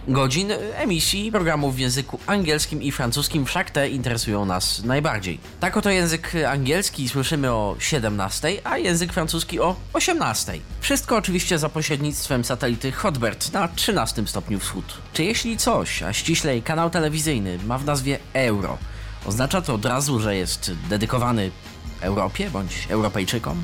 godzin 0.09 0.51
emisji 0.75 1.31
programów 1.31 1.75
w 1.75 1.79
języku 1.79 2.19
angielskim 2.27 2.83
i 2.83 2.91
francuskim, 2.91 3.45
wszak 3.45 3.71
te 3.71 3.89
interesują 3.89 4.45
nas 4.45 4.83
najbardziej. 4.83 5.39
Tak 5.59 5.77
oto 5.77 5.89
język 5.89 6.33
angielski 6.47 7.09
słyszymy 7.09 7.51
o 7.51 7.75
17, 7.79 8.61
a 8.63 8.77
język 8.77 9.13
francuski 9.13 9.59
o 9.59 9.75
18. 9.93 10.53
Wszystko 10.81 11.17
oczywiście 11.17 11.59
za 11.59 11.69
pośrednictwem 11.69 12.43
satelity 12.43 12.91
Hotbird 12.91 13.53
na 13.53 13.67
13 13.67 14.27
stopniu 14.27 14.59
wschód. 14.59 14.85
Czy 15.13 15.23
jeśli 15.23 15.57
coś, 15.57 16.03
a 16.03 16.13
ściślej 16.13 16.63
kanał 16.63 16.89
telewizyjny 16.89 17.59
ma 17.65 17.77
w 17.77 17.85
nazwie 17.85 18.19
Euro, 18.33 18.77
oznacza 19.25 19.61
to 19.61 19.73
od 19.73 19.85
razu, 19.85 20.19
że 20.19 20.35
jest 20.35 20.71
dedykowany 20.89 21.51
Europie 22.01 22.49
bądź 22.49 22.87
Europejczykom? 22.89 23.63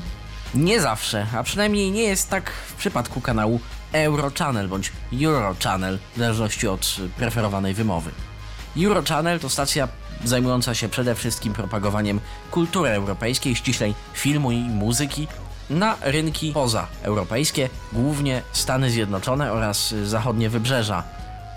Nie 0.54 0.80
zawsze, 0.80 1.26
a 1.34 1.42
przynajmniej 1.42 1.90
nie 1.90 2.02
jest 2.02 2.30
tak 2.30 2.50
w 2.50 2.74
przypadku 2.74 3.20
kanału 3.20 3.60
Eurochannel 4.04 4.68
bądź 4.68 4.92
Eurochannel, 5.24 5.98
w 6.14 6.18
zależności 6.18 6.68
od 6.68 6.96
preferowanej 7.16 7.74
wymowy. 7.74 8.10
Eurochannel 8.84 9.40
to 9.40 9.48
stacja 9.48 9.88
zajmująca 10.24 10.74
się 10.74 10.88
przede 10.88 11.14
wszystkim 11.14 11.52
propagowaniem 11.52 12.20
kultury 12.50 12.90
europejskiej, 12.90 13.56
ściślej 13.56 13.94
filmu 14.14 14.52
i 14.52 14.58
muzyki, 14.58 15.28
na 15.70 15.96
rynki 16.00 16.52
pozaeuropejskie, 16.52 17.68
głównie 17.92 18.42
Stany 18.52 18.90
Zjednoczone 18.90 19.52
oraz 19.52 19.94
zachodnie 20.04 20.50
wybrzeża 20.50 21.02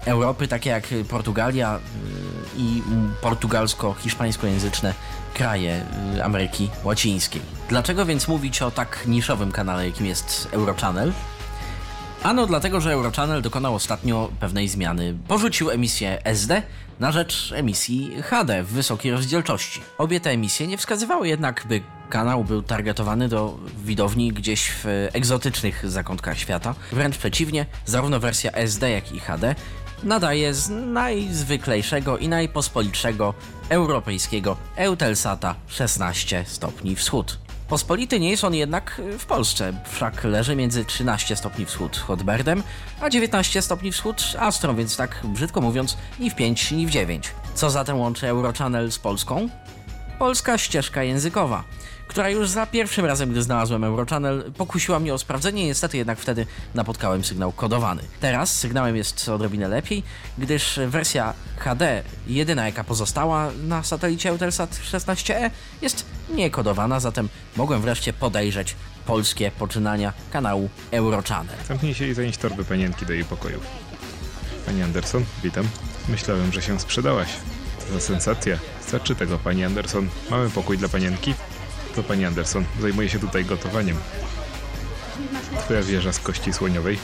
Europy, 0.05 0.47
takie 0.47 0.69
jak 0.69 0.87
Portugalia 1.09 1.77
y, 1.77 1.79
i 2.57 2.83
portugalsko-hiszpańskojęzyczne 3.21 4.93
kraje 5.33 5.85
y, 6.17 6.23
Ameryki 6.23 6.69
Łacińskiej. 6.83 7.41
Dlaczego 7.69 8.05
więc 8.05 8.27
mówić 8.27 8.61
o 8.61 8.71
tak 8.71 9.07
niszowym 9.07 9.51
kanale, 9.51 9.85
jakim 9.85 10.05
jest 10.05 10.47
Eurochannel? 10.51 11.13
Ano 12.23 12.45
dlatego, 12.45 12.81
że 12.81 12.93
Eurochannel 12.93 13.41
dokonał 13.41 13.75
ostatnio 13.75 14.29
pewnej 14.39 14.67
zmiany. 14.67 15.15
Porzucił 15.27 15.71
emisję 15.71 16.25
SD 16.25 16.61
na 16.99 17.11
rzecz 17.11 17.53
emisji 17.55 18.21
HD 18.21 18.63
w 18.63 18.67
wysokiej 18.67 19.11
rozdzielczości. 19.11 19.81
Obie 19.97 20.19
te 20.19 20.29
emisje 20.29 20.67
nie 20.67 20.77
wskazywały 20.77 21.27
jednak, 21.27 21.65
by 21.67 21.81
kanał 22.09 22.43
był 22.43 22.61
targetowany 22.61 23.29
do 23.29 23.57
widowni 23.85 24.33
gdzieś 24.33 24.71
w 24.71 25.07
egzotycznych 25.13 25.89
zakątkach 25.89 26.39
świata. 26.39 26.75
Wręcz 26.91 27.17
przeciwnie, 27.17 27.65
zarówno 27.85 28.19
wersja 28.19 28.51
SD, 28.51 28.89
jak 28.89 29.11
i 29.11 29.19
HD 29.19 29.55
nadaje 30.03 30.53
z 30.53 30.69
najzwyklejszego 30.69 32.17
i 32.17 32.27
najpospolitszego 32.27 33.33
europejskiego 33.69 34.57
Eutelsata 34.75 35.55
16 35.67 36.45
stopni 36.47 36.95
wschód. 36.95 37.48
Pospolity 37.69 38.19
nie 38.19 38.29
jest 38.29 38.43
on 38.43 38.55
jednak 38.55 39.01
w 39.19 39.25
Polsce, 39.25 39.73
wszak 39.85 40.23
leży 40.23 40.55
między 40.55 40.85
13 40.85 41.35
stopni 41.35 41.65
wschód 41.65 41.97
Hotberdem, 41.97 42.63
a 43.01 43.09
19 43.09 43.61
stopni 43.61 43.91
wschód 43.91 44.23
Astrą, 44.39 44.75
więc 44.75 44.97
tak 44.97 45.21
brzydko 45.23 45.61
mówiąc, 45.61 45.97
ni 46.19 46.29
w 46.29 46.35
5, 46.35 46.71
ni 46.71 46.87
w 46.87 46.89
9. 46.89 47.31
Co 47.55 47.69
zatem 47.69 47.97
łączy 47.97 48.27
Eurochannel 48.27 48.91
z 48.91 48.99
Polską? 48.99 49.49
Polska 50.19 50.57
ścieżka 50.57 51.03
językowa 51.03 51.63
która 52.09 52.29
już 52.29 52.49
za 52.49 52.65
pierwszym 52.65 53.05
razem, 53.05 53.31
gdy 53.31 53.43
znalazłem 53.43 53.83
Eurochannel, 53.83 54.51
pokusiła 54.57 54.99
mnie 54.99 55.13
o 55.13 55.17
sprawdzenie, 55.17 55.65
niestety 55.65 55.97
jednak 55.97 56.19
wtedy 56.19 56.45
napotkałem 56.75 57.23
sygnał 57.23 57.51
kodowany. 57.51 58.01
Teraz 58.19 58.57
sygnałem 58.57 58.95
jest 58.95 59.29
odrobinę 59.29 59.67
lepiej, 59.67 60.03
gdyż 60.37 60.79
wersja 60.87 61.33
HD, 61.57 62.03
jedyna 62.27 62.65
jaka 62.65 62.83
pozostała 62.83 63.51
na 63.67 63.83
satelicie 63.83 64.29
Eutelsat 64.29 64.79
16e, 64.91 65.49
jest 65.81 66.05
niekodowana, 66.29 66.99
zatem 66.99 67.29
mogłem 67.57 67.81
wreszcie 67.81 68.13
podejrzeć 68.13 68.75
polskie 69.05 69.51
poczynania 69.51 70.13
kanału 70.31 70.69
Eurochannel. 70.91 71.55
Zamknij 71.67 71.93
się 71.93 72.07
i 72.07 72.13
zanieś 72.13 72.37
torby 72.37 72.65
panienki 72.65 73.05
do 73.05 73.13
jej 73.13 73.25
pokoju. 73.25 73.59
Pani 74.65 74.83
Anderson, 74.83 75.25
witam. 75.43 75.67
Myślałem, 76.09 76.53
że 76.53 76.61
się 76.61 76.79
sprzedałaś. 76.79 77.29
Co 77.87 77.93
za 77.93 77.99
sensacja. 77.99 78.57
Starczy 78.81 79.15
tego, 79.15 79.37
pani 79.39 79.63
Anderson. 79.63 80.09
Mamy 80.29 80.49
pokój 80.49 80.77
dla 80.77 80.89
panienki? 80.89 81.33
To 81.95 82.03
pani 82.03 82.25
Anderson. 82.25 82.65
Zajmuje 82.81 83.09
się 83.09 83.19
tutaj 83.19 83.45
gotowaniem. 83.45 83.97
Twoja 85.59 85.81
wieża 85.83 86.13
z 86.13 86.19
kości 86.19 86.53
słoniowej. 86.53 86.99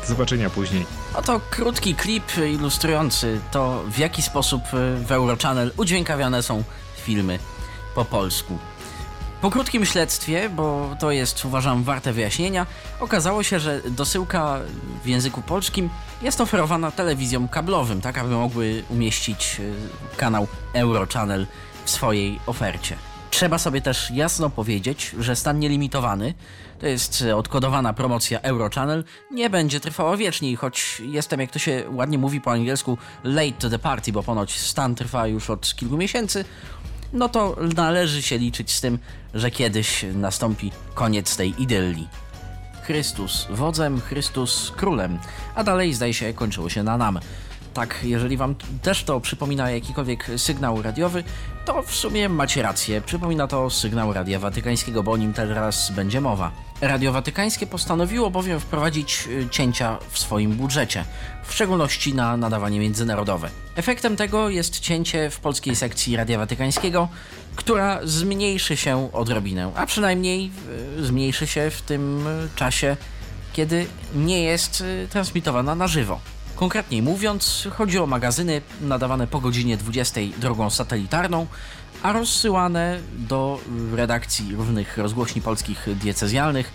Do 0.00 0.08
zobaczenia 0.08 0.50
później. 0.50 0.86
Oto 1.14 1.40
krótki 1.50 1.94
klip 1.94 2.24
ilustrujący 2.52 3.40
to, 3.50 3.84
w 3.90 3.98
jaki 3.98 4.22
sposób 4.22 4.62
w 5.06 5.12
Eurochannel 5.12 5.72
udźwiękawiane 5.76 6.42
są 6.42 6.64
filmy 6.96 7.38
po 7.94 8.04
polsku. 8.04 8.58
Po 9.42 9.50
krótkim 9.50 9.86
śledztwie, 9.86 10.48
bo 10.48 10.96
to 11.00 11.10
jest 11.10 11.44
uważam 11.44 11.82
warte 11.82 12.12
wyjaśnienia, 12.12 12.66
okazało 13.00 13.42
się, 13.42 13.60
że 13.60 13.80
dosyłka 13.90 14.60
w 15.04 15.06
języku 15.06 15.42
polskim 15.42 15.90
jest 16.22 16.40
oferowana 16.40 16.90
telewizjom 16.90 17.48
kablowym, 17.48 18.00
tak 18.00 18.18
aby 18.18 18.30
mogły 18.30 18.84
umieścić 18.88 19.60
e, 19.60 20.16
kanał 20.16 20.46
Eurochannel 20.74 21.46
w 21.84 21.90
swojej 21.90 22.40
ofercie. 22.46 22.96
Trzeba 23.30 23.58
sobie 23.58 23.80
też 23.80 24.10
jasno 24.10 24.50
powiedzieć, 24.50 25.14
że 25.18 25.36
stan 25.36 25.58
nielimitowany, 25.58 26.34
to 26.80 26.86
jest 26.86 27.24
odkodowana 27.34 27.92
promocja 27.92 28.40
Eurochannel, 28.40 29.04
nie 29.30 29.50
będzie 29.50 29.80
trwała 29.80 30.16
wiecznie, 30.16 30.56
choć 30.56 31.02
jestem, 31.04 31.40
jak 31.40 31.50
to 31.50 31.58
się 31.58 31.84
ładnie 31.90 32.18
mówi 32.18 32.40
po 32.40 32.50
angielsku, 32.50 32.98
late 33.24 33.52
to 33.58 33.70
the 33.70 33.78
party, 33.78 34.12
bo 34.12 34.22
ponoć 34.22 34.60
stan 34.60 34.94
trwa 34.94 35.26
już 35.26 35.50
od 35.50 35.74
kilku 35.74 35.96
miesięcy, 35.96 36.44
no 37.12 37.28
to 37.28 37.56
należy 37.76 38.22
się 38.22 38.38
liczyć 38.38 38.72
z 38.72 38.80
tym, 38.80 38.98
że 39.34 39.50
kiedyś 39.50 40.04
nastąpi 40.14 40.72
koniec 40.94 41.36
tej 41.36 41.62
idylii. 41.62 42.08
Chrystus 42.82 43.46
wodzem, 43.50 44.00
Chrystus 44.00 44.72
królem, 44.76 45.18
a 45.54 45.64
dalej 45.64 45.94
zdaje 45.94 46.14
się 46.14 46.34
kończyło 46.34 46.68
się 46.68 46.82
na 46.82 46.96
nam. 46.96 47.18
Tak, 47.74 47.98
jeżeli 48.02 48.36
wam 48.36 48.54
też 48.82 49.04
to 49.04 49.20
przypomina 49.20 49.70
jakikolwiek 49.70 50.30
sygnał 50.36 50.82
radiowy, 50.82 51.24
to 51.64 51.82
w 51.82 51.94
sumie 51.94 52.28
macie 52.28 52.62
rację. 52.62 53.00
Przypomina 53.00 53.46
to 53.46 53.70
sygnał 53.70 54.12
Radia 54.12 54.38
Watykańskiego, 54.38 55.02
bo 55.02 55.12
o 55.12 55.16
nim 55.16 55.32
teraz 55.32 55.90
będzie 55.90 56.20
mowa. 56.20 56.52
Radio 56.80 57.12
Watykańskie 57.12 57.66
postanowiło 57.66 58.30
bowiem 58.30 58.60
wprowadzić 58.60 59.28
y, 59.28 59.48
cięcia 59.50 59.98
w 60.10 60.18
swoim 60.18 60.52
budżecie, 60.52 61.04
w 61.44 61.54
szczególności 61.54 62.14
na 62.14 62.36
nadawanie 62.36 62.80
międzynarodowe. 62.80 63.48
Efektem 63.76 64.16
tego 64.16 64.48
jest 64.48 64.80
cięcie 64.80 65.30
w 65.30 65.40
polskiej 65.40 65.76
sekcji 65.76 66.16
Radia 66.16 66.38
Watykańskiego, 66.38 67.08
która 67.56 68.00
zmniejszy 68.04 68.76
się 68.76 69.12
odrobinę, 69.12 69.72
a 69.74 69.86
przynajmniej 69.86 70.50
y, 70.98 71.04
zmniejszy 71.04 71.46
się 71.46 71.70
w 71.70 71.82
tym 71.82 72.26
y, 72.26 72.48
czasie, 72.56 72.96
kiedy 73.52 73.86
nie 74.14 74.42
jest 74.42 74.84
transmitowana 75.10 75.74
na 75.74 75.86
żywo. 75.86 76.20
Konkretniej 76.62 77.02
mówiąc, 77.02 77.68
chodzi 77.76 77.98
o 77.98 78.06
magazyny 78.06 78.62
nadawane 78.80 79.26
po 79.26 79.40
godzinie 79.40 79.76
20 79.76 80.20
drogą 80.38 80.70
satelitarną, 80.70 81.46
a 82.02 82.12
rozsyłane 82.12 83.00
do 83.18 83.60
redakcji 83.92 84.54
różnych 84.56 84.98
rozgłośni 84.98 85.42
polskich 85.42 85.88
diecezjalnych, 85.96 86.72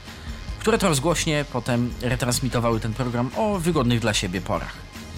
które 0.59 0.77
to 0.77 0.89
rozgłośnie 0.89 1.45
potem 1.53 1.93
retransmitowały 2.01 2.79
ten 2.79 2.93
program 2.93 3.29
o 3.35 3.59
wygodnych 3.59 3.99
dla 3.99 4.13
siebie 4.13 4.41
porach. 4.41 4.73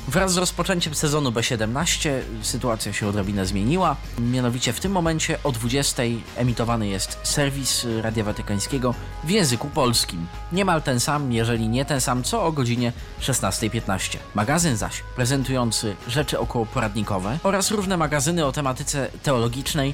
Wraz 0.10 0.34
z 0.34 0.38
rozpoczęciem 0.38 0.95
sezonu 0.95 1.32
B17 1.32 2.10
sytuacja 2.41 2.93
się 2.93 3.07
odrobinę 3.07 3.45
zmieniła. 3.45 3.95
Mianowicie 4.20 4.74
w 4.74 4.80
tym 4.80 4.91
momencie 4.91 5.38
o 5.43 5.51
20 5.51 6.03
emitowany 6.36 6.88
jest 6.88 7.18
serwis 7.24 7.88
Radia 8.01 8.24
Watykańskiego 8.24 8.95
w 9.24 9.30
języku 9.30 9.70
polskim. 9.70 10.28
Niemal 10.51 10.82
ten 10.82 10.99
sam, 10.99 11.32
jeżeli 11.32 11.70
nie 11.70 11.86
ten 11.86 12.01
sam, 12.01 12.24
co 12.24 12.43
o 12.43 12.51
godzinie 12.51 12.93
16.15. 13.22 14.18
Magazyn 14.36 14.78
zaś 14.78 15.03
prezentujący 15.16 15.95
rzeczy 16.07 16.39
okołoporadnikowe 16.39 17.39
oraz 17.43 17.72
różne 17.72 17.97
magazyny 17.97 18.45
o 18.45 18.51
tematyce 18.51 19.07
teologicznej 19.24 19.93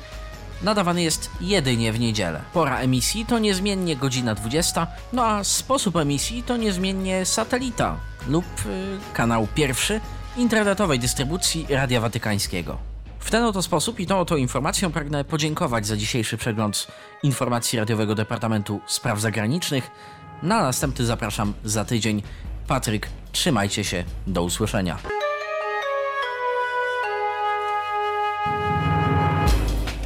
nadawany 0.61 1.03
jest 1.03 1.29
jedynie 1.41 1.93
w 1.93 1.99
niedzielę. 1.99 2.41
Pora 2.53 2.79
emisji 2.79 3.25
to 3.25 3.39
niezmiennie 3.39 3.95
godzina 3.95 4.35
20, 4.35 4.87
no 5.13 5.25
a 5.25 5.43
sposób 5.43 5.95
emisji 5.95 6.43
to 6.43 6.57
niezmiennie 6.57 7.25
satelita 7.25 7.97
lub 8.27 8.45
y, 8.65 8.97
kanał 9.13 9.47
pierwszy 9.55 10.01
internetowej 10.37 10.99
dystrybucji 10.99 11.65
Radia 11.69 12.01
Watykańskiego. 12.01 12.77
W 13.19 13.31
ten 13.31 13.43
oto 13.43 13.61
sposób 13.61 13.99
i 13.99 14.07
tą 14.07 14.19
oto 14.19 14.37
informacją 14.37 14.91
pragnę 14.91 15.23
podziękować 15.23 15.87
za 15.87 15.97
dzisiejszy 15.97 16.37
przegląd 16.37 16.87
informacji 17.23 17.79
Radiowego 17.79 18.15
Departamentu 18.15 18.79
Spraw 18.87 19.19
Zagranicznych. 19.19 19.91
Na 20.43 20.63
następny 20.63 21.05
zapraszam 21.05 21.53
za 21.63 21.85
tydzień. 21.85 22.23
Patryk, 22.67 23.09
trzymajcie 23.31 23.83
się, 23.83 24.03
do 24.27 24.43
usłyszenia. 24.43 25.24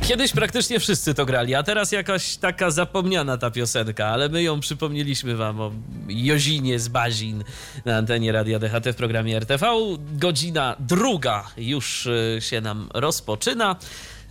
Kiedyś 0.10 0.32
praktycznie 0.32 0.80
wszyscy 0.80 1.14
to 1.14 1.26
grali, 1.26 1.56
a 1.56 1.64
teraz 1.64 1.92
jakaś 1.92 2.38
taka 2.38 2.72
zapomniana 2.72 3.38
ta 3.38 3.52
piosenka, 3.52 4.08
ale 4.08 4.30
my 4.30 4.44
ją 4.44 4.60
przypomnieliśmy 4.60 5.36
wam 5.36 5.62
o 5.62 5.72
Jozinie 6.08 6.80
z 6.80 6.88
Bazin 6.88 7.44
na 7.86 7.98
antenie 7.98 8.32
Radia 8.32 8.60
DHT 8.60 8.94
w 8.94 8.96
programie 8.96 9.38
RTV. 9.38 9.68
Godzina 10.14 10.76
druga 10.80 11.48
już 11.58 12.06
y, 12.06 12.38
się 12.40 12.62
nam 12.62 12.90
rozpoczyna. 12.94 13.76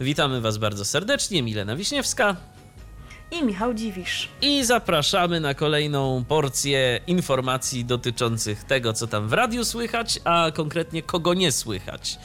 Witamy 0.00 0.40
was 0.40 0.58
bardzo 0.58 0.84
serdecznie, 0.84 1.42
Milena 1.42 1.76
Wiśniewska. 1.76 2.36
I 3.30 3.42
Michał 3.42 3.74
Dziwisz. 3.74 4.28
I 4.42 4.64
zapraszamy 4.64 5.40
na 5.40 5.54
kolejną 5.54 6.24
porcję 6.28 7.00
informacji 7.06 7.84
dotyczących 7.84 8.64
tego, 8.64 8.92
co 8.92 9.06
tam 9.06 9.28
w 9.28 9.32
radiu 9.32 9.64
słychać, 9.64 10.20
a 10.24 10.50
konkretnie 10.54 11.02
kogo 11.02 11.34
nie 11.34 11.52
słychać. 11.52 12.18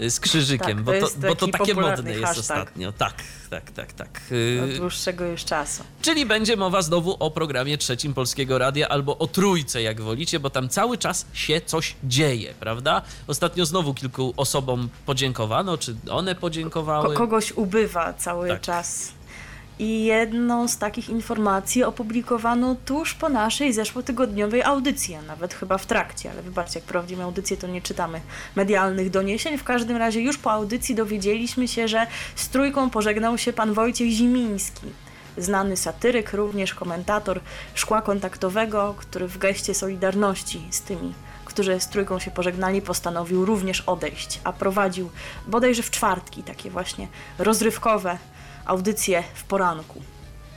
Y, 0.00 0.10
Z 0.10 0.20
krzyżykiem, 0.20 0.66
Tak, 0.76 0.82
bo, 0.82 0.92
to 0.92 1.06
bo 1.28 1.34
to 1.34 1.46
taki 1.46 1.52
takie 1.52 1.74
modne 1.74 2.10
jest 2.10 2.24
hashtag. 2.24 2.40
ostatnio. 2.40 2.92
Tak, 2.92 3.14
tak, 3.50 3.70
tak, 3.70 3.92
tak. 3.92 4.20
Od 4.64 4.70
Y, 4.70 4.76
dłuższego 4.78 5.24
już 5.24 5.44
czasu. 5.44 5.84
Czyli 6.02 6.26
będzie 6.26 6.56
mowa 6.56 6.82
znowu 6.82 7.16
o 7.20 7.30
programie 7.30 7.78
trzecim 7.78 8.14
Polskiego 8.14 8.58
Radia 8.58 8.88
albo 8.88 9.18
o 9.18 9.26
trójce, 9.26 9.82
jak 9.82 10.00
wolicie, 10.00 10.40
bo 10.40 10.50
tam 10.50 10.68
cały 10.68 10.98
czas 10.98 11.26
się 11.32 11.60
coś 11.60 11.94
dzieje, 12.04 12.54
prawda? 12.60 13.02
Ostatnio 13.26 13.66
znowu 13.66 13.94
kilku 13.94 14.34
osobom 14.36 14.88
podziękowano, 15.06 15.78
czy 15.78 15.96
one 16.10 16.34
Ko- 16.34 16.40
podziękowały. 16.40 17.14
kogoś 17.16 17.52
ubywa 17.52 18.12
cały 18.12 18.48
Tak. 18.48 18.60
czas. 18.60 19.15
I 19.78 20.04
jedną 20.04 20.68
z 20.68 20.78
takich 20.78 21.08
informacji 21.08 21.84
opublikowano 21.84 22.76
tuż 22.84 23.14
po 23.14 23.28
naszej 23.28 23.72
zeszłotygodniowej 23.72 24.62
audycji, 24.62 25.14
a 25.14 25.22
nawet 25.22 25.54
chyba 25.54 25.78
w 25.78 25.86
trakcie, 25.86 26.30
ale 26.30 26.42
wybaczcie, 26.42 26.78
jak 26.78 26.88
prowadzimy 26.88 27.22
audycję, 27.22 27.56
to 27.56 27.66
nie 27.66 27.82
czytamy 27.82 28.20
medialnych 28.56 29.10
doniesień. 29.10 29.58
W 29.58 29.64
każdym 29.64 29.96
razie 29.96 30.20
już 30.20 30.38
po 30.38 30.52
audycji 30.52 30.94
dowiedzieliśmy 30.94 31.68
się, 31.68 31.88
że 31.88 32.06
z 32.34 32.48
trójką 32.48 32.90
pożegnał 32.90 33.38
się 33.38 33.52
pan 33.52 33.72
Wojciech 33.72 34.10
Zimiński. 34.10 34.86
Znany 35.38 35.76
satyryk, 35.76 36.32
również 36.32 36.74
komentator 36.74 37.40
szkła 37.74 38.02
kontaktowego, 38.02 38.94
który 38.98 39.28
w 39.28 39.38
geście 39.38 39.74
solidarności 39.74 40.62
z 40.70 40.80
tymi 40.80 41.14
którzy 41.44 41.80
z 41.80 41.88
trójką 41.88 42.18
się 42.18 42.30
pożegnali, 42.30 42.82
postanowił 42.82 43.44
również 43.44 43.80
odejść, 43.80 44.40
a 44.44 44.52
prowadził 44.52 45.10
bodajże 45.46 45.82
w 45.82 45.90
czwartki 45.90 46.42
takie 46.42 46.70
właśnie 46.70 47.08
rozrywkowe 47.38 48.18
audycje 48.66 49.24
w 49.34 49.44
poranku. 49.44 50.02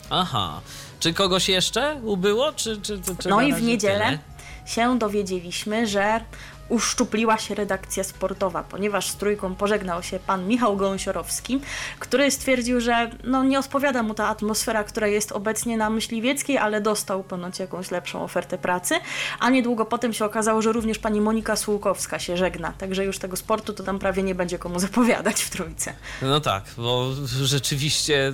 Aha. 0.09 0.61
Czy 0.99 1.13
kogoś 1.13 1.49
jeszcze 1.49 1.99
ubyło? 2.03 2.53
Czy, 2.53 2.81
czy, 2.81 3.01
czy, 3.19 3.29
No 3.29 3.41
i 3.41 3.53
w 3.53 3.61
niedzielę 3.61 4.05
tyle? 4.05 4.19
się 4.65 4.99
dowiedzieliśmy, 4.99 5.87
że 5.87 6.21
uszczupliła 6.69 7.37
się 7.37 7.55
redakcja 7.55 8.03
sportowa, 8.03 8.63
ponieważ 8.63 9.09
z 9.09 9.15
trójką 9.15 9.55
pożegnał 9.55 10.03
się 10.03 10.19
pan 10.19 10.47
Michał 10.47 10.77
Gąsiorowski, 10.77 11.61
który 11.99 12.31
stwierdził, 12.31 12.81
że 12.81 13.11
no, 13.23 13.43
nie 13.43 13.59
odpowiada 13.59 14.03
mu 14.03 14.13
ta 14.13 14.27
atmosfera, 14.27 14.83
która 14.83 15.07
jest 15.07 15.31
obecnie 15.31 15.77
na 15.77 15.89
Myśliwieckiej, 15.89 16.57
ale 16.57 16.81
dostał 16.81 17.23
ponoć 17.23 17.59
jakąś 17.59 17.91
lepszą 17.91 18.23
ofertę 18.23 18.57
pracy, 18.57 18.95
a 19.39 19.49
niedługo 19.49 19.85
potem 19.85 20.13
się 20.13 20.25
okazało, 20.25 20.61
że 20.61 20.71
również 20.71 20.99
pani 20.99 21.21
Monika 21.21 21.55
Słukowska 21.55 22.19
się 22.19 22.37
żegna, 22.37 22.73
także 22.77 23.05
już 23.05 23.19
tego 23.19 23.37
sportu 23.37 23.73
to 23.73 23.83
tam 23.83 23.99
prawie 23.99 24.23
nie 24.23 24.35
będzie 24.35 24.59
komu 24.59 24.79
zapowiadać 24.79 25.41
w 25.41 25.49
trójce. 25.49 25.93
No 26.21 26.39
tak, 26.41 26.63
bo 26.77 27.11
rzeczywiście 27.43 28.33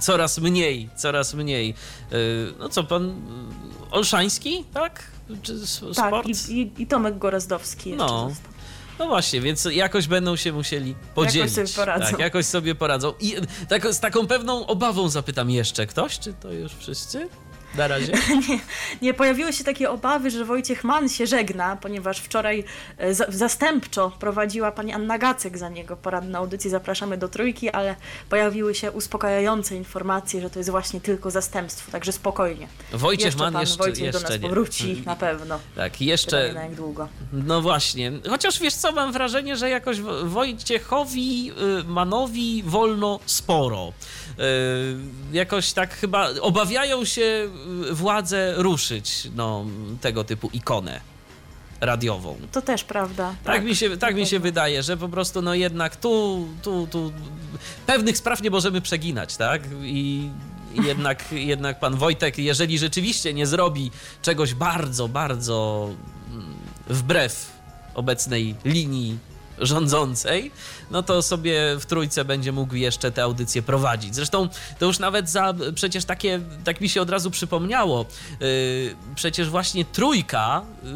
coraz 0.00 0.38
mniej, 0.38 0.88
coraz 0.96 1.34
mniej. 1.34 1.74
Yy, 2.10 2.52
No 2.58 2.68
co, 2.68 2.84
pan 2.84 3.14
Olszański, 3.90 4.64
tak? 4.74 5.11
Tak, 5.96 6.06
sport? 6.08 6.26
i, 6.48 6.52
i, 6.60 6.82
i 6.82 6.86
Tomek 6.86 7.18
Gorazdowski 7.18 7.90
jeszcze 7.90 8.04
No. 8.06 8.28
został. 8.28 8.52
No 8.98 9.06
właśnie, 9.06 9.40
więc 9.40 9.64
jakoś 9.72 10.06
będą 10.06 10.36
się 10.36 10.52
musieli 10.52 10.94
podzielić. 11.14 11.52
sobie 11.54 11.68
poradzą. 11.76 12.06
Tak, 12.10 12.18
jakoś 12.18 12.46
sobie 12.46 12.74
poradzą. 12.74 13.12
I 13.20 13.34
tak, 13.68 13.94
z 13.94 14.00
taką 14.00 14.26
pewną 14.26 14.66
obawą 14.66 15.08
zapytam 15.08 15.50
jeszcze 15.50 15.86
ktoś, 15.86 16.18
czy 16.18 16.32
to 16.32 16.52
już 16.52 16.72
wszyscy? 16.72 17.28
Na 17.76 17.88
razie? 17.88 18.12
Nie, 19.02 19.14
pojawiły 19.14 19.52
się 19.52 19.64
takie 19.64 19.90
obawy, 19.90 20.30
że 20.30 20.44
Wojciech 20.44 20.84
Mann 20.84 21.08
się 21.08 21.26
żegna, 21.26 21.76
ponieważ 21.76 22.18
wczoraj 22.20 22.64
e, 22.98 23.14
za, 23.14 23.24
zastępczo 23.28 24.10
prowadziła 24.20 24.72
pani 24.72 24.92
Anna 24.92 25.18
Gacek 25.18 25.58
za 25.58 25.68
niego 25.68 25.96
poradną 25.96 26.38
audycję 26.38 26.70
Zapraszamy 26.70 27.16
do 27.18 27.28
Trójki, 27.28 27.70
ale 27.70 27.96
pojawiły 28.30 28.74
się 28.74 28.90
uspokajające 28.92 29.76
informacje, 29.76 30.40
że 30.40 30.50
to 30.50 30.58
jest 30.58 30.70
właśnie 30.70 31.00
tylko 31.00 31.30
zastępstwo, 31.30 31.92
także 31.92 32.12
spokojnie. 32.12 32.68
Wojciech 32.92 33.24
jeszcze 33.26 33.40
Mann 33.44 33.52
pan 33.52 33.60
jeszcze, 33.62 33.78
Wojciech 33.78 34.04
jeszcze 34.04 34.22
do 34.22 34.28
nas 34.28 34.40
nie. 34.40 34.48
powróci 34.48 35.02
na 35.06 35.16
pewno. 35.16 35.58
Tak, 35.76 35.92
Pytanie 35.92 36.10
jeszcze. 36.10 36.52
na 36.52 36.62
jak 36.62 36.74
długo. 36.74 37.08
No 37.32 37.60
właśnie. 37.62 38.12
Chociaż 38.30 38.60
wiesz 38.60 38.74
co, 38.74 38.92
mam 38.92 39.12
wrażenie, 39.12 39.56
że 39.56 39.70
jakoś 39.70 40.00
Wo- 40.00 40.24
Wojciechowi 40.26 41.50
y, 41.80 41.84
Manowi 41.84 42.62
wolno 42.66 43.20
sporo. 43.26 43.92
Y, 44.38 45.32
Jakoś 45.32 45.72
tak 45.72 45.94
chyba 45.94 46.28
obawiają 46.40 47.04
się 47.04 47.48
y, 47.90 47.94
władze 47.94 48.54
ruszyć 48.56 49.28
no, 49.36 49.64
tego 50.00 50.24
typu 50.24 50.50
ikonę 50.52 51.00
radiową. 51.80 52.36
To 52.52 52.62
też 52.62 52.84
prawda. 52.84 53.34
Tak, 53.44 53.64
mi 53.64 53.76
się, 53.76 53.96
tak 53.96 54.14
mi 54.14 54.26
się 54.26 54.38
wydaje, 54.38 54.82
że 54.82 54.96
po 54.96 55.08
prostu 55.08 55.42
no 55.42 55.54
jednak 55.54 55.96
tu, 55.96 56.48
tu, 56.62 56.86
tu 56.90 57.12
pewnych 57.86 58.16
spraw 58.16 58.42
nie 58.42 58.50
możemy 58.50 58.80
przeginać, 58.80 59.36
tak? 59.36 59.62
I 59.82 60.30
i 60.74 60.86
jednak, 60.86 61.32
jednak 61.52 61.80
pan 61.80 61.96
Wojtek, 61.96 62.38
jeżeli 62.38 62.78
rzeczywiście 62.78 63.34
nie 63.34 63.46
zrobi 63.46 63.90
czegoś 64.22 64.54
bardzo, 64.54 65.08
bardzo 65.08 65.88
mm, 66.30 66.54
wbrew 66.88 67.52
obecnej 67.94 68.54
linii 68.64 69.18
rządzącej, 69.62 70.50
no 70.90 71.02
to 71.02 71.22
sobie 71.22 71.76
w 71.80 71.86
trójce 71.86 72.24
będzie 72.24 72.52
mógł 72.52 72.74
jeszcze 72.74 73.12
te 73.12 73.22
audycje 73.22 73.62
prowadzić. 73.62 74.14
Zresztą 74.14 74.48
to 74.78 74.86
już 74.86 74.98
nawet 74.98 75.30
za 75.30 75.54
przecież 75.74 76.04
takie, 76.04 76.40
tak 76.64 76.80
mi 76.80 76.88
się 76.88 77.02
od 77.02 77.10
razu 77.10 77.30
przypomniało, 77.30 78.06
yy, 78.40 78.46
przecież 79.14 79.50
właśnie 79.50 79.84
trójka 79.84 80.62
yy, 80.82 80.90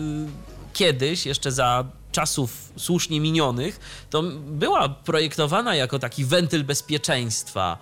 kiedyś, 0.73 1.27
jeszcze 1.27 1.53
za 1.53 1.85
czasów 2.13 2.73
słusznie 2.77 3.21
minionych, 3.21 3.81
to 4.11 4.23
była 4.47 4.89
projektowana 4.89 5.75
jako 5.75 5.99
taki 5.99 6.25
wentyl 6.25 6.65
bezpieczeństwa 6.65 7.79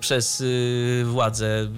przez 0.00 0.40
y, 0.40 1.02
władze 1.06 1.68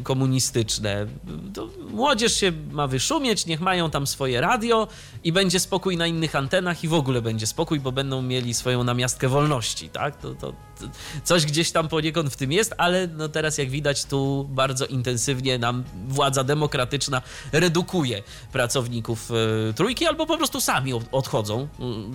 y, 0.00 0.02
komunistyczne. 0.02 1.06
To 1.54 1.68
młodzież 1.90 2.34
się 2.34 2.52
ma 2.70 2.86
wyszumieć, 2.86 3.46
niech 3.46 3.60
mają 3.60 3.90
tam 3.90 4.06
swoje 4.06 4.40
radio 4.40 4.88
i 5.24 5.32
będzie 5.32 5.60
spokój 5.60 5.96
na 5.96 6.06
innych 6.06 6.36
antenach 6.36 6.84
i 6.84 6.88
w 6.88 6.94
ogóle 6.94 7.22
będzie 7.22 7.46
spokój, 7.46 7.80
bo 7.80 7.92
będą 7.92 8.22
mieli 8.22 8.54
swoją 8.54 8.84
namiastkę 8.84 9.28
wolności, 9.28 9.88
tak? 9.88 10.16
To, 10.20 10.34
to, 10.34 10.52
to 10.80 10.86
coś 11.24 11.46
gdzieś 11.46 11.72
tam 11.72 11.88
poniekąd 11.88 12.32
w 12.32 12.36
tym 12.36 12.52
jest, 12.52 12.74
ale 12.78 13.06
no 13.06 13.28
teraz 13.28 13.58
jak 13.58 13.70
widać 13.70 14.04
tu 14.04 14.46
bardzo 14.50 14.86
intensywnie 14.86 15.58
nam 15.58 15.84
władza 16.08 16.44
demokratyczna 16.44 17.22
redukuje 17.52 18.22
pracowników 18.52 19.30
y, 19.70 19.74
trójki 19.74 20.06
albo 20.06 20.26
po 20.26 20.36
prostu 20.36 20.60
sami 20.60 20.92
od- 20.92 21.04
odchodzą 21.12 21.68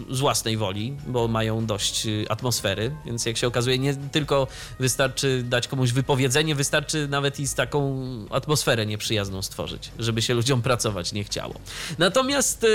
y, 0.10 0.16
z 0.16 0.20
własnej 0.20 0.58
woli, 0.58 0.94
bo 1.08 1.28
mają 1.28 1.66
dość 1.66 2.06
y, 2.06 2.26
atmosfery, 2.30 2.96
więc 3.06 3.26
jak 3.26 3.38
się 3.38 3.48
okazuje 3.48 3.80
nie 3.80 3.96
tylko 3.96 4.48
wystarczy 4.80 5.25
dać 5.44 5.68
komuś 5.68 5.92
wypowiedzenie, 5.92 6.56
wystarczy 6.56 7.08
nawet 7.08 7.40
i 7.40 7.48
z 7.48 7.56
taką 7.56 8.06
atmosferę 8.30 8.86
nieprzyjazną 8.86 9.42
stworzyć, 9.42 9.92
żeby 10.00 10.22
się 10.22 10.34
ludziom 10.34 10.62
pracować 10.62 11.14
nie 11.14 11.24
chciało. 11.24 11.54
Natomiast 11.98 12.64
y, 12.64 12.68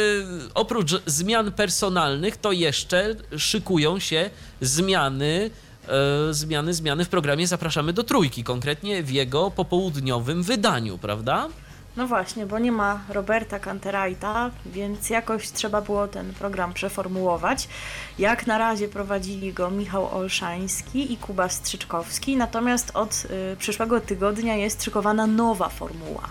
oprócz 0.55 1.03
zmian 1.07 1.53
personalnych 1.53 2.37
to 2.37 2.53
jeszcze 2.53 3.17
szykują 3.39 3.99
się 3.99 4.31
zmiany 4.61 5.51
e, 5.89 6.35
zmiany, 6.35 6.75
zmiany 6.75 7.05
w 7.05 7.09
programie 7.09 7.47
Zapraszamy 7.47 7.93
do 7.93 8.05
Trójki, 8.05 8.45
konkretnie 8.45 9.03
w 9.03 9.11
jego 9.11 9.51
popołudniowym 9.51 10.43
wydaniu, 10.43 10.99
prawda? 10.99 11.49
No 12.01 12.07
właśnie, 12.07 12.47
bo 12.47 12.59
nie 12.59 12.73
ma 12.73 13.01
Roberta 13.09 13.59
Canterajta, 13.59 14.51
więc 14.67 15.11
jakoś 15.11 15.51
trzeba 15.51 15.81
było 15.81 16.09
ten 16.09 16.35
program 16.35 16.73
przeformułować. 16.73 17.69
Jak 18.19 18.47
na 18.47 18.59
razie 18.59 18.89
prowadzili 18.89 19.53
go 19.53 19.71
Michał 19.71 20.17
Olszański 20.19 21.13
i 21.13 21.17
Kuba 21.17 21.49
Strzyczkowski, 21.49 22.37
natomiast 22.37 22.91
od 22.95 23.27
y, 23.53 23.57
przyszłego 23.57 24.01
tygodnia 24.01 24.57
jest 24.57 24.85
szykowana 24.85 25.27
nowa 25.27 25.69
formuła. 25.69 26.23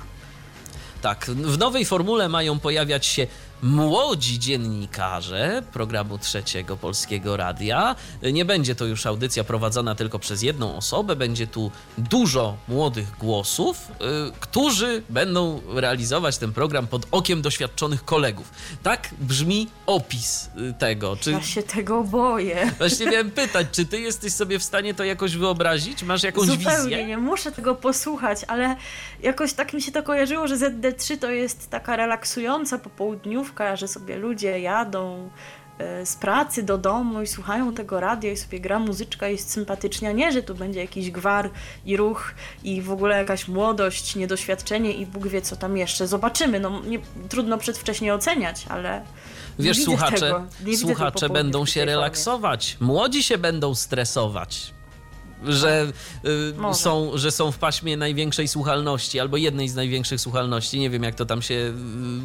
Tak, 1.01 1.25
w 1.25 1.57
nowej 1.57 1.85
formule 1.85 2.29
mają 2.29 2.59
pojawiać 2.59 3.05
się 3.05 3.27
młodzi 3.63 4.39
dziennikarze 4.39 5.63
programu 5.73 6.17
Trzeciego 6.17 6.77
Polskiego 6.77 7.37
Radia. 7.37 7.95
Nie 8.33 8.45
będzie 8.45 8.75
to 8.75 8.85
już 8.85 9.05
audycja 9.05 9.43
prowadzona 9.43 9.95
tylko 9.95 10.19
przez 10.19 10.41
jedną 10.41 10.77
osobę, 10.77 11.15
będzie 11.15 11.47
tu 11.47 11.71
dużo 11.97 12.57
młodych 12.67 13.17
głosów, 13.17 13.87
y, 13.91 14.31
którzy 14.39 15.03
będą 15.09 15.61
realizować 15.67 16.37
ten 16.37 16.53
program 16.53 16.87
pod 16.87 17.07
okiem 17.11 17.41
doświadczonych 17.41 18.05
kolegów. 18.05 18.51
Tak 18.83 19.09
brzmi 19.19 19.67
opis 19.85 20.49
y, 20.69 20.73
tego. 20.73 21.15
Czy... 21.15 21.31
Ja 21.31 21.41
się 21.41 21.63
tego 21.63 22.03
boję. 22.03 22.71
Właśnie 22.77 23.05
miałem 23.05 23.31
pytać, 23.31 23.67
czy 23.71 23.85
ty 23.85 23.99
jesteś 23.99 24.33
sobie 24.33 24.59
w 24.59 24.63
stanie 24.63 24.93
to 24.93 25.03
jakoś 25.03 25.35
wyobrazić? 25.35 26.03
Masz 26.03 26.23
jakąś 26.23 26.47
Zupełnie 26.47 26.81
wizję? 26.81 27.05
nie 27.05 27.17
muszę 27.17 27.51
tego 27.51 27.75
posłuchać, 27.75 28.39
ale 28.47 28.75
jakoś 29.23 29.53
tak 29.53 29.73
mi 29.73 29.81
się 29.81 29.91
to 29.91 30.03
kojarzyło, 30.03 30.47
że 30.47 30.57
ZD3 30.57 31.17
to 31.17 31.31
jest 31.31 31.69
taka 31.69 31.95
relaksująca 31.95 32.77
popołudniówka, 32.77 33.48
że 33.73 33.87
sobie 33.87 34.17
ludzie 34.17 34.59
jadą 34.59 35.29
e, 35.77 36.05
z 36.05 36.15
pracy 36.15 36.63
do 36.63 36.77
domu 36.77 37.21
i 37.21 37.27
słuchają 37.27 37.73
tego 37.73 37.99
radia 37.99 38.31
i 38.31 38.37
sobie 38.37 38.59
gra 38.59 38.79
muzyczka, 38.79 39.27
jest 39.27 39.51
sympatycznie, 39.51 40.09
a 40.09 40.11
nie, 40.11 40.31
że 40.31 40.43
tu 40.43 40.55
będzie 40.55 40.79
jakiś 40.79 41.11
gwar 41.11 41.49
i 41.85 41.97
ruch 41.97 42.33
i 42.63 42.81
w 42.81 42.91
ogóle 42.91 43.17
jakaś 43.17 43.47
młodość, 43.47 44.15
niedoświadczenie 44.15 44.93
i 44.93 45.05
Bóg 45.05 45.27
wie 45.27 45.41
co 45.41 45.55
tam 45.55 45.77
jeszcze. 45.77 46.07
Zobaczymy, 46.07 46.59
no 46.59 46.81
nie, 46.87 46.99
trudno 47.29 47.57
przedwcześnie 47.57 48.13
oceniać, 48.13 48.65
ale 48.69 49.01
Wiesz, 49.59 49.83
słuchacze, 49.83 50.43
słuchacze 50.77 51.29
będą 51.29 51.65
się 51.65 51.79
formie. 51.79 51.85
relaksować, 51.93 52.77
młodzi 52.79 53.23
się 53.23 53.37
będą 53.37 53.75
stresować. 53.75 54.73
Że, 55.47 55.91
y, 56.25 56.73
są, 56.73 57.11
że 57.15 57.31
są 57.31 57.51
w 57.51 57.57
paśmie 57.57 57.97
największej 57.97 58.47
słuchalności, 58.47 59.19
albo 59.19 59.37
jednej 59.37 59.69
z 59.69 59.75
największych 59.75 60.21
słuchalności, 60.21 60.79
nie 60.79 60.89
wiem 60.89 61.03
jak 61.03 61.15
to 61.15 61.25
tam 61.25 61.41
się 61.41 61.53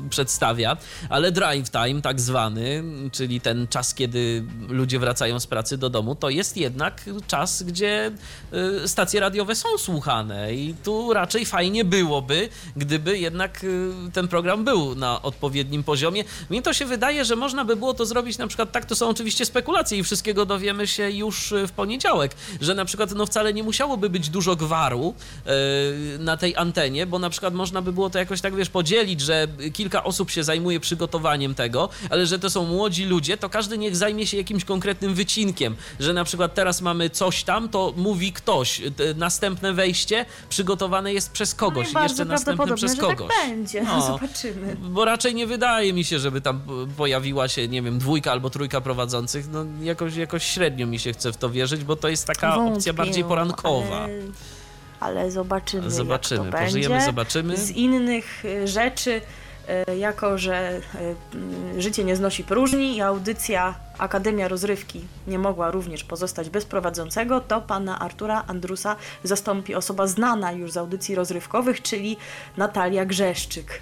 y, 0.07 0.09
przedstawia, 0.11 0.77
ale 1.09 1.33
drive 1.33 1.71
time, 1.71 2.03
tak 2.03 2.21
zwany, 2.21 2.85
czyli 3.13 3.41
ten 3.41 3.69
czas, 3.69 3.95
kiedy 3.95 4.45
ludzie 4.69 4.99
wracają 4.99 5.41
z 5.41 5.47
pracy 5.47 5.79
do 5.79 5.91
domu, 5.91 6.15
to 6.15 6.31
jest 6.31 6.57
jednak 6.57 7.05
czas, 7.27 7.63
gdzie 7.63 8.13
y, 8.85 8.89
stacje 8.89 9.21
radiowe 9.21 9.55
są 9.55 9.69
słuchane 9.79 10.55
i 10.55 10.75
tu 10.85 11.13
raczej 11.13 11.47
fajnie 11.47 11.85
byłoby, 11.85 12.49
gdyby 12.77 13.19
jednak 13.19 13.65
y, 13.65 13.93
ten 14.13 14.29
program 14.29 14.65
był 14.65 14.95
na 14.95 15.23
odpowiednim 15.23 15.85
poziomie. 15.85 16.25
Mnie 16.51 16.63
to 16.63 16.73
się 16.73 16.87
wydaje, 16.87 17.25
że 17.25 17.37
można 17.37 17.65
by 17.65 17.77
było 17.77 17.95
to 17.95 18.07
zrobić 18.07 18.39
na 18.39 18.47
przykład 18.47 18.73
tak, 18.73 18.85
to 18.85 18.97
są 18.97 19.09
oczywiście 19.09 19.45
spekulacje 19.45 19.99
i 19.99 20.03
wszystkiego 20.03 20.47
dowiemy 20.47 20.87
się 20.87 21.11
już 21.11 21.53
y, 21.53 21.67
w 21.67 21.73
poniedziałek, 21.73 22.35
że 22.61 22.75
na 22.75 22.85
przykład 22.85 23.04
no 23.13 23.27
wcale 23.27 23.53
nie 23.55 23.63
musiałoby 23.63 24.11
być 24.11 24.29
dużo 24.29 24.57
gwaru 24.57 25.15
y, 26.15 26.19
na 26.19 26.37
tej 26.37 26.57
antenie, 26.57 27.07
bo 27.07 27.19
na 27.19 27.31
przykład 27.31 27.55
można 27.55 27.83
by 27.83 27.93
było 27.93 28.11
to 28.11 28.19
jakoś 28.19 28.41
tak, 28.41 28.55
wiesz, 28.55 28.71
podzielić, 28.71 29.21
że 29.21 29.49
kilka 29.73 30.05
osób 30.05 30.31
się 30.31 30.45
zajmuje 30.45 30.81
przygotowaniem 30.81 31.55
tego, 31.55 31.89
ale 32.11 32.27
że 32.27 32.39
to 32.39 32.51
są 32.51 32.65
młodzi 32.65 33.05
ludzie, 33.05 33.37
to 33.37 33.49
każdy 33.49 33.79
niech 33.79 33.97
zajmie 33.97 34.27
się 34.27 34.37
jakimś 34.37 34.65
konkretnym 34.65 35.15
wycinkiem, 35.15 35.77
że 36.01 36.13
na 36.13 36.25
przykład 36.25 36.55
teraz 36.55 36.81
mamy 36.81 37.11
coś 37.11 37.45
tam, 37.45 37.69
to 37.69 37.93
mówi 37.97 38.33
ktoś, 38.33 38.83
następne 39.17 39.73
wejście 39.73 40.27
przygotowane 40.49 41.13
jest 41.13 41.33
przez 41.33 41.55
kogoś, 41.55 41.85
no 41.85 41.91
i 41.91 41.95
bardzo 41.95 42.13
jeszcze 42.13 42.25
następne 42.25 42.75
przez 42.75 42.97
kogoś. 42.97 43.29
tak 43.29 43.49
będzie. 43.49 43.83
No. 43.83 44.07
Zobaczymy. 44.07 44.77
Bo 44.81 45.05
raczej 45.05 45.35
nie 45.35 45.47
wydaje 45.47 45.93
mi 45.93 46.05
się, 46.05 46.19
żeby 46.19 46.41
tam 46.41 46.61
pojawiła 46.97 47.49
się, 47.49 47.69
nie 47.69 47.83
wiem, 47.83 47.99
dwójka 47.99 48.33
albo 48.33 48.51
trójka 48.51 48.81
prowadzących. 48.81 49.49
No 49.51 49.65
jakoś, 49.83 50.17
jakoś 50.17 50.45
średnio 50.45 50.87
mi 50.87 50.99
się 50.99 51.13
chce 51.13 51.33
w 51.33 51.37
to 51.37 51.51
wierzyć, 51.51 51.85
bo 51.85 51.97
to 51.97 52.09
jest 52.09 52.27
taka 52.27 52.57
Wątpię, 52.57 52.77
opcja 52.77 52.94
bardziej 52.95 53.25
porankowa. 53.25 54.01
Ale, 54.03 54.23
ale 55.01 55.31
zobaczymy. 55.31 55.91
Zobaczymy, 55.91 56.53
pożyjemy, 56.53 56.95
będzie. 56.95 57.07
zobaczymy. 57.07 57.57
Z 57.57 57.71
innych 57.71 58.45
y, 58.45 58.69
rzeczy, 58.69 59.21
y, 59.89 59.97
jako 59.97 60.39
że 60.39 60.81
y, 61.77 61.83
życie 61.83 62.05
nie 62.05 62.17
znosi 62.17 62.45
próżni 62.45 62.97
i 62.97 63.01
audycja 63.01 63.75
Akademia 63.99 64.49
Rozrywki 64.49 65.01
nie 65.27 65.39
mogła 65.39 65.71
również 65.71 66.05
pozostać 66.05 66.51
bez 66.51 66.65
prowadzącego, 66.65 67.41
to 67.41 67.61
pana 67.61 67.99
Artura 67.99 68.45
Andrusa 68.47 68.97
zastąpi 69.25 69.75
osoba 69.75 70.07
znana 70.07 70.53
już 70.53 70.73
z 70.73 70.77
audycji 70.77 71.15
rozrywkowych, 71.15 71.83
czyli 71.83 72.17
Natalia 72.57 73.05
Grzeszczyk. 73.05 73.81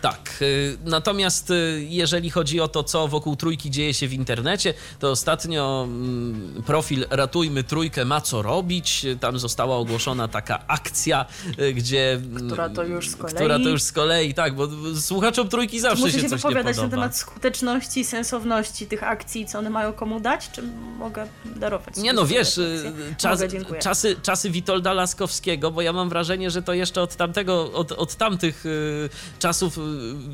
Tak, 0.00 0.38
y, 0.42 0.78
natomiast 0.84 1.50
y, 1.50 1.86
jeżeli 1.88 2.30
chodzi 2.30 2.60
o 2.60 2.68
to, 2.68 2.84
co 2.84 3.08
wokół 3.08 3.36
trójki 3.36 3.70
dzieje 3.70 3.94
się 3.94 4.08
w 4.08 4.12
internecie, 4.12 4.74
to 4.98 5.10
ostatnio 5.10 5.84
mm, 5.88 6.62
profil 6.66 7.06
Ratujmy 7.10 7.64
Trójkę 7.64 8.04
ma 8.04 8.20
co 8.20 8.42
robić. 8.42 9.06
Tam 9.20 9.38
została 9.38 9.76
ogłoszona 9.76 10.28
taka 10.28 10.66
akcja, 10.66 11.26
y, 11.60 11.72
gdzie. 11.74 12.12
mm, 12.12 12.46
Która 12.46 12.68
to 12.68 12.84
już 12.84 13.08
z 13.08 13.16
kolei- 13.16 13.34
Która 13.34 13.58
to 13.58 13.68
już 13.68 13.82
z 13.82 13.92
kolei, 13.92 14.34
tak, 14.34 14.54
bo 14.56 14.68
słuchaczom 15.00 15.48
trójki 15.48 15.80
zawsze 15.80 16.00
Muszę 16.04 16.12
się 16.12 16.18
się 16.20 16.28
coś 16.28 16.30
nie 16.32 16.36
wypowiadać 16.36 16.76
podoba. 16.76 16.96
na 16.96 17.02
temat 17.02 17.16
skuteczności 17.16 18.00
i 18.00 18.04
sensowności 18.04 18.86
tych 18.86 19.02
akcji, 19.02 19.46
co 19.46 19.58
one 19.58 19.70
mają 19.70 19.92
komu 19.92 20.20
dać, 20.20 20.50
czy 20.50 20.62
mogę 20.98 21.26
darować? 21.44 21.96
Nie 21.96 22.12
no, 22.12 22.26
wiesz, 22.26 22.60
czas, 23.18 23.40
Mogę, 23.40 23.78
czasy, 23.78 24.16
czasy 24.22 24.50
Witolda 24.50 24.92
Laskowskiego, 24.92 25.70
bo 25.70 25.82
ja 25.82 25.92
mam 25.92 26.08
wrażenie, 26.08 26.50
że 26.50 26.62
to 26.62 26.72
jeszcze 26.74 27.02
od 27.02 27.16
tamtego, 27.16 27.72
od, 27.72 27.92
od 27.92 28.14
tamtych 28.14 28.64
czasów 29.38 29.78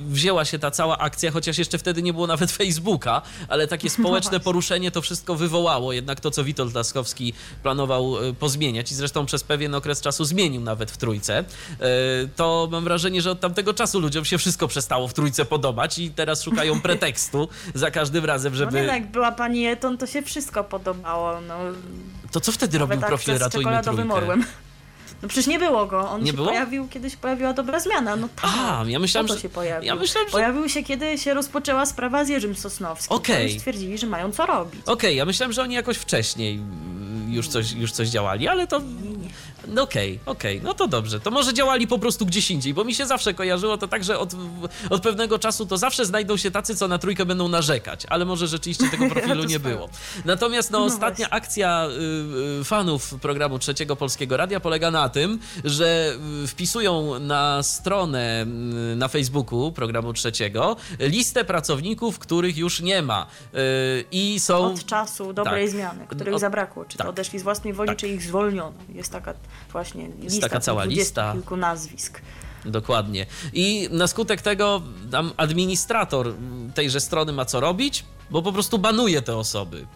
wzięła 0.09 0.45
się 0.45 0.59
ta 0.59 0.71
cała 0.71 0.99
akcja, 0.99 1.31
chociaż 1.31 1.59
jeszcze 1.59 1.79
wtedy 1.79 2.03
nie 2.03 2.13
było 2.13 2.27
nawet 2.27 2.53
Facebooka, 2.63 3.23
ale 3.49 3.67
takie 3.67 3.91
społeczne 3.91 4.31
właśnie. 4.31 4.41
poruszenie 4.45 4.91
to 4.91 5.03
wszystko 5.03 5.35
wywołało, 5.35 5.93
jednak 5.93 6.21
to, 6.21 6.31
co 6.31 6.45
Witold 6.45 6.75
Laskowski 6.75 7.33
planował 7.63 8.25
y, 8.25 8.35
pozmieniać 8.35 8.93
i 8.93 8.95
zresztą 8.95 9.27
przez 9.27 9.45
pewien 9.45 9.75
okres 9.75 10.01
czasu 10.01 10.25
zmienił 10.25 10.61
nawet 10.61 10.91
w 10.91 10.97
Trójce, 10.97 11.41
y, 11.41 11.45
to 12.37 12.69
mam 12.71 12.85
wrażenie, 12.85 13.23
że 13.23 13.31
od 13.31 13.41
tamtego 13.41 13.75
czasu 13.75 14.01
ludziom 14.01 14.25
się 14.25 14.39
wszystko 14.39 14.69
przestało 14.69 15.09
w 15.09 15.15
Trójce 15.15 15.45
podobać 15.45 15.99
i 15.99 16.11
teraz 16.11 16.43
szukają 16.43 16.81
pretekstu 16.87 17.49
za 17.75 17.91
każdym 17.91 18.25
razem, 18.25 18.53
No 18.53 18.59
nie, 18.59 18.65
żeby... 18.65 18.87
no, 18.87 18.93
jak 18.93 19.11
była 19.11 19.33
pani 19.33 19.67
Eton, 19.67 19.99
to 19.99 20.07
się 20.07 20.23
wszystko 20.23 20.65
podobało. 20.65 21.41
No, 21.41 21.55
To 22.33 22.41
co 22.41 22.53
wtedy 22.53 22.79
robił 22.79 22.97
nawet 22.97 23.09
profil 23.09 23.35
akcja 23.35 23.49
z 23.49 23.55
Ratujmy 23.55 23.83
Trójkę? 23.83 24.15
orłem. 24.15 24.45
No 25.23 25.29
przecież 25.29 25.47
nie 25.47 25.59
było 25.59 25.87
go. 25.87 26.11
On 26.11 26.21
Nie 26.21 26.27
się 26.31 26.37
było? 26.37 26.49
pojawił, 26.49 26.89
kiedy 26.89 27.11
się 27.11 27.17
pojawiła 27.17 27.53
dobra 27.53 27.81
zmiana. 27.81 28.17
No 28.17 28.29
tak. 28.43 28.51
A, 28.59 28.85
ja 28.87 28.99
myślałem, 28.99 29.29
to 29.29 29.35
że- 29.35 29.41
się 29.41 29.49
pojawił. 29.49 29.87
ja 29.87 29.95
myślałem, 29.95 30.29
że- 30.29 30.33
Pojawił 30.33 30.69
się, 30.69 30.83
kiedy 30.83 31.19
się 31.19 31.35
rozpoczęła 31.35 31.87
sprawa 31.87 32.25
z 32.25 32.29
Jerzym 32.29 32.55
Sosnowskim. 32.55 33.17
Okej. 33.17 33.51
Oni 33.51 33.59
stwierdzili, 33.59 33.99
że 33.99 34.07
mają 34.07 34.33
co 34.33 34.47
robić. 34.47 34.81
Okej, 34.87 35.17
ja 35.17 35.25
myślałem, 35.25 35.53
że 35.53 35.63
oni 35.63 35.75
jakoś 35.75 35.97
wcześniej 35.97 36.61
już 37.29 37.49
coś, 37.49 37.73
już 37.73 37.93
coś 37.93 38.09
działali, 38.09 38.49
ale 38.49 38.67
to. 38.67 38.81
No 39.69 39.83
okej, 39.83 40.19
okej, 40.27 40.61
no 40.65 40.75
to 40.75 40.89
dobrze. 40.89 41.21
To 41.21 41.31
może 41.31 41.55
działali 41.55 41.87
po 41.87 41.99
prostu 41.99 42.27
gdzieś 42.27 42.51
indziej, 42.51 42.75
bo 42.75 42.85
mi 42.85 42.95
się 42.95 43.07
zawsze 43.07 43.35
kojarzyło 43.35 43.79
to 43.79 43.89
tak, 43.89 44.05
że 44.05 44.19
od, 44.19 44.35
od 44.91 45.03
pewnego 45.03 45.39
czasu 45.39 45.67
to 45.67 45.79
zawsze 45.79 46.07
znajdą 46.07 46.37
się 46.37 46.51
tacy, 46.51 46.77
co 46.77 46.89
na 46.89 46.99
trójkę 46.99 47.27
będą 47.27 47.49
narzekać, 47.49 48.07
ale 48.09 48.25
może 48.25 48.47
rzeczywiście 48.47 48.91
tego 48.91 49.09
profilu 49.15 49.45
nie 49.45 49.61
było. 49.61 49.89
Natomiast 50.25 50.71
no, 50.71 50.79
No 50.79 50.85
ostatnia 50.85 51.31
akcja 51.31 51.87
y, 52.59 52.61
y, 52.61 52.65
fanów 52.65 53.15
programu 53.21 53.59
Trzeciego 53.59 53.97
Polskiego 53.97 54.37
Radia 54.37 54.61
polega 54.61 54.91
na 54.91 55.09
tym, 55.09 55.39
że 55.65 56.17
y, 56.45 56.47
wpisują 56.47 57.19
na 57.19 57.63
stronę 57.63 58.47
y, 58.93 58.97
na 58.97 59.09
Facebooku 59.09 59.73
programu 59.73 60.13
Trzeciego 60.13 60.77
listę 60.99 61.45
pracowników, 61.45 62.19
których 62.19 62.57
już 62.57 62.81
nie 62.81 63.03
ma. 63.03 63.27
Y, 63.55 64.05
I 64.13 64.41
są... 64.41 64.65
Od 64.73 64.85
czasu 64.87 65.33
dobrej 65.33 65.65
Tak. 65.65 65.71
zmiany, 65.71 66.07
których 66.09 66.35
Od- 66.35 66.41
zabrakło. 66.41 66.85
Czy 66.85 66.99
tak. 66.99 67.07
odeszli 67.07 67.39
z 67.39 67.43
własnej 67.43 67.73
woli, 67.73 67.89
Tak. 67.89 67.99
czy 67.99 68.09
ich 68.09 68.23
zwolniono. 68.23 68.73
Jest 68.95 69.13
taka 69.13 69.35
właśnie 69.73 70.09
lista. 70.21 70.41
taka 70.41 70.61
cała 70.61 70.85
lista. 70.85 71.33
kilku 71.33 71.57
nazwisk. 71.57 72.21
Dokładnie. 72.65 73.27
I 73.53 73.89
na 73.91 74.07
skutek 74.07 74.43
tego 74.43 74.83
tam 75.11 75.33
administrator 75.37 76.35
tejże 76.75 77.01
strony 77.01 77.33
ma 77.33 77.45
co 77.45 77.61
robić, 77.61 78.05
bo 78.31 78.43
po 78.43 78.53
prostu 78.53 78.79
banuje 78.79 79.23
te 79.23 79.37
osoby. 79.37 79.87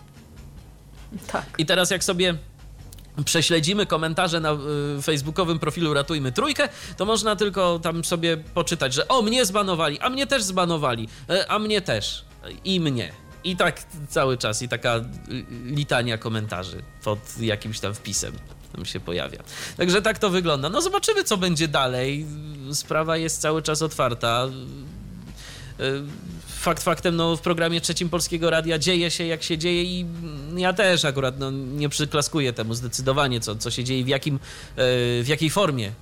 Tak. 1.32 1.44
I 1.58 1.66
teraz 1.66 1.90
jak 1.90 2.04
sobie 2.04 2.34
prześledzimy 3.24 3.86
komentarze 3.86 4.40
na 4.40 4.52
y, 4.98 5.02
facebookowym 5.02 5.58
profilu 5.58 5.94
Ratujmy 5.94 6.32
Trójkę, 6.32 6.68
to 6.96 7.04
można 7.04 7.36
tylko 7.36 7.78
tam 7.78 8.04
sobie 8.04 8.36
poczytać, 8.36 8.94
że 8.94 9.08
o, 9.08 9.22
mnie 9.22 9.44
zbanowali, 9.44 10.00
a 10.00 10.10
mnie 10.10 10.26
też 10.26 10.42
zbanowali, 10.42 11.08
e, 11.30 11.50
a 11.50 11.58
mnie 11.58 11.80
też, 11.80 12.24
i 12.64 12.80
mnie. 12.80 13.12
I 13.44 13.56
tak 13.56 13.84
cały 14.08 14.38
czas, 14.38 14.62
i 14.62 14.68
taka 14.68 14.96
y, 14.96 15.02
litania 15.64 16.18
komentarzy 16.18 16.82
pod 17.04 17.18
jakimś 17.40 17.80
tam 17.80 17.94
wpisem 17.94 18.32
tam 18.72 18.84
się 18.84 19.00
pojawia. 19.00 19.38
Także 19.76 20.02
tak 20.02 20.18
to 20.18 20.30
wygląda. 20.30 20.68
No 20.68 20.82
zobaczymy, 20.82 21.24
co 21.24 21.36
będzie 21.36 21.68
dalej. 21.68 22.26
Sprawa 22.72 23.16
jest 23.16 23.40
cały 23.40 23.62
czas 23.62 23.82
otwarta. 23.82 24.48
Y, 25.80 26.02
Fakt 26.58 26.82
faktem, 26.82 27.16
no 27.16 27.36
w 27.36 27.40
programie 27.40 27.80
trzecim 27.80 28.08
Polskiego 28.08 28.50
Radia 28.50 28.78
dzieje 28.78 29.10
się 29.10 29.26
jak 29.26 29.42
się 29.42 29.58
dzieje 29.58 29.82
i 29.82 30.00
mm, 30.00 30.58
ja 30.58 30.72
też 30.72 31.04
akurat 31.04 31.38
no, 31.38 31.50
nie 31.50 31.88
przyklaskuję 31.88 32.52
temu 32.52 32.74
zdecydowanie, 32.74 33.40
co, 33.40 33.56
co 33.56 33.70
się 33.70 33.84
dzieje, 33.84 34.04
w, 34.04 34.08
jakim, 34.08 34.36
e, 34.36 34.38
w 35.22 35.24
jakiej 35.28 35.50
formie 35.50 35.88
e, 35.88 35.92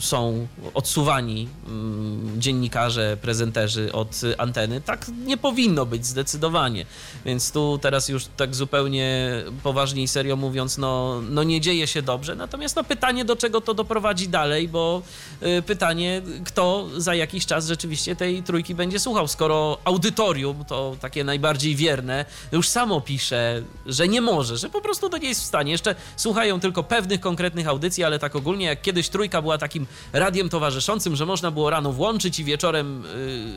są 0.00 0.46
odsuwani 0.74 1.48
mm, 1.66 2.40
dziennikarze, 2.40 3.16
prezenterzy 3.22 3.92
od 3.92 4.20
anteny. 4.38 4.80
Tak 4.80 5.06
nie 5.26 5.36
powinno 5.36 5.86
być 5.86 6.06
zdecydowanie. 6.06 6.86
Więc 7.24 7.52
tu 7.52 7.78
teraz 7.82 8.08
już 8.08 8.26
tak 8.36 8.54
zupełnie 8.54 9.30
poważnie 9.62 10.02
i 10.02 10.08
serio 10.08 10.36
mówiąc, 10.36 10.78
no, 10.78 11.22
no 11.30 11.42
nie 11.42 11.60
dzieje 11.60 11.86
się 11.86 12.02
dobrze. 12.02 12.36
Natomiast 12.36 12.76
no 12.76 12.84
pytanie, 12.84 13.24
do 13.24 13.36
czego 13.36 13.60
to 13.60 13.74
doprowadzi 13.74 14.28
dalej, 14.28 14.68
bo 14.68 15.02
y, 15.42 15.62
pytanie, 15.62 16.22
kto 16.44 16.88
za 16.96 17.14
jakiś 17.14 17.46
czas 17.46 17.66
rzeczywiście 17.66 18.16
tej 18.16 18.42
trójki 18.42 18.74
będzie 18.74 18.85
słuchał, 18.98 19.28
skoro 19.28 19.78
audytorium, 19.84 20.64
to 20.64 20.96
takie 21.00 21.24
najbardziej 21.24 21.76
wierne, 21.76 22.24
już 22.52 22.68
samo 22.68 23.00
pisze, 23.00 23.62
że 23.86 24.08
nie 24.08 24.20
może, 24.20 24.56
że 24.56 24.70
po 24.70 24.80
prostu 24.80 25.08
to 25.08 25.18
nie 25.18 25.28
jest 25.28 25.40
w 25.40 25.44
stanie. 25.44 25.72
Jeszcze 25.72 25.94
słuchają 26.16 26.60
tylko 26.60 26.82
pewnych 26.82 27.20
konkretnych 27.20 27.68
audycji, 27.68 28.04
ale 28.04 28.18
tak 28.18 28.36
ogólnie, 28.36 28.66
jak 28.66 28.82
kiedyś 28.82 29.08
trójka 29.08 29.42
była 29.42 29.58
takim 29.58 29.86
radiem 30.12 30.48
towarzyszącym, 30.48 31.16
że 31.16 31.26
można 31.26 31.50
było 31.50 31.70
rano 31.70 31.92
włączyć 31.92 32.38
i 32.38 32.44
wieczorem 32.44 33.04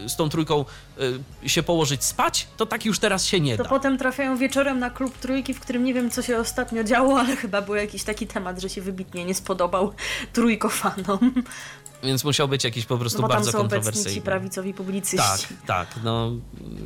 y, 0.05 0.09
z 0.09 0.15
tą 0.15 0.29
trójką 0.29 0.65
y, 1.43 1.49
się 1.49 1.63
położyć 1.63 2.03
spać, 2.03 2.47
to 2.57 2.65
tak 2.65 2.85
już 2.85 2.99
teraz 2.99 3.25
się 3.25 3.39
nie 3.39 3.57
To 3.57 3.63
da. 3.63 3.69
potem 3.69 3.97
trafiają 3.97 4.37
wieczorem 4.37 4.79
na 4.79 4.89
klub 4.89 5.17
trójki, 5.17 5.53
w 5.53 5.59
którym 5.59 5.83
nie 5.83 5.93
wiem, 5.93 6.11
co 6.11 6.21
się 6.21 6.37
ostatnio 6.37 6.83
działo, 6.83 7.19
ale 7.19 7.35
chyba 7.35 7.61
był 7.61 7.75
jakiś 7.75 8.03
taki 8.03 8.27
temat, 8.27 8.61
że 8.61 8.69
się 8.69 8.81
wybitnie 8.81 9.25
nie 9.25 9.35
spodobał 9.35 9.93
trójkofanom. 10.33 11.33
Więc 12.03 12.23
musiał 12.23 12.47
być 12.47 12.63
jakiś 12.63 12.85
po 12.85 12.97
prostu 12.97 13.21
No 13.21 13.27
bo 13.27 13.33
tam 13.33 13.37
bardzo 13.37 13.51
są 13.51 13.59
obecni 13.59 13.79
ci 13.79 13.83
kontrowersyjny. 13.85 14.21
prawicowi 14.21 14.73
publicyści. 14.73 15.47
Tak, 15.67 15.87
tak, 15.87 16.03
no 16.03 16.31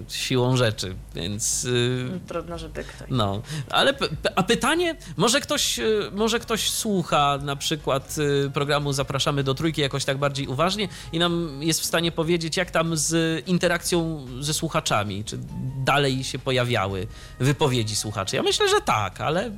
siłą 0.09 0.57
rzeczy, 0.57 0.95
więc... 1.15 1.65
y, 1.65 2.19
Trudno, 2.27 2.57
żeby 2.57 2.83
ktoś. 2.83 3.07
No, 3.09 3.41
ale 3.69 3.93
a 4.35 4.43
pytanie, 4.43 4.95
może 5.17 5.41
ktoś, 5.41 5.79
y, 5.79 6.09
może 6.13 6.39
ktoś 6.39 6.69
słucha 6.69 7.39
na 7.41 7.55
przykład 7.55 8.15
y, 8.17 8.51
programu 8.53 8.93
Zapraszamy 8.93 9.43
do 9.43 9.53
Trójki 9.53 9.81
jakoś 9.81 10.05
tak 10.05 10.17
bardziej 10.17 10.47
uważnie 10.47 10.87
i 11.11 11.19
nam 11.19 11.63
jest 11.63 11.81
w 11.81 11.85
stanie 11.85 12.11
powiedzieć, 12.11 12.57
jak 12.57 12.71
tam 12.71 12.97
z 12.97 13.43
interakcją 13.47 14.25
ze 14.39 14.53
słuchaczami, 14.53 15.23
czy 15.23 15.39
dalej 15.85 16.23
się 16.23 16.39
pojawiały 16.39 17.07
wypowiedzi 17.39 17.95
słuchaczy. 17.95 18.35
Ja 18.35 18.43
myślę, 18.43 18.69
że 18.69 18.81
tak, 18.81 19.21
ale, 19.21 19.51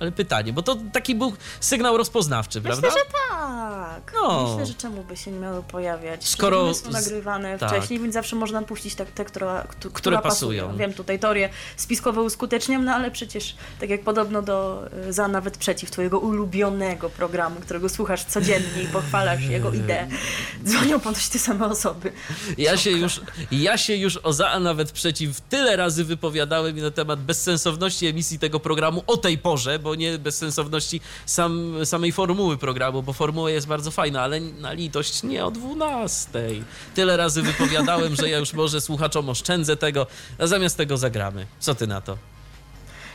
ale 0.00 0.12
pytanie, 0.12 0.52
bo 0.52 0.62
to 0.62 0.76
taki 0.92 1.14
był 1.14 1.32
sygnał 1.60 1.96
rozpoznawczy, 1.96 2.60
Myślę, 2.60 2.76
prawda? 2.80 2.98
że 2.98 3.04
tak. 3.30 4.12
No. 4.14 4.48
Myślę, 4.50 4.66
że 4.66 4.74
czemu 4.74 5.04
by 5.04 5.16
się 5.16 5.30
nie 5.30 5.38
miały 5.38 5.62
pojawiać. 5.62 6.28
Skoro 6.28 6.74
są 6.74 6.90
nagrywane 6.90 7.58
tak. 7.58 7.70
wcześniej, 7.70 8.00
więc 8.00 8.14
zawsze 8.14 8.36
można 8.36 8.62
puścić 8.62 8.94
tak, 8.94 9.10
te, 9.10 9.24
która, 9.24 9.62
któ- 9.68 9.90
która 9.90 10.20
pasują. 10.22 10.76
Wiem, 10.76 10.92
tutaj 10.94 11.18
teorię 11.18 11.48
spiskowe 11.76 12.22
uskuteczniam, 12.22 12.84
no 12.84 12.92
ale 12.92 13.10
przecież 13.10 13.56
tak 13.80 13.90
jak 13.90 14.02
podobno 14.02 14.42
do 14.42 14.82
y, 15.08 15.12
za 15.12 15.28
nawet 15.28 15.58
przeciw 15.58 15.90
twojego 15.90 16.18
ulubionego 16.18 17.10
programu, 17.10 17.60
którego 17.60 17.88
słuchasz 17.88 18.24
codziennie 18.24 18.82
i 18.82 18.86
pochwalasz 18.86 19.42
jego 19.42 19.72
ideę, 19.72 20.08
dzwonią 20.66 21.00
ponoć 21.00 21.28
te 21.28 21.38
same 21.38 21.66
osoby. 21.66 22.12
Ja 22.58 22.76
się, 22.76 22.90
już, 22.90 23.20
ja 23.50 23.78
się 23.78 23.96
już 23.96 24.16
o 24.16 24.32
za, 24.32 24.50
a 24.50 24.60
nawet 24.60 24.92
przeciw 24.92 25.40
tyle 25.40 25.76
razy 25.76 26.04
wypowiadałem 26.04 26.80
na 26.80 26.90
temat 26.90 27.20
bezsensowności 27.20 28.06
emisji 28.06 28.38
tego 28.38 28.60
programu 28.60 29.02
o 29.06 29.16
tej 29.16 29.38
porze, 29.38 29.78
bo 29.86 29.94
nie 29.94 30.18
bezsensowności 30.18 31.00
sam, 31.26 31.74
samej 31.84 32.12
formuły 32.12 32.56
programu, 32.58 33.02
bo 33.02 33.12
formuła 33.12 33.50
jest 33.50 33.66
bardzo 33.66 33.90
fajna, 33.90 34.22
ale 34.22 34.40
na 34.40 34.72
litość 34.72 35.22
nie 35.22 35.44
o 35.44 35.50
12. 35.50 36.30
Tyle 36.94 37.16
razy 37.16 37.42
wypowiadałem, 37.42 38.16
że 38.16 38.28
ja 38.28 38.38
już 38.38 38.52
może 38.52 38.80
słuchaczom 38.80 39.28
oszczędzę 39.28 39.76
tego, 39.76 40.06
a 40.38 40.46
zamiast 40.46 40.76
tego 40.76 40.96
zagramy. 40.96 41.46
Co 41.58 41.74
ty 41.74 41.86
na 41.86 42.00
to? 42.00 42.18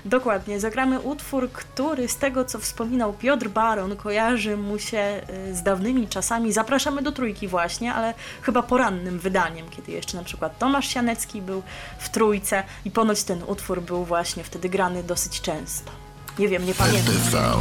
Dokładnie, 0.05 0.59
zagramy 0.59 0.99
utwór, 0.99 1.51
który 1.51 2.07
z 2.07 2.15
tego, 2.15 2.45
co 2.45 2.59
wspominał 2.59 3.13
Piotr 3.13 3.49
Baron, 3.49 3.95
kojarzy 3.95 4.57
mu 4.57 4.79
się 4.79 5.21
y, 5.49 5.55
z 5.55 5.63
dawnymi 5.63 6.07
czasami. 6.07 6.53
Zapraszamy 6.53 7.01
do 7.01 7.11
trójki 7.11 7.47
właśnie, 7.47 7.93
ale 7.93 8.13
chyba 8.41 8.63
porannym 8.63 9.19
wydaniem, 9.19 9.69
kiedy 9.69 9.91
jeszcze 9.91 10.17
na 10.17 10.23
przykład 10.23 10.59
Tomasz 10.59 10.87
Sianecki 10.87 11.41
był 11.41 11.63
w 11.99 12.09
trójce 12.09 12.63
i 12.85 12.91
ponoć 12.91 13.23
ten 13.23 13.43
utwór 13.47 13.81
był 13.81 14.05
właśnie 14.05 14.43
wtedy 14.43 14.69
grany 14.69 15.03
dosyć 15.03 15.41
często. 15.41 15.91
Nie 16.39 16.47
wiem, 16.47 16.65
nie 16.65 16.73
pamiętam. 16.73 17.15
RTV. 17.15 17.53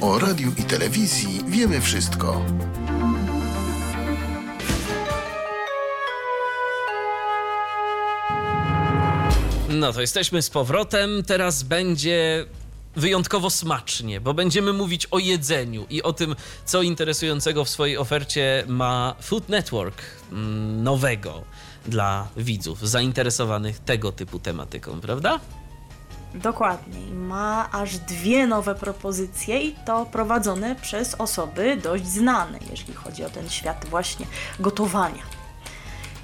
O 0.00 0.18
radiu 0.18 0.52
i 0.58 0.62
telewizji 0.62 1.40
wiemy 1.48 1.80
wszystko. 1.80 2.44
No 9.68 9.92
to 9.92 10.00
jesteśmy 10.00 10.42
z 10.42 10.50
powrotem. 10.50 11.22
Teraz 11.26 11.62
będzie 11.62 12.46
wyjątkowo 12.96 13.50
smacznie, 13.50 14.20
bo 14.20 14.34
będziemy 14.34 14.72
mówić 14.72 15.06
o 15.06 15.18
jedzeniu 15.18 15.86
i 15.90 16.02
o 16.02 16.12
tym, 16.12 16.36
co 16.64 16.82
interesującego 16.82 17.64
w 17.64 17.68
swojej 17.68 17.98
ofercie 17.98 18.64
ma 18.66 19.14
Food 19.20 19.48
Network 19.48 20.02
mm, 20.32 20.82
nowego 20.82 21.42
dla 21.86 22.28
widzów 22.36 22.88
zainteresowanych 22.88 23.78
tego 23.78 24.12
typu 24.12 24.38
tematyką, 24.38 25.00
prawda? 25.00 25.40
Dokładnie. 26.34 27.00
I 27.06 27.12
Ma 27.12 27.68
aż 27.72 27.98
dwie 27.98 28.46
nowe 28.46 28.74
propozycje 28.74 29.60
i 29.60 29.74
to 29.86 30.06
prowadzone 30.06 30.74
przez 30.74 31.14
osoby 31.14 31.76
dość 31.82 32.06
znane, 32.06 32.58
jeżeli 32.70 32.94
chodzi 32.94 33.24
o 33.24 33.30
ten 33.30 33.48
świat 33.48 33.84
właśnie 33.84 34.26
gotowania. 34.60 35.22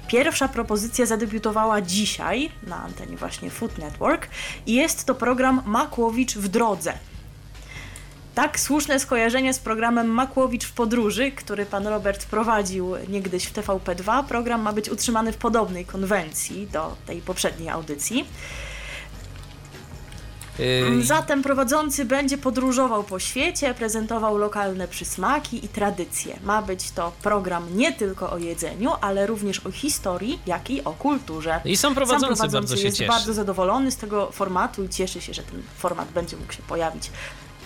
Pierwsza 0.07 0.47
propozycja 0.47 1.05
zadebiutowała 1.05 1.81
dzisiaj 1.81 2.51
na 2.67 2.83
antenie 2.83 3.17
właśnie 3.17 3.49
Food 3.49 3.77
Network 3.77 4.27
i 4.65 4.73
jest 4.73 5.05
to 5.05 5.15
program 5.15 5.61
Makłowicz 5.65 6.35
w 6.35 6.47
drodze. 6.47 6.93
Tak, 8.35 8.59
słuszne 8.59 8.99
skojarzenie 8.99 9.53
z 9.53 9.59
programem 9.59 10.07
Makłowicz 10.07 10.65
w 10.65 10.73
podróży, 10.73 11.31
który 11.31 11.65
pan 11.65 11.87
Robert 11.87 12.25
prowadził 12.25 12.93
niegdyś 13.07 13.45
w 13.45 13.53
TVP2. 13.53 14.23
Program 14.23 14.61
ma 14.61 14.73
być 14.73 14.89
utrzymany 14.89 15.31
w 15.31 15.37
podobnej 15.37 15.85
konwencji 15.85 16.67
do 16.67 16.95
tej 17.05 17.21
poprzedniej 17.21 17.69
audycji. 17.69 18.25
Zatem 21.01 21.43
prowadzący 21.43 22.05
będzie 22.05 22.37
podróżował 22.37 23.03
po 23.03 23.19
świecie, 23.19 23.73
prezentował 23.73 24.37
lokalne 24.37 24.87
przysmaki 24.87 25.65
i 25.65 25.67
tradycje. 25.67 26.39
Ma 26.43 26.61
być 26.61 26.91
to 26.91 27.11
program 27.23 27.77
nie 27.77 27.93
tylko 27.93 28.31
o 28.31 28.37
jedzeniu, 28.37 28.91
ale 29.01 29.27
również 29.27 29.65
o 29.65 29.71
historii, 29.71 30.39
jak 30.45 30.69
i 30.69 30.83
o 30.83 30.91
kulturze. 30.91 31.61
I 31.65 31.77
sam 31.77 31.95
prowadzący, 31.95 32.25
Sam 32.25 32.35
prowadzący 32.35 32.57
bardzo 32.57 32.77
się 32.77 32.85
jest 32.85 32.97
cieszy. 32.97 33.09
bardzo 33.09 33.33
zadowolony 33.33 33.91
z 33.91 33.97
tego 33.97 34.31
formatu 34.31 34.83
i 34.83 34.89
cieszy 34.89 35.21
się, 35.21 35.33
że 35.33 35.43
ten 35.43 35.61
format 35.77 36.11
będzie 36.11 36.37
mógł 36.37 36.53
się 36.53 36.61
pojawić 36.67 37.11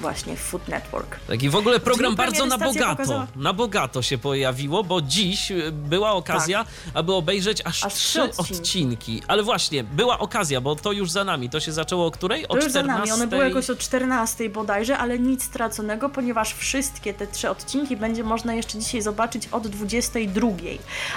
właśnie 0.02 0.36
w 0.36 0.40
Food 0.40 0.68
Network. 0.68 1.20
Taki 1.28 1.50
w 1.50 1.56
ogóle 1.56 1.80
program 1.80 2.10
Dzień 2.12 2.18
bardzo 2.18 2.46
na 2.46 2.58
bogato. 2.58 2.90
pokazała- 2.92 3.28
Na 3.36 3.54
bogato 3.54 4.02
się 4.02 4.18
pojawiło, 4.18 4.84
bo 4.84 5.02
dziś 5.02 5.52
y, 5.52 5.72
była 5.72 6.12
okazja, 6.12 6.66
aby 6.94 7.14
obejrzeć 7.14 7.62
aż, 7.66 7.80
Tak. 7.80 7.92
Aż 7.92 7.94
trzy 7.98 8.24
odcinki. 8.24 8.54
odcinki. 8.54 9.22
Ale 9.28 9.44
właśnie, 9.44 9.84
była 9.84 10.20
okazja, 10.20 10.62
bo 10.62 10.76
to 10.76 10.92
już 10.92 11.12
za 11.12 11.24
nami. 11.24 11.50
To 11.50 11.60
się 11.60 11.72
zaczęło 11.72 12.06
o 12.06 12.12
której? 12.12 12.46
O 12.48 12.48
To 12.48 12.56
już 12.56 12.64
za 12.72 12.80
14. 12.80 13.00
nami, 13.00 13.12
one 13.12 13.28
były 13.28 13.46
jakoś 13.48 13.70
o 13.70 13.76
14 13.76 14.50
bodajże, 14.50 14.98
ale 14.98 15.20
nic 15.20 15.44
straconego, 15.44 16.10
ponieważ 16.10 16.54
wszystkie 16.54 17.14
te 17.14 17.28
trzy 17.28 17.50
odcinki 17.50 17.98
będzie 17.98 18.24
można 18.24 18.54
jeszcze 18.54 18.80
dzisiaj 18.80 19.02
zobaczyć 19.02 19.48
od 19.52 19.68
22. 19.68 20.48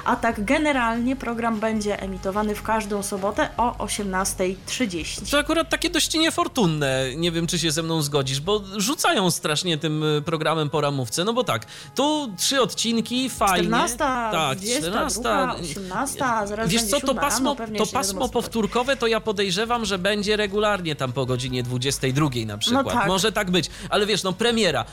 A 0.05 0.17
tak 0.17 0.45
generalnie 0.45 1.17
program 1.17 1.61
będzie 1.61 2.01
emitowany 2.03 2.55
w 2.55 2.63
każdą 2.63 3.03
sobotę 3.03 3.49
o 3.57 3.75
18.30. 3.79 5.31
To 5.31 5.39
akurat 5.39 5.69
takie 5.71 5.91
dość 5.91 6.15
niefortunne. 6.15 7.05
Nie 7.17 7.33
wiem, 7.33 7.47
czy 7.47 7.59
się 7.59 7.71
ze 7.71 7.83
mną 7.83 8.03
zgodzisz, 8.03 8.41
bo 8.41 8.61
rzucają 8.77 9.31
strasznie 9.31 9.79
tym 9.79 10.03
y, 10.03 10.23
programem 10.23 10.71
po 10.71 10.81
ramówce. 10.81 11.25
No 11.25 11.33
bo 11.33 11.45
tak, 11.45 11.67
tu 11.95 12.33
trzy 12.37 12.61
odcinki, 12.63 13.31
fajnie. 13.31 13.69
14, 13.69 13.97
tak, 13.99 14.59
22, 14.59 15.55
18, 15.55 16.25
a 16.25 16.47
zaraz 16.47 16.69
Wiesz 16.71 16.83
co, 16.83 17.01
to 17.01 17.07
7 17.07 17.17
pasmo, 17.17 17.57
to 17.79 17.87
pasmo 17.87 18.29
powtórkowe 18.29 18.97
to 18.97 19.07
ja 19.07 19.21
podejrzewam, 19.21 19.85
że 19.85 19.99
będzie 19.99 20.37
regularnie 20.37 20.97
tam 20.97 21.13
po 21.13 21.27
godzinie 21.27 21.63
22 21.63 22.29
na 22.47 22.59
przykład. 22.59 22.93
tak. 22.93 23.07
Może 23.09 23.33
tak 23.33 23.51
być. 23.51 23.71
Ale 23.91 24.07
wiesz, 24.07 24.23
no 24.23 24.33
premiera. 24.33 24.85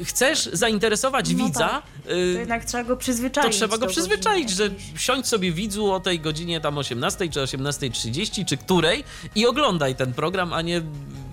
Y, 0.00 0.04
Chcesz 0.04 0.48
zainteresować 0.52 1.30
No 1.34 1.44
widza, 1.44 1.68
tak. 1.68 1.82
y, 2.04 2.08
To 2.08 2.14
jednak 2.38 2.64
trzeba 2.64 2.84
go 2.84 2.94
to 2.94 3.00
przyzwyczaić. 3.00 3.56
trzeba 3.56 3.78
go 3.78 3.86
przyzwyczaić, 3.86 4.50
że 4.50 4.70
siądź 4.96 5.26
sobie 5.26 5.52
widzu 5.52 5.92
o 5.92 6.00
tej 6.00 6.20
godzinie 6.20 6.60
tam 6.60 6.78
18 6.78 7.28
czy 7.28 7.40
18.30 7.40 8.44
czy 8.44 8.56
której 8.56 9.04
i 9.34 9.46
oglądaj 9.46 9.94
ten 9.96 10.12
program, 10.12 10.52
a 10.52 10.62
nie 10.62 10.82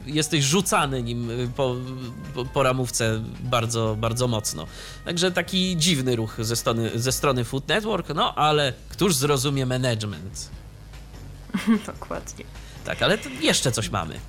jesteś 0.06 0.44
rzucany 0.44 1.04
nim 1.04 1.30
y, 1.30 1.48
po, 1.56 1.76
po, 2.34 2.46
po 2.46 2.64
ramówce 2.64 3.22
bardzo, 3.40 3.96
bardzo 4.00 4.28
mocno. 4.28 4.68
Także 5.06 5.32
taki 5.32 5.78
dziwny 5.78 6.16
ruch 6.16 6.38
ze 6.40 6.56
strony, 6.56 6.92
ze 6.96 7.12
strony 7.12 7.44
Food 7.44 7.68
Network, 7.68 8.10
no 8.16 8.36
ale 8.36 8.74
któż 8.90 9.16
zrozumie 9.16 9.66
management? 9.66 10.50
Dokładnie. 11.86 12.46
Tak, 12.86 13.02
ale 13.02 13.18
jeszcze 13.42 13.72
coś 13.72 13.90
mamy. 13.90 14.20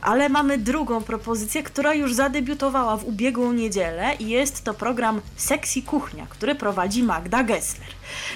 Ale 0.00 0.28
mamy 0.28 0.58
drugą 0.58 1.02
propozycję, 1.02 1.62
która 1.62 1.94
już 1.94 2.14
zadebiutowała 2.14 2.96
w 2.96 3.04
ubiegłą 3.04 3.52
niedzielę 3.52 4.14
i 4.18 4.28
jest 4.28 4.64
to 4.64 4.74
program 4.74 5.20
Sexy 5.36 5.82
Kuchnia, 5.82 6.26
który 6.30 6.54
prowadzi 6.54 7.02
Magda 7.02 7.44
Gessler. 7.44 7.88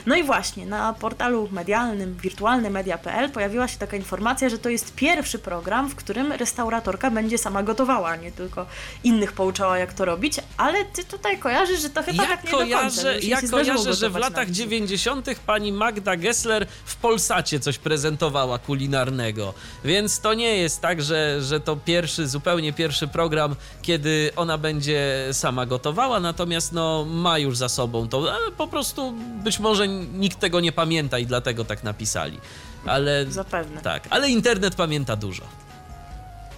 No 0.06 0.16
i 0.16 0.22
właśnie 0.22 0.66
na 0.66 0.92
portalu 0.92 1.48
medialnym 1.52 2.16
wirtualnemedia.pl 2.22 3.30
pojawiła 3.30 3.68
się 3.68 3.78
taka 3.78 3.96
informacja, 3.96 4.48
że 4.48 4.58
to 4.58 4.68
jest 4.68 4.94
pierwszy 4.94 5.38
program, 5.38 5.88
w 5.88 5.94
którym 5.94 6.32
restauratorka 6.32 7.10
będzie 7.10 7.38
sama 7.38 7.62
gotowała, 7.62 8.16
nie 8.16 8.32
tylko 8.32 8.66
innych 9.04 9.32
pouczała 9.32 9.78
jak 9.78 9.92
to 9.92 10.04
robić, 10.04 10.40
ale 10.56 10.84
ty 10.84 11.04
tutaj 11.04 11.38
kojarzysz, 11.38 11.82
że 11.82 11.90
to 11.90 12.02
chyba 12.02 12.22
Ja 12.22 12.28
tak 12.28 12.44
nie 12.44 12.50
do 12.50 12.56
końca. 12.58 12.76
kojarzę, 12.76 13.00
że 13.14 13.22
się 13.22 13.28
ja 13.28 13.42
kojarzę 13.50 13.94
że 13.94 14.10
w 14.10 14.16
latach 14.16 14.48
wizji. 14.48 14.64
90. 14.64 15.26
pani 15.46 15.72
Magda 15.72 16.16
Gessler 16.16 16.66
w 16.84 16.96
Polsacie 16.96 17.60
coś 17.60 17.78
prezentowała 17.78 18.58
kulinarnego. 18.58 19.54
Więc 19.84 20.20
to 20.20 20.34
nie 20.34 20.56
jest 20.56 20.80
tak, 20.80 21.02
że, 21.02 21.38
że 21.50 21.60
to 21.60 21.76
pierwszy, 21.76 22.28
zupełnie 22.28 22.72
pierwszy 22.72 23.08
program, 23.08 23.56
kiedy 23.82 24.30
ona 24.36 24.58
będzie 24.58 25.28
sama 25.32 25.66
gotowała, 25.66 26.20
natomiast 26.20 26.72
no, 26.72 27.04
ma 27.04 27.38
już 27.38 27.56
za 27.56 27.68
sobą 27.68 28.08
to. 28.08 28.32
Po 28.56 28.68
prostu 28.68 29.12
być 29.44 29.58
może 29.58 29.88
nikt 29.88 30.38
tego 30.38 30.60
nie 30.60 30.72
pamięta 30.72 31.18
i 31.18 31.26
dlatego 31.26 31.64
tak 31.64 31.84
napisali. 31.84 32.40
Ale. 32.86 33.26
Zapewne. 33.28 33.80
Tak, 33.80 34.06
ale 34.10 34.30
internet 34.30 34.74
pamięta 34.74 35.16
dużo. 35.16 35.42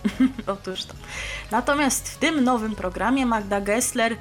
Otóż 0.54 0.84
to. 0.84 0.94
Natomiast 1.50 2.08
w 2.08 2.16
tym 2.16 2.44
nowym 2.44 2.74
programie 2.74 3.26
Magda 3.26 3.60
Gessler 3.60 4.16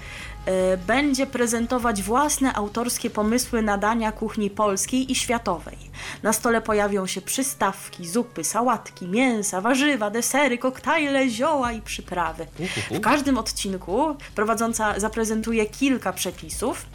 będzie 0.88 1.28
prezentować 1.28 2.04
własne 2.04 2.54
autorskie 2.54 3.10
pomysły 3.10 3.62
na 3.62 3.78
dania 3.78 4.12
kuchni 4.12 4.50
polskiej 4.50 5.12
i 5.12 5.16
światowej. 5.16 5.78
Na 6.24 6.34
stole 6.34 6.62
pojawią 6.62 7.08
się 7.08 7.22
przystawki, 7.22 8.08
zupy, 8.08 8.44
sałatki, 8.44 9.08
mięsa, 9.08 9.62
warzywa, 9.62 10.10
desery, 10.10 10.58
koktajle, 10.58 11.30
zioła 11.30 11.72
i 11.72 11.82
przyprawy. 11.82 12.48
W 12.92 13.00
każdym 13.00 13.38
odcinku 13.38 14.16
prowadząca 14.36 15.00
zaprezentuje 15.00 15.66
kilka 15.66 16.14
przepisów, 16.14 16.86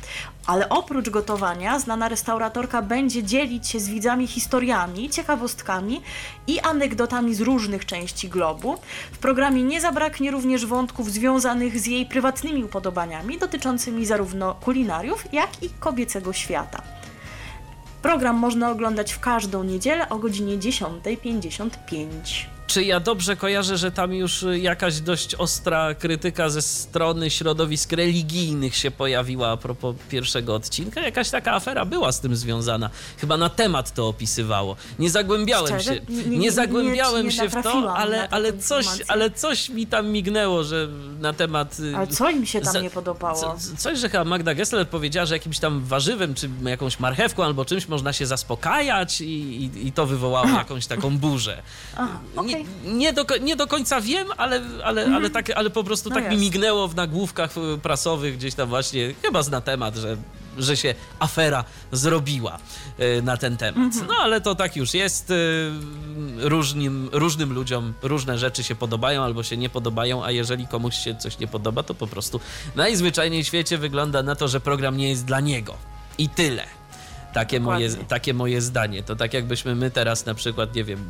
ale 0.47 0.69
oprócz 0.69 1.11
gotowania 1.11 1.79
znana 1.79 2.09
restauratorka 2.09 2.83
będzie 2.83 3.23
dzielić 3.23 3.69
się 3.69 3.81
z 3.81 3.89
widzami 3.89 4.27
historiami, 4.27 5.11
ciekawostkami 5.11 6.03
i 6.47 6.61
anegdotami 6.61 7.35
z 7.35 7.41
różnych 7.41 7.87
części 7.87 8.29
globu. 8.29 8.77
W 9.13 9.19
programie 9.19 9.63
nie 9.63 9.81
zabraknie 9.81 10.31
również 10.31 10.67
wątków 10.67 11.11
związanych 11.11 11.81
z 11.81 11.87
jej 11.87 12.07
prywatnymi 12.07 12.65
upodobaniami 12.65 13.39
dotyczącymi 13.39 14.07
zarówno 14.07 14.55
kulinariów, 14.55 15.33
jak 15.33 15.63
i 15.63 15.71
kobiecego 15.81 16.33
świata. 16.33 16.83
Program 18.03 18.37
można 18.37 18.71
oglądać 18.71 19.13
w 19.13 19.21
każdą 19.21 19.65
niedzielę 19.65 20.09
o 20.09 20.19
godzinie 20.19 20.59
10.55. 20.59 22.56
Czy 22.67 22.85
ja 22.85 23.01
dobrze 23.01 23.37
kojarzę, 23.37 23.77
że 23.79 23.93
tam 23.93 24.14
już 24.14 24.43
y, 24.43 24.59
jakaś 24.59 25.01
dość 25.01 25.35
ostra 25.35 25.95
krytyka 25.95 26.49
ze 26.49 26.62
strony 26.62 27.31
środowisk 27.31 27.93
religijnych 27.93 28.77
się 28.77 28.91
pojawiła 28.91 29.49
a 29.51 29.57
propos 29.57 29.97
pierwszego 30.09 30.55
odcinka? 30.55 31.01
Jakaś 31.01 31.31
taka 31.31 31.53
afera 31.53 31.85
była 31.85 32.12
z 32.12 32.21
tym 32.21 32.37
związana. 32.37 32.91
Chyba 33.19 33.37
na 33.37 33.49
temat 33.49 33.95
to 33.95 34.09
opisywało. 34.09 34.77
Nie 34.99 35.11
zagłębiałem 35.11 35.67
Szczerze? 35.67 35.95
się, 35.95 36.01
Nie- 36.09 36.17
nie, 36.17 36.25
nie- 36.27 36.39
nie- 36.39 36.53
zagłębiałem 36.53 37.27
nie 37.27 37.33
się 37.33 37.49
w 37.49 37.62
to, 37.62 37.95
ale, 37.97 38.29
ale, 38.29 38.53
coś, 38.53 38.85
informację. 38.85 39.05
ale 39.09 39.31
coś 39.31 39.69
mi 39.69 39.87
tam 39.87 40.09
mignęło, 40.09 40.64
że 40.64 40.89
na 41.21 41.33
temat... 41.33 41.81
y, 41.81 41.97
Ale 41.97 42.07
co 42.07 42.31
im 42.31 42.47
się 42.47 42.61
tam 42.61 42.73
za- 42.73 42.81
nie 42.81 42.91
podobało? 42.91 43.41
Co, 43.41 43.57
coś, 43.77 43.99
że 43.99 44.09
chyba 44.09 44.25
Magda 44.25 44.55
Gessler 44.55 44.89
powiedziała, 44.89 45.27
że 45.27 45.35
jakimś 45.35 45.59
tam 45.59 45.85
warzywem, 45.85 46.35
czy 46.35 46.51
jakąś 46.64 47.01
marchewką 47.01 47.45
albo 47.45 47.64
czymś 47.64 47.89
można 47.89 48.12
się 48.12 48.27
zaspokajać 48.27 49.21
i, 49.21 49.27
i, 49.64 49.87
i 49.87 49.93
to 49.93 50.07
wywołało 50.07 50.49
jakąś 50.49 50.87
taką 50.87 51.19
burzę. 51.19 51.62
Aha. 51.97 52.19
Mhm. 52.61 52.99
Nie, 52.99 53.13
do, 53.13 53.25
nie 53.41 53.57
do 53.57 53.67
końca 53.67 54.01
wiem, 54.01 54.27
ale, 54.37 54.61
ale, 54.85 55.07
ale, 55.15 55.31
tak, 55.31 55.51
ale 55.51 55.71
po 55.71 55.85
prostu 55.85 56.09
No 56.09 56.15
tak 56.15 56.25
mi 56.25 56.31
jasne. 56.31 56.41
mignęło 56.41 56.89
w 56.89 56.95
nagłówkach 56.95 57.51
y, 57.57 57.79
prasowych 57.79 58.37
gdzieś 58.37 58.55
tam 58.55 58.69
właśnie, 58.69 59.15
chyba 59.23 59.43
zna 59.43 59.61
temat, 59.61 59.97
że, 59.97 60.17
że 60.59 60.77
się 60.77 60.95
afera 61.19 61.65
zrobiła 61.93 62.59
y, 63.19 63.23
na 63.23 63.37
ten 63.37 63.57
temat. 63.57 63.77
Mhm. 63.85 64.07
No 64.07 64.15
ale 64.23 64.41
to 64.41 64.55
tak 64.55 64.77
już 64.77 64.95
jest. 64.95 65.31
y, 65.31 65.71
Różnym, 66.39 67.09
różnym 67.13 67.53
ludziom 67.53 67.95
różne 68.03 68.39
rzeczy 68.39 68.65
się 68.65 68.75
podobają 68.75 69.23
albo 69.23 69.43
się 69.43 69.57
nie 69.57 69.69
podobają, 69.69 70.25
a 70.25 70.31
jeżeli 70.31 70.67
komuś 70.67 70.95
się 70.97 71.15
coś 71.15 71.39
nie 71.39 71.47
podoba, 71.47 71.83
to 71.83 71.95
po 71.95 72.07
prostu 72.07 72.41
najzwyczajniej 72.77 73.45
w 73.45 73.47
świecie 73.47 73.79
wygląda 73.79 74.23
na 74.23 74.35
to, 74.37 74.49
że 74.49 74.61
program 74.61 74.97
nie 74.97 75.09
jest 75.09 75.25
dla 75.25 75.41
niego. 75.41 75.75
I 76.19 76.29
tyle. 76.29 76.65
Takie 77.35 77.61
moje, 77.61 77.91
takie 77.91 78.35
moje 78.35 78.61
zdanie. 78.63 79.03
To 79.03 79.17
tak 79.17 79.35
jakbyśmy 79.35 79.75
my 79.75 79.91
teraz 79.91 80.27
na 80.27 80.35
przykład, 80.35 80.75
nie 80.75 80.85
wiem, 80.85 81.05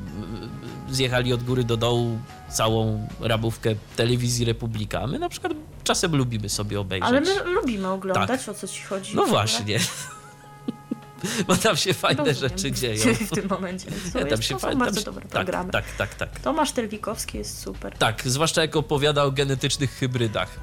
zjechali 0.90 1.32
od 1.32 1.42
góry 1.42 1.64
do 1.64 1.76
dołu 1.76 2.18
całą 2.50 3.08
rabówkę 3.20 3.74
telewizji 3.96 4.44
Republika. 4.44 5.00
A 5.00 5.06
My 5.06 5.18
na 5.18 5.28
przykład 5.28 5.52
czasem 5.84 6.16
lubimy 6.16 6.48
sobie 6.48 6.80
obejrzeć. 6.80 7.08
Ale 7.08 7.20
my 7.20 7.44
lubimy 7.44 7.88
oglądać, 7.88 8.44
Tak. 8.44 8.48
o 8.56 8.58
co 8.58 8.68
ci 8.68 8.82
chodzi. 8.82 9.16
No 9.16 9.26
właśnie. 9.26 9.78
Bo 11.46 11.56
tam 11.56 11.76
się 11.76 11.94
fajne 11.94 12.24
Rozumiem. 12.24 12.50
rzeczy 12.50 12.72
dzieją. 12.72 13.14
W 13.30 13.30
tym 13.30 13.48
momencie. 13.48 13.86
Nie, 14.14 14.26
tam 14.26 14.42
się 14.42 14.54
to 14.54 14.60
fa- 14.60 14.72
są 14.72 14.78
bardzo 14.78 15.02
tam 15.02 15.04
dobre 15.04 15.22
tak, 15.22 15.30
programy. 15.32 15.70
Tak, 15.72 15.84
tak, 15.98 16.14
tak. 16.14 16.40
Tomasz 16.40 16.72
Terlikowski 16.72 17.38
jest 17.38 17.60
super. 17.60 17.98
Tak, 17.98 18.22
zwłaszcza 18.24 18.60
jak 18.62 18.76
opowiada 18.76 19.24
o 19.24 19.30
genetycznych 19.30 19.90
hybrydach. 19.90 20.48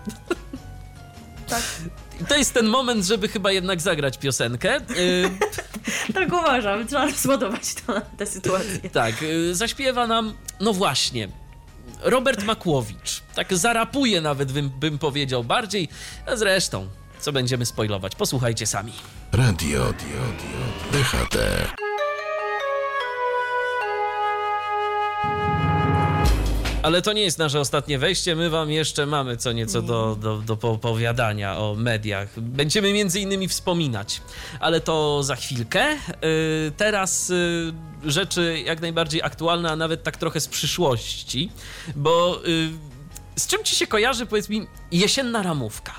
Tak, 1.53 2.27
to 2.27 2.35
jest 2.35 2.53
ten 2.53 2.65
moment, 2.65 3.05
żeby 3.05 3.27
chyba 3.27 3.51
jednak 3.51 3.81
zagrać 3.81 4.17
piosenkę. 4.17 4.77
Y, 4.77 5.29
tak 6.13 6.33
uważam. 6.33 6.87
Trzeba 6.87 7.05
rozładować 7.05 7.73
to, 7.73 8.01
tę 8.17 8.25
sytuację. 8.25 8.89
tak, 8.93 9.23
y, 9.23 9.55
zaśpiewa 9.55 10.07
nam, 10.07 10.33
no 10.59 10.73
właśnie, 10.73 11.29
Robert 12.01 12.43
Makłowicz. 12.43 13.21
Tak 13.35 13.57
zarapuje 13.57 14.21
nawet, 14.21 14.51
bym, 14.51 14.69
bym 14.69 14.99
powiedział, 14.99 15.43
bardziej. 15.43 15.89
A 16.25 16.35
zresztą, 16.35 16.87
co 17.19 17.31
będziemy 17.31 17.65
spoilować? 17.65 18.15
Posłuchajcie 18.15 18.67
sami. 18.67 18.93
Radio 19.31 19.93
DHT. 20.91 21.37
Ale 26.83 27.01
to 27.01 27.13
nie 27.13 27.21
jest 27.21 27.37
nasze 27.37 27.59
ostatnie 27.59 27.99
wejście. 27.99 28.35
My 28.35 28.49
wam 28.49 28.71
jeszcze 28.71 29.05
mamy 29.05 29.37
co 29.37 29.51
nieco 29.51 29.81
do, 29.81 30.15
do, 30.15 30.37
do 30.37 30.71
opowiadania 30.71 31.57
o 31.57 31.75
mediach. 31.75 32.39
Będziemy 32.39 32.93
między 32.93 33.19
innymi 33.19 33.47
wspominać, 33.47 34.21
ale 34.59 34.81
to 34.81 35.23
za 35.23 35.35
chwilkę. 35.35 35.89
Yy, 35.89 36.71
teraz 36.77 37.29
yy, 37.29 38.11
rzeczy 38.11 38.63
jak 38.65 38.81
najbardziej 38.81 39.21
aktualne, 39.21 39.71
a 39.71 39.75
nawet 39.75 40.03
tak 40.03 40.17
trochę 40.17 40.39
z 40.39 40.47
przyszłości, 40.47 41.51
bo 41.95 42.39
yy, 42.45 42.69
z 43.35 43.47
czym 43.47 43.63
ci 43.63 43.75
się 43.75 43.87
kojarzy, 43.87 44.25
powiedz 44.25 44.49
mi, 44.49 44.67
jesienna 44.91 45.43
ramówka? 45.43 45.93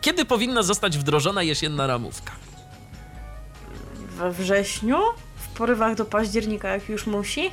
Kiedy 0.00 0.24
powinna 0.24 0.62
zostać 0.62 0.98
wdrożona 0.98 1.42
jesienna 1.42 1.86
ramówka? 1.86 2.32
We 4.18 4.32
wrześniu? 4.32 4.98
W 5.36 5.56
porywach 5.56 5.94
do 5.94 6.04
października, 6.04 6.68
jak 6.68 6.88
już 6.88 7.06
musi? 7.06 7.50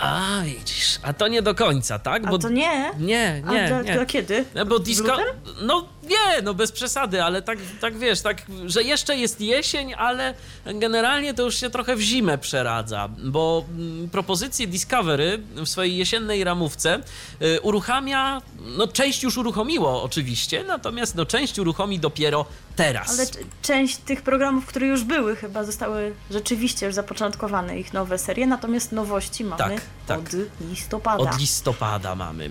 A, 0.00 0.40
widzisz, 0.44 0.98
a 1.02 1.12
to 1.12 1.28
nie 1.28 1.42
do 1.42 1.54
końca, 1.54 1.98
tak? 1.98 2.22
A 2.26 2.38
to 2.38 2.48
nie? 2.48 2.90
Nie, 2.98 3.42
A 3.46 3.52
nie, 3.52 3.68
dla, 3.68 3.82
nie. 3.82 3.92
dla 3.92 4.06
kiedy? 4.06 4.44
No 4.54 4.66
bo 4.66 4.78
disco. 4.78 5.16
No 5.62 5.88
nie, 6.10 6.42
no 6.42 6.54
bez 6.54 6.72
przesady, 6.72 7.22
ale 7.22 7.42
tak, 7.42 7.58
tak 7.80 7.98
wiesz, 7.98 8.20
tak, 8.20 8.42
że 8.66 8.82
jeszcze 8.82 9.16
jest 9.16 9.40
jesień, 9.40 9.94
ale 9.94 10.34
generalnie 10.66 11.34
to 11.34 11.42
już 11.42 11.56
się 11.56 11.70
trochę 11.70 11.96
w 11.96 12.00
zimę 12.00 12.38
przeradza, 12.38 13.08
bo 13.24 13.64
mm, 13.68 14.10
propozycje 14.10 14.66
Discovery 14.66 15.38
w 15.56 15.68
swojej 15.68 15.96
jesiennej 15.96 16.44
ramówce 16.44 17.00
y, 17.42 17.60
uruchamia, 17.60 18.42
no 18.60 18.86
część 18.86 19.22
już 19.22 19.36
uruchomiło 19.36 20.02
oczywiście, 20.02 20.64
natomiast 20.64 21.14
no 21.14 21.26
część 21.26 21.58
uruchomi 21.58 21.98
dopiero 21.98 22.46
teraz. 22.76 23.10
Ale 23.10 23.26
część 23.62 23.96
tych 23.96 24.22
programów, 24.22 24.66
które 24.66 24.86
już 24.86 25.04
były, 25.04 25.36
chyba 25.36 25.64
zostały 25.64 26.14
rzeczywiście 26.30 26.86
już 26.86 26.94
zapoczątkowane 26.94 27.78
ich 27.78 27.92
nowe 27.92 28.18
serie, 28.18 28.46
natomiast 28.46 28.92
nowości 28.92 29.44
mamy 29.44 29.74
Tak, 29.74 29.82
tak. 30.06 30.18
od 30.18 30.68
listopada. 30.70 31.30
Od 31.30 31.38
listopada 31.38 32.14
mamy. 32.14 32.50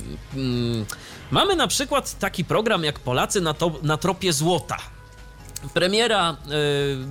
Mamy 1.32 1.56
na 1.56 1.68
przykład 1.68 2.20
taki 2.20 2.46
program 2.46 2.84
jak 2.84 3.00
Polacy 3.00 3.42
na, 3.42 3.54
to, 3.54 3.72
na 3.84 3.98
tropie 3.98 4.34
złota. 4.34 4.78
Premiera 5.74 6.38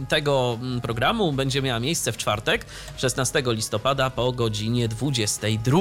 y, 0.02 0.06
tego 0.06 0.58
mm, 0.60 0.80
programu 0.80 1.32
będzie 1.32 1.62
miała 1.62 1.80
miejsce 1.80 2.12
w 2.12 2.16
czwartek, 2.16 2.66
16 2.96 3.42
listopada 3.46 4.10
po 4.10 4.32
godzinie 4.32 4.88
22. 4.88 5.78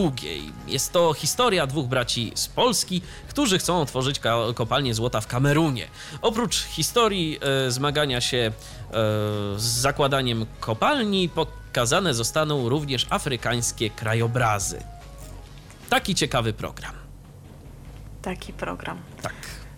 Jest 0.67 0.93
to 0.93 1.13
historia 1.13 1.67
dwóch 1.67 1.87
braci 1.87 2.31
z 2.35 2.47
Polski, 2.47 3.01
którzy 3.29 3.59
chcą 3.59 3.81
otworzyć 3.81 4.19
kopalnię 4.55 4.93
złota 4.93 5.21
w 5.21 5.27
Kamerunie. 5.27 5.87
Oprócz 6.21 6.63
historii 6.63 7.39
y, 7.67 7.71
zmagania 7.71 8.21
się 8.21 8.37
y, 8.37 8.91
z 9.59 9.63
zakładaniem 9.63 10.45
kopalni, 10.59 11.29
pokazane 11.29 12.13
zostaną 12.13 12.69
również 12.69 13.07
afrykańskie 13.09 13.89
krajobrazy. 13.89 14.83
Taki 15.89 16.15
ciekawy 16.15 16.53
program. 16.53 17.06
Taki 18.27 18.53
program. 18.53 18.97
Tak. 19.21 19.33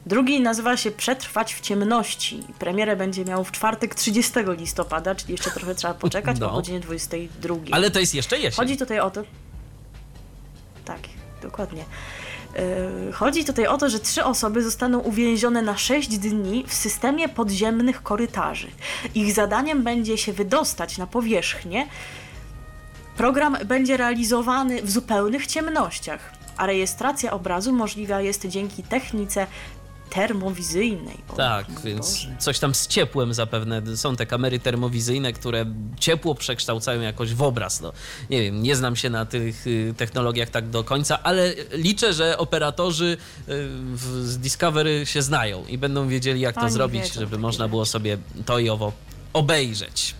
Drugi 0.06 0.42
nazywa 0.42 0.78
się 0.78 0.92
Przetrwać 0.92 1.56
w 1.56 1.62
ciemności. 1.62 2.44
Premierę 2.60 2.96
będzie 2.96 3.26
miał 3.26 3.44
w 3.44 3.52
czwartek 3.52 3.96
30 3.96 4.34
listopada, 4.58 5.16
czyli 5.16 5.32
jeszcze 5.32 5.52
trochę 5.52 5.76
trzeba 5.76 5.94
poczekać, 5.94 6.40
No. 6.40 6.50
po 6.50 6.56
godzinie 6.56 6.80
22. 6.80 7.56
Ale 7.72 7.92
to 7.92 8.00
jest 8.00 8.16
jeszcze 8.16 8.36
jesień. 8.40 8.56
Chodzi 8.58 8.78
tutaj 8.78 9.00
o 9.00 9.12
to. 9.12 9.24
Tak, 10.86 11.00
dokładnie. 11.42 11.86
Yy, 13.06 13.12
Chodzi 13.14 13.46
tutaj 13.46 13.68
o 13.68 13.78
to, 13.78 13.90
że 13.90 14.00
trzy 14.00 14.24
osoby 14.24 14.64
zostaną 14.64 15.00
uwięzione 15.00 15.62
na 15.62 15.78
6 15.78 16.18
dni 16.18 16.64
w 16.68 16.74
systemie 16.74 17.30
podziemnych 17.30 18.04
korytarzy. 18.04 18.68
Ich 19.16 19.34
zadaniem 19.34 19.84
będzie 19.84 20.18
się 20.18 20.34
wydostać 20.34 20.98
na 20.98 21.08
powierzchnię. 21.08 21.88
Program 23.18 23.58
będzie 23.66 23.98
realizowany 23.98 24.82
w 24.82 24.92
zupełnych 24.92 25.48
ciemnościach, 25.48 26.39
a 26.60 26.66
rejestracja 26.66 27.32
obrazu 27.32 27.74
możliwa 27.74 28.22
jest 28.22 28.48
dzięki 28.48 28.84
technice 28.84 29.48
termowizyjnej. 30.10 31.18
O, 31.30 31.36
Tak, 31.36 31.70
mój 31.70 31.84
więc 31.84 32.10
Boże. 32.12 32.36
coś 32.40 32.60
tam 32.60 32.76
z 32.76 32.88
ciepłem 32.88 33.34
zapewne. 33.34 33.98
Są 33.98 34.16
te 34.16 34.26
kamery 34.26 34.60
termowizyjne, 34.60 35.34
które 35.34 35.66
ciepło 36.00 36.36
przekształcają 36.36 37.02
jakoś 37.02 37.34
w 37.34 37.42
obraz. 37.42 37.82
No, 37.82 37.94
nie 38.30 38.42
wiem, 38.42 38.64
nie 38.64 38.76
znam 38.76 38.96
się 38.96 39.10
na 39.10 39.26
tych 39.26 39.68
y, 39.68 39.94
technologiach 39.98 40.50
tak 40.50 40.70
do 40.70 40.84
końca, 40.84 41.24
ale 41.24 41.54
liczę, 41.72 42.14
że 42.14 42.38
operatorzy 42.38 43.18
y, 43.50 43.70
z 44.24 44.38
Discovery 44.38 45.06
się 45.06 45.22
znają 45.22 45.66
i 45.66 45.78
będą 45.78 46.08
wiedzieli, 46.08 46.42
jak 46.42 46.56
to 46.56 46.62
Oni 46.62 46.72
zrobić, 46.72 47.04
wiedzą 47.04 47.20
żeby 47.20 47.38
można 47.38 47.68
było 47.68 47.86
sobie 47.86 48.18
to 48.46 48.60
i 48.60 48.70
owo 48.70 48.92
obejrzeć. 49.34 50.16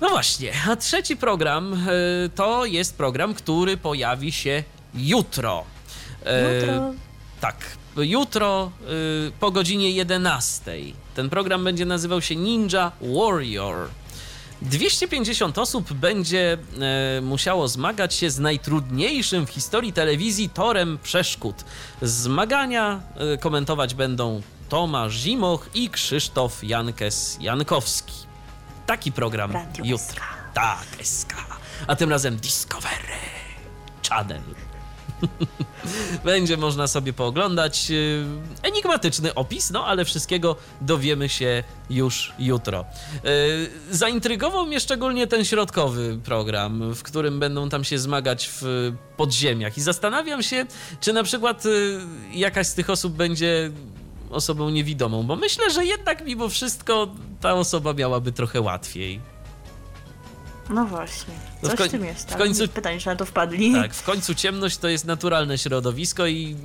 No 0.00 0.08
właśnie, 0.08 0.52
a 0.68 0.76
trzeci 0.76 1.16
program 1.16 1.88
y, 1.88 2.30
to 2.34 2.64
jest 2.64 2.96
program, 2.96 3.34
który 3.34 3.76
pojawi 3.76 4.32
się 4.32 4.64
jutro. 4.94 5.64
Y, 6.26 6.60
Jutro. 6.60 6.94
tak. 7.40 7.56
jutro 7.96 8.70
y, 9.28 9.32
po 9.40 9.50
godzinie 9.50 9.90
11. 9.90 10.72
Ten 11.14 11.30
program 11.30 11.64
będzie 11.64 11.86
nazywał 11.86 12.22
się 12.22 12.36
Ninja 12.36 12.92
Warrior. 13.00 13.88
250 14.62 15.58
osób 15.58 15.92
będzie 15.92 16.58
e, 17.18 17.20
musiało 17.20 17.68
zmagać 17.68 18.14
się 18.14 18.30
z 18.30 18.38
najtrudniejszym 18.38 19.46
w 19.46 19.50
historii 19.50 19.92
telewizji 19.92 20.48
torem 20.48 20.98
przeszkód. 21.02 21.64
Zmagania 22.02 23.00
e, 23.16 23.38
komentować 23.38 23.94
będą 23.94 24.42
Tomasz 24.68 25.14
Zimoch 25.14 25.66
i 25.74 25.90
Krzysztof 25.90 26.64
Jankes 26.64 27.38
Jankowski. 27.40 28.12
Taki 28.86 29.12
program 29.12 29.52
Radio 29.52 29.84
jutro. 29.84 30.06
SK. 30.06 30.20
Tak, 30.54 30.86
SK. 31.02 31.34
A 31.86 31.96
tym 31.96 32.10
razem 32.10 32.36
Discovery 32.36 33.18
Channel. 34.08 34.67
Będzie 36.24 36.56
można 36.56 36.86
sobie 36.86 37.12
pooglądać. 37.12 37.90
Yy, 37.90 38.24
Enigmatyczny 38.62 39.34
opis, 39.34 39.70
no 39.70 39.86
ale 39.86 40.04
wszystkiego 40.04 40.56
dowiemy 40.80 41.28
się 41.28 41.64
już 41.90 42.32
jutro. 42.38 42.84
Yy, 43.24 43.30
Zaintrygował 43.90 44.66
mnie 44.66 44.80
szczególnie 44.80 45.26
ten 45.26 45.44
środkowy 45.44 46.18
program, 46.24 46.94
w 46.94 47.02
którym 47.02 47.40
będą 47.40 47.68
tam 47.68 47.84
się 47.84 47.98
zmagać 47.98 48.50
w 48.60 48.92
podziemiach. 49.16 49.78
I 49.78 49.80
zastanawiam 49.80 50.42
się, 50.42 50.66
czy 51.00 51.12
na 51.12 51.22
przykład 51.22 51.64
yy, 51.64 52.00
jakaś 52.32 52.66
z 52.66 52.74
tych 52.74 52.90
osób 52.90 53.12
będzie 53.12 53.70
osobą 54.30 54.70
niewidomą, 54.70 55.22
bo 55.22 55.36
myślę, 55.36 55.70
że 55.70 55.84
jednak 55.84 56.24
mimo 56.24 56.48
wszystko 56.48 57.08
ta 57.40 57.54
osoba 57.54 57.92
miałaby 57.92 58.32
trochę 58.32 58.60
łatwiej. 58.60 59.20
No 60.70 60.84
właśnie. 60.86 61.34
No 61.62 61.68
w 61.68 61.74
Coś 61.74 61.88
w 61.88 61.90
tym 61.90 62.04
jest. 62.04 62.28
w 62.30 62.34
ale 62.34 62.44
końcu- 62.44 62.68
Pytanie, 62.68 63.00
czy 63.00 63.06
na 63.06 63.16
to 63.16 63.24
wpadli. 63.24 63.72
Tak, 63.72 63.94
w 63.94 64.02
końcu 64.02 64.34
ciemność 64.34 64.78
to 64.78 64.88
jest 64.88 65.04
naturalne 65.04 65.58
środowisko 65.58 66.26
i 66.26 66.56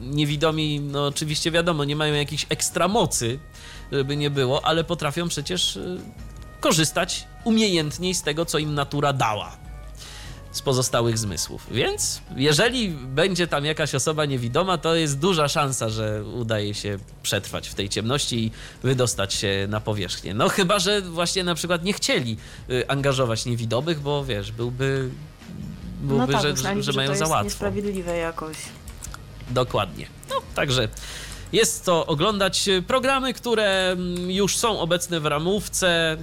niewidomi, 0.00 0.80
no 0.80 1.06
oczywiście 1.06 1.50
wiadomo, 1.50 1.84
nie 1.84 1.96
mają 1.96 2.14
jakichś 2.14 2.46
ekstra 2.48 2.88
mocy, 2.88 3.38
żeby 3.92 4.16
nie 4.16 4.30
było, 4.30 4.64
ale 4.64 4.84
potrafią 4.84 5.28
przecież 5.28 5.76
y, 5.76 6.00
korzystać 6.60 7.26
umiejętniej 7.44 8.14
z 8.14 8.22
tego, 8.22 8.44
co 8.44 8.58
im 8.58 8.74
natura 8.74 9.12
dała. 9.12 9.56
Z 10.52 10.62
pozostałych 10.62 11.18
zmysłów. 11.18 11.66
Więc 11.70 12.20
jeżeli 12.36 12.88
będzie 12.90 13.46
tam 13.46 13.64
jakaś 13.64 13.94
osoba 13.94 14.24
niewidoma, 14.24 14.78
to 14.78 14.94
jest 14.94 15.18
duża 15.18 15.48
szansa, 15.48 15.88
że 15.88 16.24
udaje 16.24 16.74
się 16.74 16.98
przetrwać 17.22 17.68
w 17.68 17.74
tej 17.74 17.88
ciemności 17.88 18.44
i 18.44 18.50
wydostać 18.82 19.34
się 19.34 19.66
na 19.68 19.80
powierzchnię. 19.80 20.34
No 20.34 20.48
chyba, 20.48 20.78
że 20.78 21.00
właśnie 21.02 21.44
na 21.44 21.54
przykład 21.54 21.84
nie 21.84 21.92
chcieli 21.92 22.36
y, 22.70 22.88
angażować 22.88 23.46
niewidomych, 23.46 24.00
bo 24.00 24.24
wiesz, 24.24 24.52
byłby 24.52 25.10
byłby, 26.02 26.32
no 26.32 26.38
tak, 26.40 26.42
że, 26.42 26.56
że, 26.56 26.82
że 26.82 26.92
mają 26.92 27.08
to 27.10 27.14
za 27.16 27.24
jest 27.24 27.30
łatwo. 27.32 27.44
niesprawiedliwe 27.44 28.16
jakoś. 28.16 28.56
Dokładnie. 29.50 30.06
No, 30.30 30.36
także 30.54 30.88
jest 31.52 31.84
to 31.84 32.06
oglądać 32.06 32.68
programy, 32.86 33.34
które 33.34 33.90
mm, 33.90 34.30
już 34.30 34.56
są 34.56 34.80
obecne 34.80 35.20
w 35.20 35.26
ramówce, 35.26 36.16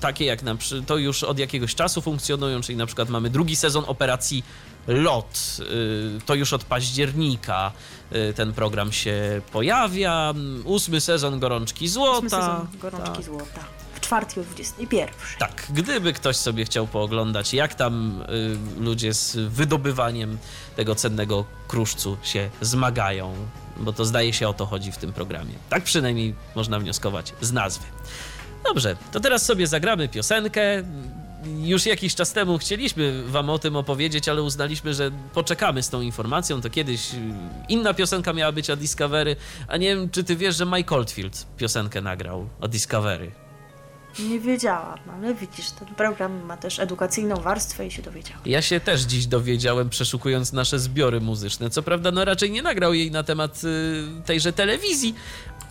takie 0.00 0.24
jak 0.24 0.42
na 0.42 0.56
to 0.86 0.96
już 0.96 1.22
od 1.22 1.38
jakiegoś 1.38 1.74
czasu 1.74 2.00
funkcjonują, 2.00 2.60
czyli 2.60 2.78
na 2.78 2.86
przykład 2.86 3.08
mamy 3.08 3.30
drugi 3.30 3.56
sezon 3.56 3.84
operacji 3.86 4.44
LOT. 4.86 5.56
y, 5.60 6.20
To 6.26 6.34
już 6.34 6.52
od 6.52 6.64
października 6.64 7.72
y, 8.12 8.32
ten 8.34 8.52
program 8.52 8.92
się 8.92 9.40
pojawia. 9.52 10.34
Ósmy 10.64 11.00
sezon 11.00 11.40
Gorączki 11.40 11.88
Złota. 11.88 12.16
Ósmy 12.16 12.30
sezon 12.30 12.66
Gorączki 12.80 13.12
tak. 13.16 13.24
Złota. 13.24 13.60
W 13.94 14.00
czwartej 14.00 14.42
o 14.42 14.46
21. 14.46 15.08
Tak, 15.38 15.66
gdyby 15.70 16.12
ktoś 16.12 16.36
sobie 16.36 16.64
chciał 16.64 16.86
pooglądać, 16.86 17.54
jak 17.54 17.74
tam 17.74 18.22
y, 18.78 18.82
ludzie 18.82 19.14
z 19.14 19.36
wydobywaniem 19.36 20.38
tego 20.76 20.94
cennego 20.94 21.44
kruszcu 21.68 22.16
się 22.22 22.50
zmagają, 22.60 23.34
bo 23.80 23.92
to 23.92 24.04
zdaje 24.04 24.32
się 24.32 24.48
o 24.48 24.52
to 24.52 24.66
chodzi 24.66 24.92
w 24.92 24.96
tym 24.96 25.12
programie. 25.12 25.54
Tak 25.68 25.82
przynajmniej 25.82 26.34
można 26.54 26.78
wnioskować 26.78 27.32
z 27.40 27.52
nazwy. 27.52 27.84
Dobrze, 28.64 28.96
to 29.12 29.20
teraz 29.20 29.44
sobie 29.44 29.66
zagramy 29.66 30.08
piosenkę. 30.08 30.62
Już 31.62 31.86
jakiś 31.86 32.14
czas 32.14 32.32
temu 32.32 32.58
chcieliśmy 32.58 33.22
Wam 33.26 33.50
o 33.50 33.58
tym 33.58 33.76
opowiedzieć, 33.76 34.28
ale 34.28 34.42
uznaliśmy, 34.42 34.94
że 34.94 35.10
poczekamy 35.34 35.82
z 35.82 35.88
tą 35.88 36.00
informacją. 36.00 36.60
To 36.60 36.70
kiedyś 36.70 37.14
y, 37.14 37.16
inna 37.68 37.94
piosenka 37.94 38.32
miała 38.32 38.52
być 38.52 38.70
o 38.70 38.76
Discovery, 38.76 39.36
a 39.68 39.76
nie 39.76 39.86
wiem, 39.86 40.10
czy 40.10 40.24
Ty 40.24 40.36
wiesz, 40.36 40.56
że 40.56 40.66
Mike 40.66 40.94
Oldfield 40.94 41.46
piosenkę 41.56 42.00
nagrał 42.00 42.48
o 42.60 42.68
Discovery. 42.68 43.32
Nie 44.18 44.40
wiedziałam, 44.40 44.98
ale 45.14 45.34
widzisz, 45.34 45.70
ten 45.70 45.88
program 45.88 46.44
ma 46.44 46.56
też 46.56 46.78
edukacyjną 46.78 47.36
warstwę 47.36 47.86
i 47.86 47.90
się 47.90 48.02
dowiedziałam. 48.02 48.42
Ja 48.46 48.62
się 48.62 48.80
też 48.80 49.00
dziś 49.00 49.26
dowiedziałem, 49.26 49.90
przeszukując 49.90 50.52
nasze 50.52 50.78
zbiory 50.78 51.20
muzyczne. 51.20 51.70
Co 51.70 51.82
prawda, 51.82 52.10
no 52.10 52.24
raczej 52.24 52.50
nie 52.50 52.62
nagrał 52.62 52.94
jej 52.94 53.10
na 53.10 53.22
temat 53.22 53.64
y, 53.64 54.22
tejże 54.24 54.52
telewizji, 54.52 55.14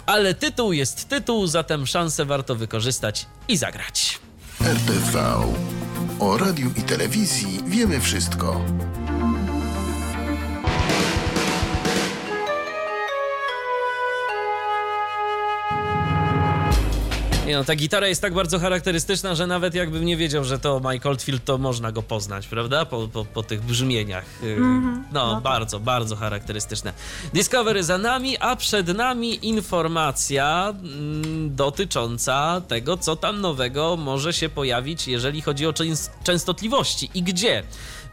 ale 0.05 0.33
tytuł 0.33 0.73
jest 0.73 1.09
tytuł, 1.09 1.47
zatem 1.47 1.87
szansę 1.87 2.25
warto 2.25 2.55
wykorzystać 2.55 3.25
i 3.47 3.57
zagrać. 3.57 4.19
RTV. 4.61 5.35
O 6.19 6.37
radiu 6.37 6.71
i 6.77 6.81
telewizji 6.81 7.59
wiemy 7.67 7.99
wszystko. 8.01 8.65
Nie 17.49 17.55
no, 17.55 17.63
ta 17.63 17.75
gitara 17.75 18.07
jest 18.07 18.21
tak 18.21 18.33
bardzo 18.33 18.59
charakterystyczna, 18.59 19.35
że 19.35 19.47
nawet 19.47 19.75
jakbym 19.75 20.05
nie 20.05 20.17
wiedział, 20.17 20.43
że 20.43 20.59
to 20.59 20.81
Mike 20.91 21.09
Oldfield, 21.09 21.45
to 21.45 21.57
można 21.57 21.91
go 21.91 22.03
poznać, 22.03 22.47
prawda? 22.47 22.85
Po, 22.85 23.07
po, 23.07 23.25
po 23.25 23.43
tych 23.43 23.61
brzmieniach. 23.61 24.25
Y, 24.43 24.57
No, 25.13 25.33
tak. 25.33 25.43
bardzo, 25.43 25.79
bardzo 25.79 26.15
charakterystyczne. 26.15 26.93
Discovery 27.33 27.83
za 27.83 27.97
nami, 27.97 28.37
a 28.37 28.55
przed 28.55 28.87
nami 28.97 29.47
informacja 29.47 30.73
mm, 30.83 31.55
dotycząca 31.55 32.61
tego, 32.67 32.97
co 32.97 33.15
tam 33.15 33.41
nowego 33.41 33.95
może 33.97 34.33
się 34.33 34.49
pojawić, 34.49 35.07
jeżeli 35.07 35.41
chodzi 35.41 35.65
o 35.67 35.71
częs- 35.71 36.09
częstotliwości 36.23 37.09
i 37.13 37.23
gdzie. 37.23 37.63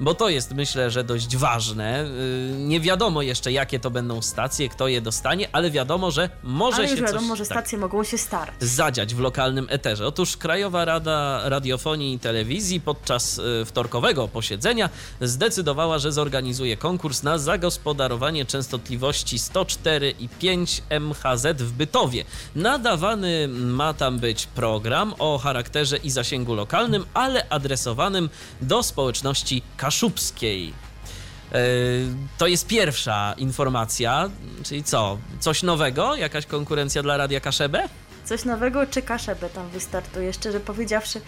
Bo 0.01 0.15
to 0.15 0.29
jest, 0.29 0.55
myślę, 0.55 0.91
że 0.91 1.05
dość 1.05 1.37
ważne. 1.37 2.05
Y, 2.05 2.55
Nie 2.59 2.81
wiadomo 2.81 3.23
jeszcze, 3.23 3.53
jakie 3.53 3.81
to 3.81 3.91
będą 3.91 4.23
stacje, 4.23 4.69
kto 4.69 4.89
je 4.89 5.01
dostanie, 5.01 5.49
ale 5.53 5.71
wiadomo, 5.71 6.11
że 6.11 6.31
może 6.43 6.77
ale 6.77 6.89
się 6.89 6.97
wiadomo, 6.97 7.29
coś... 7.29 7.39
że 7.39 7.47
tak 7.47 7.59
stacje 7.59 7.79
mogą 7.79 8.05
się 8.05 8.19
starać. 8.19 8.55
zadziać 8.61 9.15
w 9.15 9.19
lokalnym 9.21 9.67
eterze. 9.71 10.07
Otóż 10.07 10.37
Krajowa 10.37 10.85
Rada 10.85 11.49
Radiofonii 11.49 12.15
i 12.15 12.19
Telewizji 12.19 12.81
podczas 12.81 13.39
y, 13.39 13.65
wtorkowego 13.65 14.29
posiedzenia 14.29 14.91
zdecydowała, 15.21 15.99
że 15.99 16.13
zorganizuje 16.13 16.77
konkurs 16.77 17.23
na 17.23 17.39
zagospodarowanie 17.39 18.45
częstotliwości 18.45 19.39
104 19.39 20.15
i 20.19 20.29
5 20.29 20.83
MHz 20.91 21.47
w 21.63 21.73
Bytowie. 21.73 22.25
Nadawany 22.57 23.49
ma 23.49 23.95
tam 23.95 24.19
być 24.19 24.47
program 24.47 25.15
o 25.19 25.39
charakterze 25.39 25.97
i 25.97 26.11
zasięgu 26.11 26.55
lokalnym, 26.55 27.05
ale 27.15 27.49
adresowanym 27.49 28.29
do 28.61 28.83
społeczności 28.83 29.63
kaszubskiej. 29.91 30.73
E, 31.53 31.59
To 32.39 32.47
jest 32.47 32.67
pierwsza 32.67 33.35
informacja, 33.39 34.31
czyli 34.65 34.85
co? 34.85 35.19
Coś 35.41 35.63
nowego? 35.63 36.17
Jakaś 36.17 36.47
konkurencja 36.47 37.03
dla 37.03 37.17
Radia 37.17 37.41
Kaszebę? 37.41 37.89
Coś 38.27 38.45
nowego 38.45 38.87
czy 38.87 39.03
kaszebę 39.03 39.49
tam 39.49 39.69
wystartuje? 39.69 40.33
Szczerze 40.33 40.61
powiedziawszy, 40.61 41.21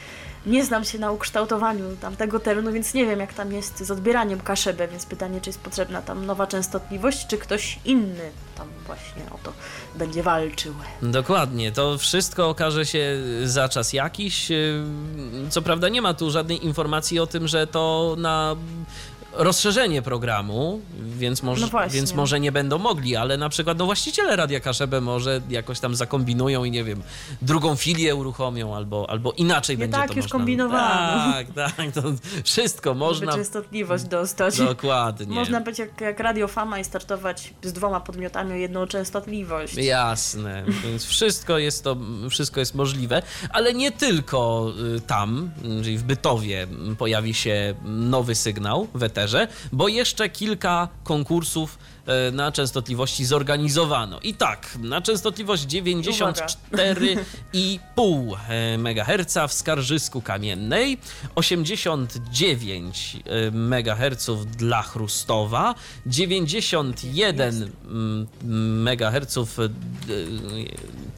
nie 0.47 0.65
znam 0.65 0.85
się 0.85 0.99
na 0.99 1.11
ukształtowaniu 1.11 1.97
tamtego 2.01 2.41
terenu, 2.41 2.73
więc 2.73 2.95
nie 2.95 3.07
wiem 3.07 3.21
jak 3.21 3.35
tam 3.35 3.53
jest 3.53 3.79
z 3.85 3.91
odbieraniem 3.91 4.41
kaszebę, 4.41 4.89
więc 4.89 5.07
pytanie, 5.07 5.41
czy 5.41 5.51
jest 5.51 5.61
potrzebna 5.61 6.03
tam 6.03 6.27
nowa 6.27 6.47
częstotliwość, 6.47 7.27
czy 7.27 7.39
ktoś 7.39 7.79
inny 7.85 8.31
tam 8.57 8.69
właśnie 8.87 9.23
o 9.31 9.39
to 9.43 9.53
będzie 9.95 10.23
walczył. 10.23 10.75
Dokładnie, 11.03 11.73
to 11.73 11.99
wszystko 11.99 12.49
okaże 12.49 12.87
się 12.87 13.17
za 13.45 13.69
czas 13.69 13.93
jakiś. 13.93 14.51
Yy, 14.51 14.85
Co 15.51 15.63
prawda 15.63 15.89
nie 15.89 16.03
ma 16.03 16.15
tu 16.15 16.31
żadnej 16.31 16.67
informacji 16.67 17.19
o 17.19 17.27
tym, 17.27 17.49
że 17.49 17.67
to 17.67 18.15
na 18.19 18.57
rozszerzenie 19.33 20.03
programu, 20.03 20.81
więc 21.01 21.43
może, 21.43 21.67
No 21.73 21.89
więc 21.91 22.15
może 22.15 22.41
nie 22.41 22.53
będą 22.53 22.79
mogli, 22.79 23.17
ale 23.17 23.37
na 23.37 23.49
przykład 23.49 23.79
no 23.79 23.85
właściciele 23.87 24.37
Radia 24.37 24.61
Kaszebę 24.61 25.01
może 25.01 25.41
jakoś 25.51 25.81
tam 25.81 25.95
zakombinują 25.95 26.65
i 26.65 26.71
nie 26.71 26.85
wiem, 26.85 27.03
drugą 27.43 27.77
filię 27.77 28.15
uruchomią 28.15 28.77
albo, 28.77 29.11
albo 29.11 29.33
inaczej 29.33 29.77
Nie 29.77 29.81
będzie 29.81 29.97
tak 29.97 30.09
to 30.09 30.15
już 30.15 30.25
można. 30.25 30.39
kombinowano. 30.39 31.33
Tak, 31.33 31.47
tak, 31.55 31.93
to 31.95 32.03
wszystko 32.45 32.95
można. 32.95 33.33
Żeby 33.33 33.43
częstotliwość 33.45 34.05
dostać. 34.05 34.59
Dokładnie. 34.59 35.35
Można 35.35 35.61
być 35.61 35.79
jak, 35.79 36.01
jak 36.01 36.21
Radio 36.21 36.49
Fama 36.49 36.79
i 36.79 36.85
startować 36.85 37.55
z 37.63 37.73
dwoma 37.73 38.01
podmiotami 38.01 38.53
o 38.53 38.57
jedną 38.57 38.87
częstotliwość. 38.87 39.75
Jasne, 39.77 40.65
więc 40.85 41.05
wszystko 41.07 41.59
jest 41.59 41.85
to, 41.85 41.97
wszystko 42.31 42.61
jest 42.61 42.75
możliwe, 42.75 43.23
ale 43.51 43.75
nie 43.75 43.93
tylko 43.93 44.73
y, 44.97 45.01
tam, 45.01 45.51
czyli 45.83 45.99
w 45.99 46.03
Bytowie 46.03 46.67
pojawi 46.99 47.35
się 47.35 47.75
nowy 47.85 48.35
sygnał 48.35 48.89
w 48.95 49.03
bo 49.73 49.89
jeszcze 49.89 50.29
kilka 50.29 50.89
konkursów 51.05 51.79
e, 52.07 52.31
na 52.31 52.53
częstotliwości 52.53 53.25
zorganizowano. 53.25 54.21
I 54.21 54.35
tak, 54.35 54.79
na 54.83 55.03
częstotliwość 55.03 55.67
94,5 55.67 58.37
MHz 58.79 59.39
w 59.49 59.53
Skarżysku 59.53 60.23
Kamiennej, 60.23 60.99
89 61.35 63.17
MHz 63.53 64.31
dla 64.57 64.83
Chrustowa, 64.83 65.75
91 66.07 67.73
MHz 68.85 69.39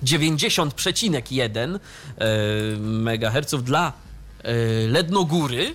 90,1 0.04 1.78
MHz 2.78 3.54
dla 3.62 3.92
e, 4.42 4.54
Lednogóry. 4.88 5.74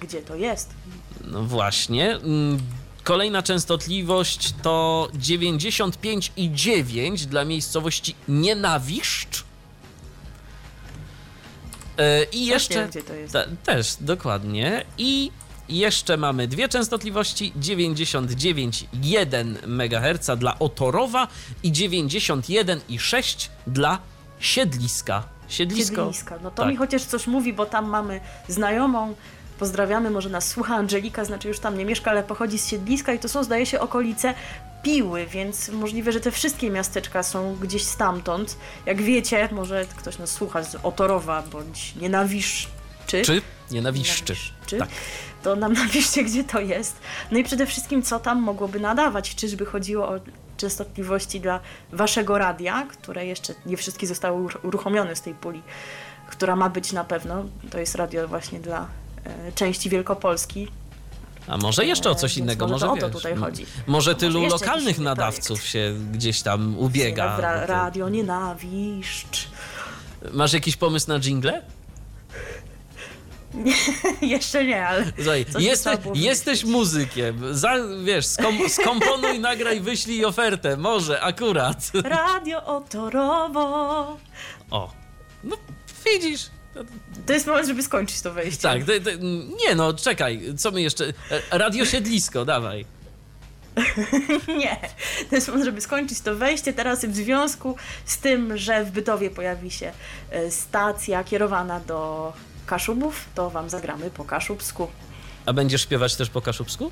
Gdzie 0.00 0.22
to 0.22 0.36
jest? 0.36 0.70
No 1.24 1.42
właśnie. 1.42 2.16
Mm, 2.16 2.58
Kolejna 3.04 3.42
częstotliwość 3.42 4.54
to 4.62 5.08
95,9 5.14 7.26
dla 7.26 7.44
miejscowości 7.44 8.14
Nienawiszcz. 8.28 9.44
E, 11.98 12.24
I 12.24 12.46
jeszcze. 12.46 12.88
Te- 13.32 13.48
też, 13.64 13.96
dokładnie. 14.00 14.84
I 14.98 15.30
jeszcze 15.68 16.16
mamy 16.16 16.48
dwie 16.48 16.68
częstotliwości: 16.68 17.52
99,1 17.60 19.54
MHz 19.66 20.30
dla 20.38 20.58
Otorowa 20.58 21.28
i 21.62 21.72
91,6 21.72 23.48
dla 23.66 23.98
Siedliska. 24.40 25.22
Siedlisko. 25.48 25.96
Siedliska. 25.96 26.38
No 26.42 26.50
to 26.50 26.62
tak. 26.62 26.70
mi 26.70 26.76
chociaż 26.76 27.02
coś 27.02 27.26
mówi, 27.26 27.52
bo 27.52 27.66
tam 27.66 27.88
mamy 27.88 28.20
znajomą. 28.48 29.14
Pozdrawiamy, 29.60 30.10
może 30.10 30.28
nas 30.28 30.48
słucha 30.48 30.76
Angelika, 30.76 31.24
znaczy 31.24 31.48
już 31.48 31.58
tam 31.58 31.78
nie 31.78 31.84
mieszka, 31.84 32.10
ale 32.10 32.22
pochodzi 32.22 32.58
z 32.58 32.68
Siedliska 32.68 33.12
i 33.12 33.18
to 33.18 33.28
są, 33.28 33.44
zdaje 33.44 33.66
się, 33.66 33.80
okolice 33.80 34.34
Piły, 34.82 35.26
więc 35.26 35.68
możliwe, 35.68 36.12
że 36.12 36.20
te 36.20 36.30
wszystkie 36.30 36.70
miasteczka 36.70 37.22
są 37.22 37.56
gdzieś 37.56 37.84
stamtąd. 37.84 38.56
Jak 38.86 39.02
wiecie, 39.02 39.48
może 39.52 39.84
ktoś 39.96 40.18
nas 40.18 40.30
słucha 40.30 40.62
z 40.62 40.76
Otorowa 40.82 41.42
bądź 41.42 41.94
Nienawiszczy. 41.96 42.68
Czy 43.06 43.42
nienawiszczy. 43.70 44.22
Nienawiszczy. 44.32 44.78
Tak. 44.78 44.88
To 45.42 45.56
nam 45.56 45.72
napiszcie, 45.72 46.24
gdzie 46.24 46.44
to 46.44 46.60
jest. 46.60 46.96
No 47.30 47.38
i 47.38 47.44
przede 47.44 47.66
wszystkim, 47.66 48.02
co 48.02 48.20
tam 48.20 48.42
mogłoby 48.42 48.80
nadawać. 48.80 49.34
Czyżby 49.34 49.66
chodziło 49.66 50.08
o 50.08 50.20
częstotliwości 50.56 51.40
dla 51.40 51.60
waszego 51.92 52.38
radia, 52.38 52.86
które 52.90 53.26
jeszcze 53.26 53.54
nie 53.66 53.76
wszystkie 53.76 54.06
zostały 54.06 54.42
uruch- 54.42 54.66
uruchomione 54.66 55.16
z 55.16 55.20
tej 55.20 55.34
puli, 55.34 55.62
która 56.30 56.56
ma 56.56 56.68
być 56.68 56.92
na 56.92 57.04
pewno. 57.04 57.44
To 57.70 57.78
jest 57.78 57.94
radio 57.94 58.28
właśnie 58.28 58.60
dla 58.60 58.86
części 59.54 59.90
Wielkopolski. 59.90 60.68
A 61.46 61.56
może 61.56 61.86
jeszcze 61.86 62.10
o 62.10 62.14
coś 62.14 62.36
Więc 62.36 62.44
innego, 62.44 62.68
może 62.68 62.86
może, 62.86 63.06
o 63.06 63.08
to 63.08 63.18
tutaj 63.18 63.36
chodzi. 63.36 63.62
Może 63.62 63.86
może 63.86 64.14
tylu 64.14 64.42
jeszcze 64.42 64.58
lokalnych 64.58 64.98
nadawców 64.98 65.66
się 65.66 65.94
gdzieś 66.12 66.42
tam 66.42 66.78
ubiega. 66.78 67.36
Ra- 67.40 67.66
radio 67.66 68.08
Nienawiszcz. 68.08 69.48
Masz 70.32 70.52
jakiś 70.52 70.76
pomysł 70.76 71.08
na 71.08 71.20
jingle? 71.20 71.62
Jeszcze 74.22 74.64
nie, 74.64 74.86
ale 74.86 75.04
Coś 75.44 75.54
by 75.54 75.62
jesteś, 76.14 76.64
muzykiem. 76.64 77.54
Za, 77.54 77.74
wiesz, 78.04 78.26
skom, 78.26 78.58
skomponuj, 78.80 79.38
nagraj, 79.40 79.80
wyślij 79.80 80.24
ofertę. 80.24 80.76
Może, 80.76 81.20
akurat. 81.20 81.90
radio 82.04 82.64
Otorowo. 82.64 84.16
O, 84.70 84.92
no 85.44 85.56
widzisz. 86.04 86.50
To 87.26 87.32
jest 87.32 87.46
moment, 87.46 87.66
żeby 87.66 87.82
skończyć 87.82 88.20
to 88.20 88.32
wejście. 88.32 88.62
Tak, 88.62 88.84
te, 88.84 89.00
te, 89.00 89.18
nie 89.66 89.74
no, 89.76 89.94
czekaj, 89.94 90.42
co 90.58 90.70
my 90.70 90.82
jeszcze... 90.82 91.12
E, 91.30 91.58
Radio 91.58 91.84
Siedlisko, 91.84 92.44
dawaj. 92.44 92.84
Nie, 94.58 94.76
to 95.30 95.34
jest 95.34 95.48
moment, 95.48 95.64
żeby 95.64 95.80
skończyć 95.80 96.20
to 96.20 96.36
wejście. 96.36 96.72
Teraz 96.72 97.04
w 97.04 97.14
związku 97.14 97.76
z 98.04 98.18
tym, 98.18 98.58
że 98.58 98.84
w 98.84 98.90
Bytowie 98.90 99.30
pojawi 99.30 99.70
się 99.70 99.92
e, 100.30 100.50
stacja 100.50 101.24
kierowana 101.24 101.80
do 101.80 102.32
Kaszubów, 102.66 103.24
to 103.34 103.50
wam 103.50 103.70
zagramy 103.70 104.10
po 104.10 104.24
kaszubsku. 104.24 104.88
A 105.46 105.52
będziesz 105.52 105.82
śpiewać 105.82 106.16
też 106.16 106.30
po 106.30 106.40
kaszubsku? 106.40 106.90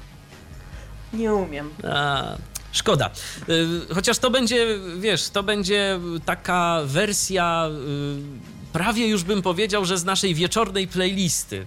Nie 1.12 1.34
umiem. 1.34 1.70
A, 1.84 2.24
szkoda. 2.72 3.10
Y, 3.48 3.94
Chociaż 3.94 4.18
to 4.18 4.30
będzie, 4.30 4.66
wiesz, 4.98 5.28
to 5.28 5.42
będzie 5.42 6.00
taka 6.24 6.80
wersja, 6.84 7.68
y, 7.68 8.57
prawie 8.72 9.08
już 9.08 9.24
bym 9.24 9.42
powiedział, 9.42 9.84
że 9.84 9.98
z 9.98 10.04
naszej 10.04 10.34
wieczornej 10.34 10.88
playlisty. 10.88 11.66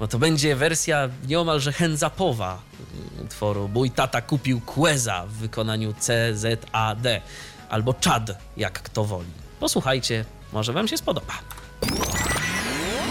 Bo 0.00 0.08
to 0.08 0.18
będzie 0.18 0.56
wersja 0.56 1.08
nieomalże 1.28 1.72
handzapowa 1.72 2.62
y, 3.18 3.22
utworu. 3.22 3.68
Mój 3.68 3.90
tata 3.90 4.22
kupił 4.22 4.60
Queza 4.60 5.26
w 5.26 5.32
wykonaniu 5.32 5.94
CZAD 6.00 7.22
albo 7.68 7.94
Chad, 8.04 8.38
jak 8.56 8.82
kto 8.82 9.04
woli. 9.04 9.30
Posłuchajcie, 9.60 10.24
może 10.52 10.72
wam 10.72 10.88
się 10.88 10.96
spodoba. 10.96 11.34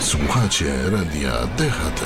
Słuchacie 0.01 0.73
radia 0.89 1.47
DHT. 1.57 2.01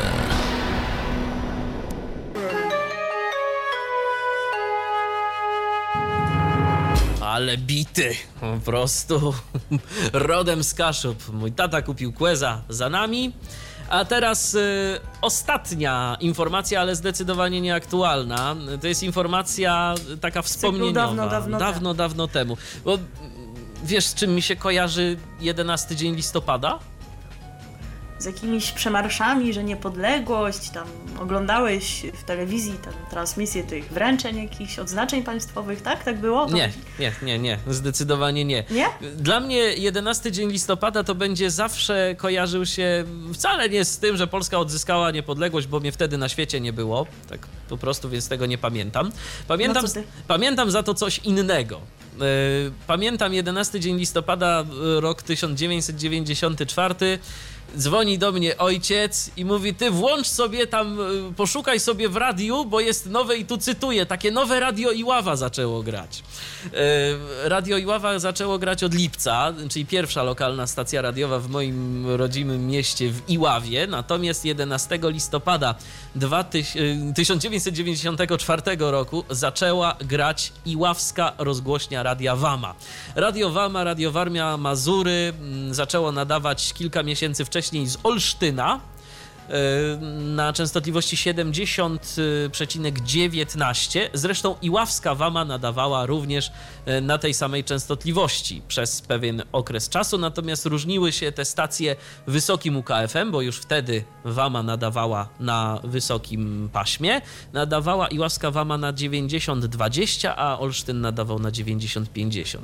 Ale 7.41 7.57
bity, 7.57 8.15
po 8.39 8.59
prostu 8.65 9.33
rodem 10.13 10.63
z 10.63 10.73
Kaszub. 10.73 11.29
Mój 11.33 11.51
tata 11.51 11.81
kupił 11.81 12.13
Queza 12.13 12.61
za 12.69 12.89
nami. 12.89 13.33
A 13.89 14.05
teraz 14.05 14.55
y, 14.55 14.99
ostatnia 15.21 16.17
informacja, 16.19 16.81
ale 16.81 16.95
zdecydowanie 16.95 17.61
nieaktualna. 17.61 18.55
To 18.81 18.87
jest 18.87 19.03
informacja 19.03 19.95
taka 20.21 20.41
wspomnieniowa. 20.41 20.93
dawno, 20.93 21.29
dawno 21.29 21.59
dawno, 21.59 21.93
dawno 21.93 22.27
temu. 22.27 22.57
Bo 22.85 22.93
mm, 22.93 23.05
wiesz, 23.83 24.05
z 24.05 24.15
czym 24.15 24.35
mi 24.35 24.41
się 24.41 24.55
kojarzy 24.55 25.17
11 25.39 25.95
dzień 25.95 26.15
listopada? 26.15 26.79
Z 28.21 28.25
jakimiś 28.25 28.71
przemarszami, 28.71 29.53
że 29.53 29.63
niepodległość, 29.63 30.69
tam 30.69 30.87
oglądałeś 31.19 32.05
w 32.21 32.23
telewizji 32.23 32.73
tam 32.83 32.93
transmisję 33.09 33.63
tych 33.63 33.93
wręczeń 33.93 34.37
jakichś, 34.37 34.79
odznaczeń 34.79 35.23
państwowych, 35.23 35.81
tak? 35.81 36.03
Tak 36.03 36.19
było? 36.19 36.45
To- 36.45 36.53
Nie, 36.53 36.71
nie, 36.99 37.13
nie, 37.23 37.39
nie, 37.39 37.57
zdecydowanie 37.67 38.45
nie. 38.45 38.63
Nie? 38.71 38.85
Dla 39.15 39.39
mnie 39.39 39.55
11 39.57 40.31
dzień 40.31 40.51
listopada 40.51 41.03
to 41.03 41.15
będzie 41.15 41.51
zawsze 41.51 42.15
kojarzył 42.17 42.65
się 42.65 43.03
wcale 43.33 43.69
nie 43.69 43.85
z 43.85 43.97
tym, 43.97 44.17
że 44.17 44.27
Polska 44.27 44.57
odzyskała 44.59 45.11
niepodległość, 45.11 45.67
bo 45.67 45.79
mnie 45.79 45.91
wtedy 45.91 46.17
na 46.17 46.29
świecie 46.29 46.61
nie 46.61 46.73
było. 46.73 47.05
Tak 47.29 47.39
po 47.69 47.77
prostu, 47.77 48.09
więc 48.09 48.27
tego 48.29 48.45
nie 48.45 48.57
pamiętam. 48.57 49.11
Pamiętam, 49.47 49.85
No 49.95 50.01
pamiętam 50.27 50.71
za 50.71 50.83
to 50.83 50.93
coś 50.93 51.17
innego. 51.17 51.81
Yy, 52.19 52.71
Pamiętam 52.87 53.33
11 53.33 53.79
dzień 53.79 53.97
listopada, 53.97 54.65
yy, 54.83 55.01
rok 55.01 55.21
1994. 55.23 57.19
Dzwoni 57.77 58.17
do 58.17 58.31
mnie 58.31 58.57
ojciec 58.57 59.31
i 59.37 59.45
mówi: 59.45 59.73
Ty 59.73 59.91
włącz 59.91 60.27
sobie 60.27 60.67
tam, 60.67 60.97
yy, 60.97 61.33
poszukaj 61.37 61.79
sobie 61.79 62.09
w 62.09 62.15
radiu, 62.15 62.65
bo 62.65 62.79
jest 62.79 63.05
nowe 63.05 63.37
i 63.37 63.45
tu 63.45 63.57
cytuję: 63.57 64.05
takie 64.05 64.31
nowe 64.31 64.59
radio 64.59 64.91
Iława 64.91 65.35
zaczęło 65.35 65.83
grać. 65.83 66.23
Yy, 66.63 66.71
Radio 67.49 67.77
Iława 67.77 68.19
zaczęło 68.19 68.59
grać 68.59 68.83
od 68.83 68.93
lipca, 68.93 69.53
czyli 69.69 69.85
pierwsza 69.85 70.23
lokalna 70.23 70.67
stacja 70.67 71.01
radiowa 71.01 71.39
w 71.39 71.49
moim 71.49 72.07
rodzimym 72.15 72.67
mieście 72.67 73.11
w 73.11 73.29
Iławie. 73.29 73.87
Natomiast 73.87 74.45
11 74.45 74.99
listopada 75.03 75.75
2000 76.15 76.79
yy, 76.79 77.13
1994 77.13 78.61
roku 78.79 79.23
zaczęła 79.29 79.95
grać 79.99 80.53
Iławska 80.65 81.33
rozgłośnia 81.37 82.03
Radia 82.03 82.35
Wama. 82.35 82.75
Radio 83.15 83.49
Wama, 83.49 83.83
Radio 83.83 84.11
Warmia 84.11 84.57
Mazury 84.57 85.33
mm, 85.39 85.73
zaczęło 85.73 86.11
nadawać 86.11 86.73
kilka 86.73 87.03
miesięcy 87.03 87.45
wcześniej 87.45 87.60
z 87.61 87.97
Olsztyna 88.03 88.79
yy, 89.49 89.55
na 90.21 90.53
częstotliwości 90.53 91.15
70,19. 91.15 93.99
Zresztą 94.13 94.55
Iławska 94.61 95.15
Wama 95.15 95.45
nadawała 95.45 96.05
również 96.05 96.51
yy, 96.85 97.01
na 97.01 97.17
tej 97.17 97.33
samej 97.33 97.63
częstotliwości 97.63 98.61
przez 98.67 99.01
pewien 99.01 99.43
okres 99.51 99.89
czasu, 99.89 100.17
natomiast 100.17 100.65
różniły 100.65 101.11
się 101.11 101.31
te 101.31 101.45
stacje 101.45 101.95
wysokim 102.27 102.77
UKFM, 102.77 103.31
bo 103.31 103.41
już 103.41 103.57
wtedy 103.57 104.03
Wama 104.25 104.63
nadawała 104.63 105.29
na 105.39 105.79
wysokim 105.83 106.69
paśmie, 106.73 107.21
nadawała 107.53 108.07
Iławska 108.07 108.51
Wama 108.51 108.77
na 108.77 108.93
90-20, 108.93 110.33
a 110.37 110.59
Olsztyn 110.59 111.01
nadawał 111.01 111.39
na 111.39 111.51
90-50. 111.51 112.57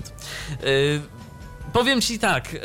Powiem 1.74 2.01
ci 2.01 2.20
tak, 2.20 2.53
y, 2.53 2.59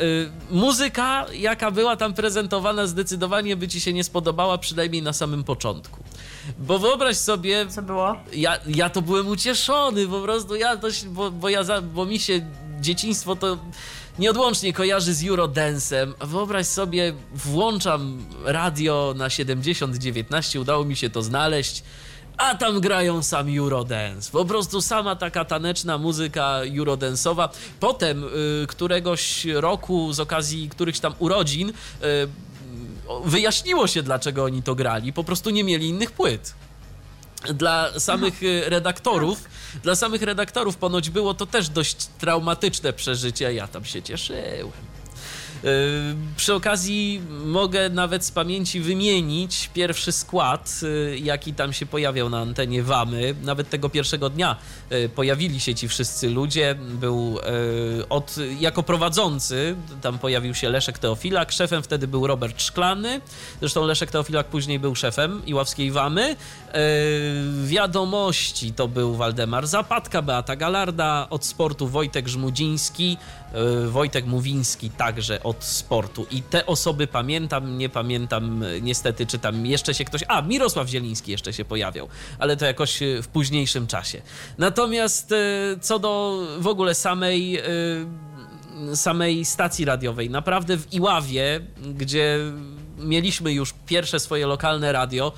muzyka, 0.51 1.25
jaka 1.33 1.71
była 1.71 1.95
tam 1.97 2.13
prezentowana, 2.13 2.87
zdecydowanie 2.87 3.55
by 3.55 3.67
ci 3.67 3.79
się 3.81 3.93
nie 3.93 4.03
spodobała, 4.03 4.57
przynajmniej 4.57 5.01
na 5.01 5.13
samym 5.13 5.43
początku. 5.43 6.03
Bo 6.59 6.79
wyobraź 6.79 7.17
sobie, 7.17 7.65
Co 7.69 7.81
było? 7.81 8.15
ja, 8.33 8.59
ja 8.67 8.89
to 8.89 9.01
byłem 9.01 9.27
ucieszony, 9.27 10.07
po 10.07 10.21
prostu 10.21 10.55
ja 10.55 10.77
się- 10.91 11.09
bo, 11.09 11.31
bo, 11.31 11.49
ja 11.49 11.63
za, 11.63 11.81
bo 11.81 12.05
mi 12.05 12.19
się 12.19 12.45
dzieciństwo 12.81 13.35
to 13.35 13.57
nieodłącznie 14.19 14.73
kojarzy 14.73 15.13
z 15.13 15.27
Eurodensem. 15.27 16.13
Wyobraź 16.21 16.67
sobie, 16.67 17.13
włączam 17.35 18.25
radio 18.45 19.13
na 19.17 19.29
7019, 19.29 20.61
udało 20.61 20.85
mi 20.85 20.95
się 20.95 21.09
to 21.09 21.21
znaleźć. 21.21 21.83
A 22.37 22.55
tam 22.55 22.81
grają 22.81 23.23
sam 23.23 23.57
Eurodance. 23.57 24.31
Po 24.31 24.45
prostu 24.45 24.81
sama 24.81 25.15
taka 25.15 25.45
taneczna 25.45 25.97
muzyka 25.97 26.61
eurodance'owa. 26.63 27.49
Potem 27.79 28.23
y, 28.23 28.67
któregoś 28.67 29.45
roku 29.45 30.13
z 30.13 30.19
okazji 30.19 30.69
którychś 30.69 30.99
tam 30.99 31.13
urodzin 31.19 31.69
y, 31.69 31.73
wyjaśniło 33.25 33.87
się, 33.87 34.03
dlaczego 34.03 34.43
oni 34.43 34.63
to 34.63 34.75
grali. 34.75 35.13
Po 35.13 35.23
prostu 35.23 35.49
nie 35.49 35.63
mieli 35.63 35.87
innych 35.89 36.11
płyt. 36.11 36.53
Dla 37.53 37.99
samych 37.99 38.43
y, 38.43 38.69
redaktorów, 38.69 39.43
dla 39.83 39.95
samych 39.95 40.21
redaktorów 40.21 40.77
ponoć 40.77 41.09
było 41.09 41.33
to 41.33 41.45
też 41.45 41.69
dość 41.69 42.07
traumatyczne 42.19 42.93
przeżycie. 42.93 43.53
Ja 43.53 43.67
tam 43.67 43.85
się 43.85 44.01
cieszyłem. 44.01 44.92
Yy, 45.63 45.69
Przy 46.37 46.53
okazji 46.53 47.21
mogę 47.45 47.89
nawet 47.89 48.25
z 48.25 48.31
pamięci 48.31 48.79
wymienić 48.81 49.69
pierwszy 49.73 50.11
skład, 50.11 50.79
yy, 50.81 51.19
jaki 51.19 51.53
tam 51.53 51.73
się 51.73 51.85
pojawiał 51.85 52.29
na 52.29 52.39
antenie 52.39 52.83
Wamy. 52.83 53.35
Nawet 53.43 53.69
tego 53.69 53.89
pierwszego 53.89 54.29
dnia 54.29 54.55
yy, 54.89 55.09
pojawili 55.09 55.59
się 55.59 55.75
ci 55.75 55.87
wszyscy 55.87 56.29
ludzie. 56.29 56.75
Był 56.75 57.39
od, 58.09 58.35
jako 58.59 58.83
prowadzący, 58.83 59.75
tam 60.01 60.19
pojawił 60.19 60.55
się 60.55 60.69
Leszek 60.69 60.99
Teofilak, 60.99 61.51
szefem 61.51 61.83
wtedy 61.83 62.07
był 62.07 62.27
Robert 62.27 62.61
Szklany. 62.61 63.21
Zresztą 63.59 63.85
Leszek 63.85 64.11
Teofilak 64.11 64.47
później 64.47 64.79
był 64.79 64.95
szefem 64.95 65.45
Iławskiej 65.45 65.91
Wamy. 65.91 66.35
Yy, 66.73 67.67
Wiadomości 67.67 68.73
to 68.73 68.87
był 68.87 69.15
Waldemar 69.15 69.67
Zapadka, 69.67 70.21
Beata 70.21 70.55
Galarda, 70.55 71.27
od 71.29 71.45
sportu 71.45 71.87
Wojtek 71.87 72.27
Żmudziński, 72.27 73.17
yy, 73.53 73.89
Wojtek 73.89 74.25
Mówiński 74.25 74.89
także 74.89 75.43
od 75.43 75.63
sportu. 75.63 76.25
I 76.31 76.41
te 76.41 76.65
osoby 76.65 77.07
pamiętam, 77.07 77.77
nie 77.77 77.89
pamiętam 77.89 78.61
yy, 78.61 78.81
niestety, 78.81 79.25
czy 79.25 79.39
tam 79.39 79.65
jeszcze 79.65 79.93
się 79.93 80.05
ktoś... 80.05 80.21
A, 80.27 80.41
Mirosław 80.41 80.87
Zieliński 80.87 81.31
jeszcze 81.31 81.53
się 81.53 81.65
pojawiał, 81.65 82.07
ale 82.39 82.57
to 82.57 82.65
jakoś 82.65 82.99
w 83.21 83.27
późniejszym 83.27 83.87
czasie. 83.87 84.21
Natomiast 84.57 85.33
co 85.81 85.99
do 85.99 86.41
w 86.59 86.67
ogóle 86.67 86.95
samej... 86.95 87.61
Samej 88.95 89.45
stacji 89.45 89.85
radiowej. 89.85 90.29
Naprawdę 90.29 90.77
w 90.77 90.93
Iławie, 90.93 91.61
gdzie 91.95 92.39
mieliśmy 92.97 93.53
już 93.53 93.73
pierwsze 93.85 94.19
swoje 94.19 94.47
lokalne 94.47 94.91
radio, 94.91 95.31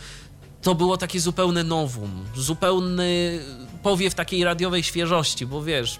to 0.65 0.75
było 0.75 0.97
takie 0.97 1.19
zupełne 1.19 1.63
nowum, 1.63 2.25
zupełny 2.35 3.39
powiew 3.83 4.15
takiej 4.15 4.43
radiowej 4.43 4.83
świeżości, 4.83 5.45
bo 5.45 5.63
wiesz, 5.63 5.99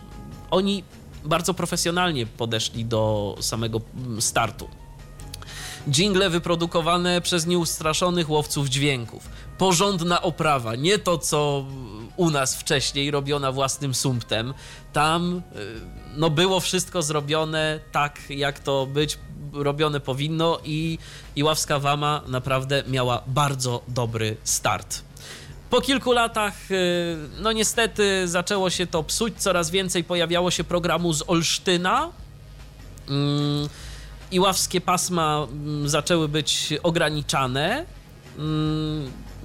oni 0.51 0.83
bardzo 1.25 1.53
profesjonalnie 1.53 2.25
podeszli 2.25 2.85
do 2.85 3.35
samego 3.41 3.81
mm, 3.97 4.21
startu. 4.21 4.67
Jingle 5.89 6.29
wyprodukowane 6.29 7.21
przez 7.21 7.45
nieustraszonych 7.47 8.29
łowców 8.29 8.69
dźwięków. 8.69 9.29
Porządna 9.57 10.21
oprawa, 10.21 10.75
nie 10.75 10.99
to 10.99 11.17
co 11.17 11.65
u 12.15 12.29
nas 12.29 12.55
wcześniej 12.55 13.11
robiona 13.11 13.51
własnym 13.51 13.95
sumptem. 13.95 14.53
Tam 14.93 15.41
y, 15.55 15.95
no, 16.17 16.29
było 16.29 16.59
wszystko 16.59 17.01
zrobione 17.01 17.79
tak, 17.91 18.19
jak 18.29 18.59
to 18.59 18.85
być 18.85 19.17
robione 19.53 19.99
powinno 19.99 20.59
i 20.63 20.97
Iławska 21.35 21.79
Wama 21.79 22.21
naprawdę 22.27 22.83
miała 22.87 23.21
bardzo 23.27 23.81
dobry 23.87 24.37
start. 24.43 25.01
Po 25.69 25.81
kilku 25.81 26.11
latach, 26.11 26.71
y, 26.71 27.17
no 27.39 27.51
niestety, 27.51 28.27
zaczęło 28.27 28.69
się 28.69 28.87
to 28.87 29.03
psuć. 29.03 29.33
Coraz 29.37 29.69
więcej 29.69 30.03
pojawiało 30.03 30.51
się 30.51 30.63
programu 30.63 31.13
z 31.13 31.23
Olsztyna. 31.27 32.09
Mm, 33.09 33.69
Iławskie 34.31 34.81
pasma 34.81 35.47
mm, 35.51 35.89
zaczęły 35.89 36.27
być 36.27 36.73
ograniczane. 36.83 37.85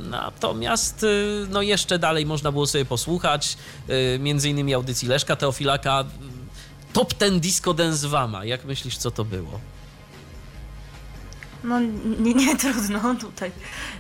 Natomiast 0.09 1.03
y, 1.03 1.47
no 1.51 1.63
jeszcze 1.63 1.99
dalej 1.99 2.27
można 2.27 2.53
było 2.53 2.67
sobie 2.67 2.85
posłuchać, 2.85 3.57
y, 4.15 4.19
między 4.19 4.51
innymi 4.51 4.75
audycji 4.75 5.09
Leszka 5.09 5.37
Teofilaka. 5.37 6.01
y, 6.01 6.93
Top 6.93 7.15
ten 7.15 7.41
Disco 7.41 7.75
Dance 7.75 8.09
Wama. 8.09 8.45
Jak 8.45 8.65
myślisz, 8.65 8.97
co 8.97 9.11
to 9.11 9.25
było? 9.25 9.61
No 11.65 11.81
nie, 12.21 12.35
nie 12.35 12.57
trudno 12.57 13.15
tutaj 13.21 13.51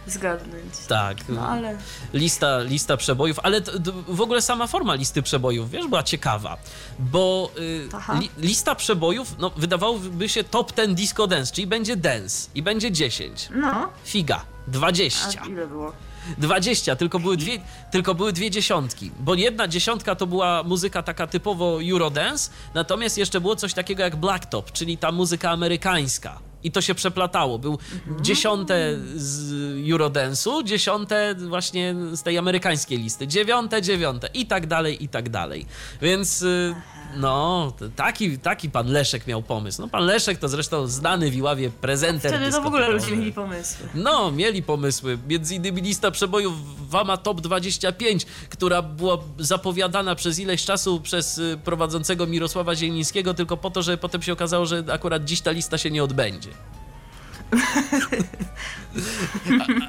zgadnąć. 0.06 0.76
Tak. 0.88 1.16
No 1.28 1.48
ale 1.48 1.78
lista, 2.12 2.58
lista 2.58 2.96
przebojów, 2.96 3.38
ale 3.42 3.60
w 4.08 4.20
ogóle 4.20 4.42
sama 4.42 4.66
forma 4.66 4.94
listy 4.94 5.22
przebojów, 5.22 5.70
wiesz, 5.70 5.86
była 5.86 6.02
ciekawa, 6.02 6.56
bo 6.98 7.50
y, 7.58 7.88
li, 8.20 8.30
lista 8.38 8.74
przebojów, 8.74 9.34
no 9.38 9.50
wydawałoby 9.56 10.28
się 10.28 10.44
top 10.44 10.72
ten 10.72 10.94
disco 10.94 11.26
dance, 11.26 11.52
czyli 11.54 11.66
będzie 11.66 11.96
dance 11.96 12.50
i 12.54 12.62
będzie 12.62 12.92
10. 12.92 13.48
no, 13.54 13.88
Figa, 14.04 14.44
20. 14.66 15.42
a 15.42 15.46
ile 15.46 15.66
było? 15.66 15.92
20, 16.38 16.96
tylko 16.96 17.18
były, 17.18 17.36
dwie, 17.36 17.60
tylko 17.90 18.14
były 18.14 18.32
dwie 18.32 18.50
dziesiątki, 18.50 19.10
bo 19.20 19.34
jedna 19.34 19.68
dziesiątka 19.68 20.14
to 20.14 20.26
była 20.26 20.62
muzyka 20.62 21.02
taka 21.02 21.26
typowo 21.26 21.82
Eurodance, 21.82 22.50
natomiast 22.74 23.18
jeszcze 23.18 23.40
było 23.40 23.56
coś 23.56 23.74
takiego 23.74 24.02
jak 24.02 24.16
Blacktop, 24.16 24.72
czyli 24.72 24.98
ta 24.98 25.12
muzyka 25.12 25.50
amerykańska. 25.50 26.49
I 26.64 26.70
to 26.70 26.80
się 26.80 26.94
przeplatało. 26.94 27.58
Był 27.58 27.78
dziesiąte 28.20 28.96
z 29.16 29.52
Eurodance'u, 29.90 30.64
dziesiąte 30.64 31.34
właśnie 31.34 31.94
z 32.12 32.22
tej 32.22 32.38
amerykańskiej 32.38 32.98
listy, 32.98 33.26
dziewiąte, 33.26 33.82
dziewiąte 33.82 34.28
i 34.34 34.46
tak 34.46 34.66
dalej, 34.66 35.04
i 35.04 35.08
tak 35.08 35.28
dalej. 35.28 35.66
Więc 36.02 36.42
y, 36.42 36.74
no, 37.16 37.72
taki, 37.96 38.38
taki 38.38 38.70
pan 38.70 38.86
Leszek 38.86 39.26
miał 39.26 39.42
pomysł. 39.42 39.82
No 39.82 39.88
pan 39.88 40.04
Leszek 40.04 40.38
to 40.38 40.48
zresztą 40.48 40.86
znany 40.86 41.30
w 41.30 41.34
Iławie 41.34 41.70
prezenter 41.70 42.32
Wtedy 42.32 42.52
to 42.52 42.62
w 42.62 42.66
ogóle 42.66 42.88
ludzie 42.88 43.16
mieli 43.16 43.32
pomysły. 43.32 43.88
No, 43.94 44.30
mieli 44.30 44.62
pomysły. 44.62 45.18
Między 45.28 45.54
innymi 45.54 45.82
lista 45.82 46.10
przebojów 46.10 46.54
Wama 46.90 47.16
Top 47.16 47.40
25, 47.40 48.26
która 48.48 48.82
była 48.82 49.18
zapowiadana 49.38 50.14
przez 50.14 50.38
ileś 50.38 50.64
czasu 50.64 51.00
przez 51.00 51.38
y, 51.38 51.58
prowadzącego 51.64 52.26
Mirosława 52.26 52.74
Zielińskiego, 52.74 53.34
tylko 53.34 53.56
po 53.56 53.70
to, 53.70 53.82
że 53.82 53.96
potem 53.98 54.22
się 54.22 54.32
okazało, 54.32 54.66
że 54.66 54.84
akurat 54.92 55.24
dziś 55.24 55.40
ta 55.40 55.50
lista 55.50 55.78
się 55.78 55.90
nie 55.90 56.04
odbędzie. 56.04 56.50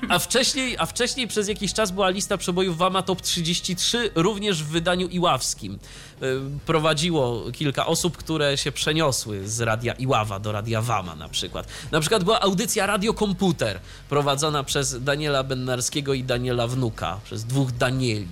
A, 0.09 0.13
a, 0.13 0.19
wcześniej, 0.19 0.75
a 0.77 0.85
wcześniej 0.85 1.27
przez 1.27 1.47
jakiś 1.47 1.73
czas 1.73 1.91
była 1.91 2.09
lista 2.09 2.37
przebojów 2.37 2.77
Wama 2.77 3.01
Top 3.01 3.21
33, 3.21 4.09
również 4.15 4.63
w 4.63 4.67
wydaniu 4.67 5.07
iławskim. 5.07 5.79
Y, 6.23 6.39
Prowadziło 6.65 7.51
kilka 7.51 7.85
osób, 7.85 8.17
które 8.17 8.57
się 8.57 8.71
przeniosły 8.71 9.47
z 9.49 9.61
radia 9.61 9.93
Iława 9.93 10.39
do 10.39 10.51
radia 10.51 10.81
Wama 10.81 11.15
na 11.15 11.29
przykład. 11.29 11.67
Na 11.91 11.99
przykład 11.99 12.23
była 12.23 12.41
audycja 12.41 12.85
Radio 12.85 13.13
Komputer, 13.13 13.79
prowadzona 14.09 14.63
przez 14.63 15.03
Daniela 15.03 15.43
Bennarskiego 15.43 16.13
i 16.13 16.23
Daniela 16.23 16.67
Wnuka, 16.67 17.19
przez 17.23 17.43
dwóch 17.43 17.71
Danieli. 17.71 18.27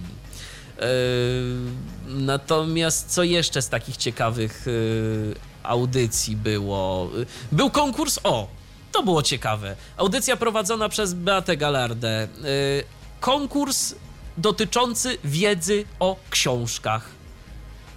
Natomiast 2.07 3.09
co 3.09 3.23
jeszcze 3.23 3.61
z 3.61 3.69
takich 3.69 3.97
ciekawych 3.97 4.63
yy, 4.65 5.35
audycji 5.63 6.35
było? 6.35 7.09
Był 7.51 7.69
konkurs, 7.69 8.19
o, 8.23 8.47
to 8.91 9.03
było 9.03 9.23
ciekawe. 9.23 9.75
Audycja 9.97 10.37
prowadzona 10.37 10.89
przez 10.89 11.13
Beatę 11.13 11.57
Galardę. 11.57 12.27
Yy, 12.41 12.47
Konkurs 13.19 13.95
dotyczący 14.37 15.17
wiedzy 15.23 15.85
o 15.99 16.15
książkach. 16.29 17.09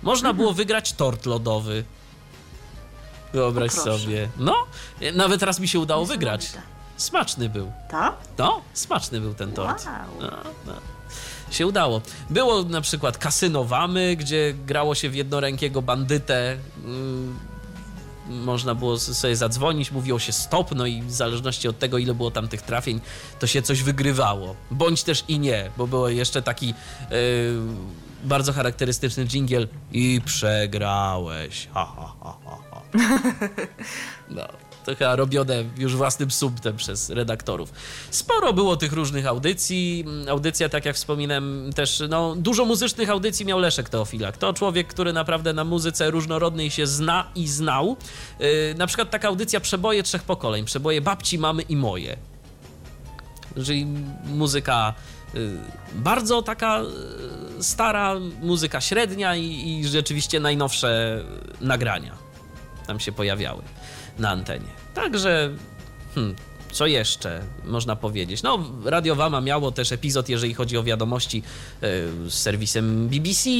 Można 0.02 0.32
było 0.32 0.52
wygrać 0.52 0.92
tort 0.92 1.26
lodowy. 1.26 1.84
Wyobraź 3.32 3.72
sobie. 3.72 4.28
No, 4.36 4.66
nawet 5.14 5.42
raz 5.42 5.60
mi 5.60 5.68
się 5.68 5.78
udało 5.78 6.06
wygrać. 6.06 6.50
Smaczny 6.96 7.48
był. 7.48 7.72
Tak? 7.90 8.14
No, 8.38 8.62
smaczny 8.74 9.20
był 9.20 9.34
ten 9.34 9.52
tort. 9.52 9.86
Wow. 9.86 9.94
No, 10.20 10.30
no. 10.66 10.72
Się 11.50 11.66
udało. 11.66 12.00
Było 12.30 12.62
na 12.62 12.80
przykład 12.80 13.18
kasyno 13.18 13.64
Wamy, 13.64 14.16
gdzie 14.16 14.54
grało 14.66 14.94
się 14.94 15.10
w 15.10 15.14
jednorękiego 15.14 15.82
bandytę. 15.82 16.56
Ym, 16.84 17.38
Można 18.28 18.74
było 18.74 18.98
sobie 18.98 19.36
zadzwonić, 19.36 19.92
mówiło 19.92 20.18
się 20.18 20.32
stop, 20.32 20.74
no 20.74 20.86
i 20.86 21.02
w 21.02 21.12
zależności 21.12 21.68
od 21.68 21.78
tego, 21.78 21.98
ile 21.98 22.14
było 22.14 22.30
tam 22.30 22.48
tych 22.48 22.62
trafień, 22.62 23.00
to 23.38 23.46
się 23.46 23.62
coś 23.62 23.82
wygrywało. 23.82 24.56
Bądź 24.70 25.02
też 25.02 25.24
i 25.28 25.38
nie, 25.38 25.70
bo 25.76 25.86
było 25.86 26.08
jeszcze 26.08 26.42
taki 26.42 26.66
yy, 26.66 27.16
bardzo 28.24 28.52
charakterystyczny 28.52 29.26
dżingiel 29.26 29.68
i 29.92 30.20
przegrałeś. 30.24 31.68
Ha, 31.74 31.92
ha, 31.96 32.14
ha, 32.22 32.36
ha, 32.44 32.58
ha. 32.70 32.82
No, 34.30 34.48
to 34.84 34.96
chyba 34.96 35.16
robione 35.16 35.64
już 35.78 35.96
własnym 35.96 36.30
sumptem 36.30 36.76
przez 36.76 37.10
redaktorów. 37.10 37.72
Sporo 38.10 38.52
było 38.52 38.76
tych 38.76 38.92
różnych 38.92 39.26
audycji. 39.26 40.04
Audycja, 40.28 40.68
tak 40.68 40.84
jak 40.84 40.96
wspominałem, 40.96 41.70
też 41.74 42.02
no, 42.08 42.34
dużo 42.36 42.64
muzycznych 42.64 43.10
audycji 43.10 43.46
miał 43.46 43.58
Leszek 43.58 43.88
Teofilak. 43.88 44.36
To 44.36 44.52
człowiek, 44.52 44.86
który 44.86 45.12
naprawdę 45.12 45.52
na 45.52 45.64
muzyce 45.64 46.10
różnorodnej 46.10 46.70
się 46.70 46.86
zna 46.86 47.30
i 47.34 47.48
znał. 47.48 47.96
Yy, 48.40 48.74
na 48.78 48.86
przykład 48.86 49.10
taka 49.10 49.28
audycja 49.28 49.60
Przeboje 49.60 50.02
trzech 50.02 50.22
pokoleń. 50.22 50.64
Przeboje 50.64 51.00
babci, 51.00 51.38
mamy 51.38 51.62
i 51.62 51.76
moje. 51.76 52.16
czyli 53.64 53.86
muzyka 54.24 54.94
y, 55.34 55.56
bardzo 55.94 56.42
taka 56.42 56.80
y, 57.58 57.62
stara, 57.62 58.14
muzyka 58.42 58.80
średnia 58.80 59.36
i, 59.36 59.68
i 59.68 59.88
rzeczywiście 59.88 60.40
najnowsze 60.40 61.20
nagrania 61.60 62.16
tam 62.86 63.00
się 63.00 63.12
pojawiały 63.12 63.62
na 64.18 64.30
antenie. 64.30 64.68
Także, 64.94 65.50
hmm, 66.14 66.34
co 66.72 66.86
jeszcze 66.86 67.42
można 67.64 67.96
powiedzieć? 67.96 68.42
No, 68.42 68.58
Radio 68.84 69.14
Wama 69.16 69.40
miało 69.40 69.72
też 69.72 69.92
epizod, 69.92 70.28
jeżeli 70.28 70.54
chodzi 70.54 70.76
o 70.76 70.82
wiadomości 70.82 71.42
y, 72.26 72.30
z 72.30 72.34
serwisem 72.34 73.08
BBC, 73.08 73.50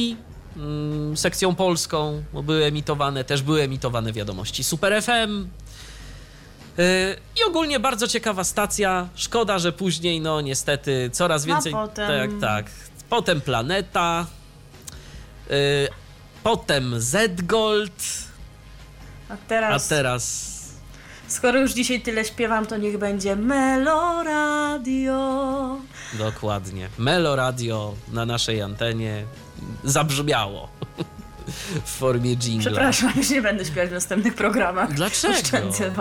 mm, 0.57 1.17
sekcją 1.17 1.55
polską, 1.55 2.23
bo 2.33 2.43
były 2.43 2.63
emitowane, 2.65 3.23
też 3.23 3.41
były 3.41 3.61
emitowane 3.61 4.13
wiadomości 4.13 4.63
Super 4.63 5.03
FM. 5.03 5.47
Y, 6.79 7.15
I 7.35 7.43
ogólnie 7.49 7.79
bardzo 7.79 8.07
ciekawa 8.07 8.43
stacja. 8.43 9.09
Szkoda, 9.15 9.59
że 9.59 9.71
później, 9.71 10.21
no 10.21 10.41
niestety, 10.41 11.09
coraz 11.13 11.43
A 11.43 11.47
więcej. 11.47 11.73
potem- 11.73 12.07
Tak, 12.07 12.31
tak. 12.41 12.71
Potem 13.09 13.41
Planeta. 13.41 14.25
y, 15.51 15.87
Potem 16.43 16.93
Z-Gold. 17.01 18.03
A 19.33 19.35
A 19.35 19.37
teraz, 19.47 19.87
teraz. 19.87 20.53
skoro 21.27 21.59
już 21.59 21.73
dzisiaj 21.73 22.01
tyle 22.01 22.25
śpiewam, 22.25 22.65
to 22.65 22.77
niech 22.77 22.97
będzie 22.97 23.35
Meloradio. 23.35 25.17
Dokładnie. 26.13 26.89
Melo 26.97 27.35
Radio 27.35 27.93
na 28.11 28.25
naszej 28.25 28.61
antenie 28.61 29.25
zabrzmiało 29.83 30.69
w 31.85 31.89
formie 31.89 32.35
jingla. 32.35 32.71
Przepraszam, 32.71 33.11
już 33.15 33.29
nie 33.29 33.41
będę 33.41 33.65
śpiewać 33.65 33.89
w 33.89 33.93
następnych 33.93 34.33
programach. 34.35 34.93
Dlaczego? 34.93 35.33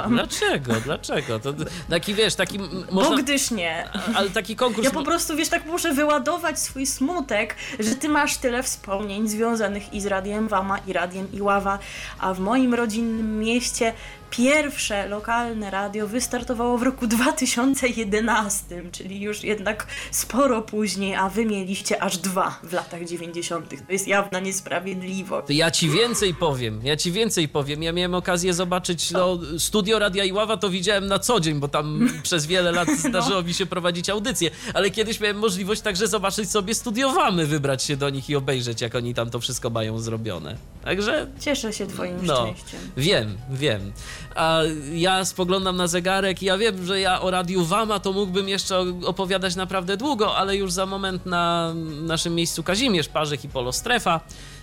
Dlaczego? 0.09 0.73
Dlaczego? 0.85 1.41
To 1.41 1.55
taki 1.91 2.15
wiesz, 2.15 2.35
taki 2.35 2.57
m- 2.59 2.85
Bo 2.91 2.95
można, 3.03 3.23
gdyż 3.23 3.51
nie. 3.51 3.89
ale 4.15 4.31
taki 4.31 4.57
konkurs 4.57 4.85
Ja 4.85 4.91
po 4.91 5.03
prostu, 5.03 5.37
wiesz, 5.37 5.49
tak 5.49 5.67
muszę 5.67 5.95
wyładować 5.95 6.59
swój 6.59 6.87
smutek, 6.87 7.55
że 7.81 7.95
ty 7.95 8.09
masz 8.09 8.37
tyle 8.37 8.63
wspomnień 8.63 9.29
związanych 9.29 9.95
i 9.95 10.01
z 10.01 10.07
Radiem 10.07 10.49
Wama, 10.49 10.79
i 10.87 10.93
Radiem 10.93 11.33
Iława, 11.33 11.79
a 12.19 12.35
w 12.35 12.41
moim 12.41 12.75
rodzinnym 12.75 13.39
mieście 13.39 13.93
pierwsze 14.33 15.09
lokalne 15.09 15.71
radio 15.71 16.07
wystartowało 16.09 16.79
w 16.79 16.83
roku 16.83 17.07
2011, 17.07 18.83
czyli 18.93 19.21
już 19.21 19.45
jednak 19.45 19.87
sporo 20.11 20.63
później, 20.63 21.15
a 21.15 21.29
wy 21.29 21.47
mieliście 21.47 22.03
aż 22.03 22.19
dwa 22.19 22.59
w 22.63 22.73
latach 22.73 23.05
90. 23.05 23.71
To 23.87 23.93
jest 23.93 24.09
jawna 24.09 24.41
niesprawiedliwość. 24.41 25.51
Ja 25.51 25.71
ci 25.71 25.91
więcej 25.91 26.35
powiem, 26.35 26.81
ja 26.85 26.97
ci 26.97 27.13
więcej 27.13 27.49
powiem. 27.49 27.83
Ja 27.83 27.93
miałem 27.93 28.15
okazję 28.15 28.55
zobaczyć 28.55 29.11
no, 29.11 29.39
studio 29.59 29.99
Radia 29.99 30.25
Iława, 30.25 30.57
to 30.57 30.71
widziałem 30.71 31.07
na 31.07 31.19
co 31.19 31.41
dzień, 31.41 31.61
bo 31.61 31.69
tam 31.69 32.09
przez 32.23 32.47
wiele 32.47 32.73
lat 32.73 32.89
zdarzyło 32.91 33.43
mi 33.43 33.55
się 33.55 33.67
prowadzić 33.67 34.11
audycje, 34.11 34.51
ale 34.75 34.91
kiedyś 34.91 35.21
miałem 35.21 35.39
możliwość 35.39 35.81
także 35.81 36.09
zobaczyć 36.09 36.51
sobie 36.51 36.75
studiowamy, 36.75 37.47
wybrać 37.47 37.83
się 37.83 37.97
do 37.97 38.11
nich 38.11 38.31
i 38.31 38.37
obejrzeć, 38.37 38.81
jak 38.81 38.95
oni 38.95 39.15
tam 39.15 39.31
to 39.31 39.41
wszystko 39.41 39.71
mają 39.71 39.99
zrobione. 39.99 40.57
Także 40.85 41.27
Cieszę 41.41 41.73
się 41.73 41.87
twoim 41.87 42.17
no, 42.23 42.37
szczęściem. 42.37 42.81
wiem, 42.97 43.39
wiem. 43.51 43.93
A 44.35 44.61
ja 44.93 45.25
spoglądam 45.25 45.77
na 45.77 45.87
zegarek 45.87 46.43
i 46.43 46.47
ja 46.47 46.59
wiem, 46.59 46.87
że 46.87 47.01
ja 47.01 47.21
o 47.21 47.31
Radiu 47.31 47.65
Wama 47.65 48.01
to 48.01 48.13
mógłbym 48.13 48.49
jeszcze 48.49 48.79
opowiadać 49.05 49.57
naprawdę 49.57 49.97
długo, 49.97 50.37
ale 50.37 50.57
już 50.57 50.73
za 50.73 50.87
moment 50.87 51.27
na 51.27 51.75
naszym 52.03 52.35
miejscu 52.35 52.63
Kazimierz, 52.63 53.09
Parzych 53.09 53.45
i 53.45 53.49
Polostrefa, 53.49 54.21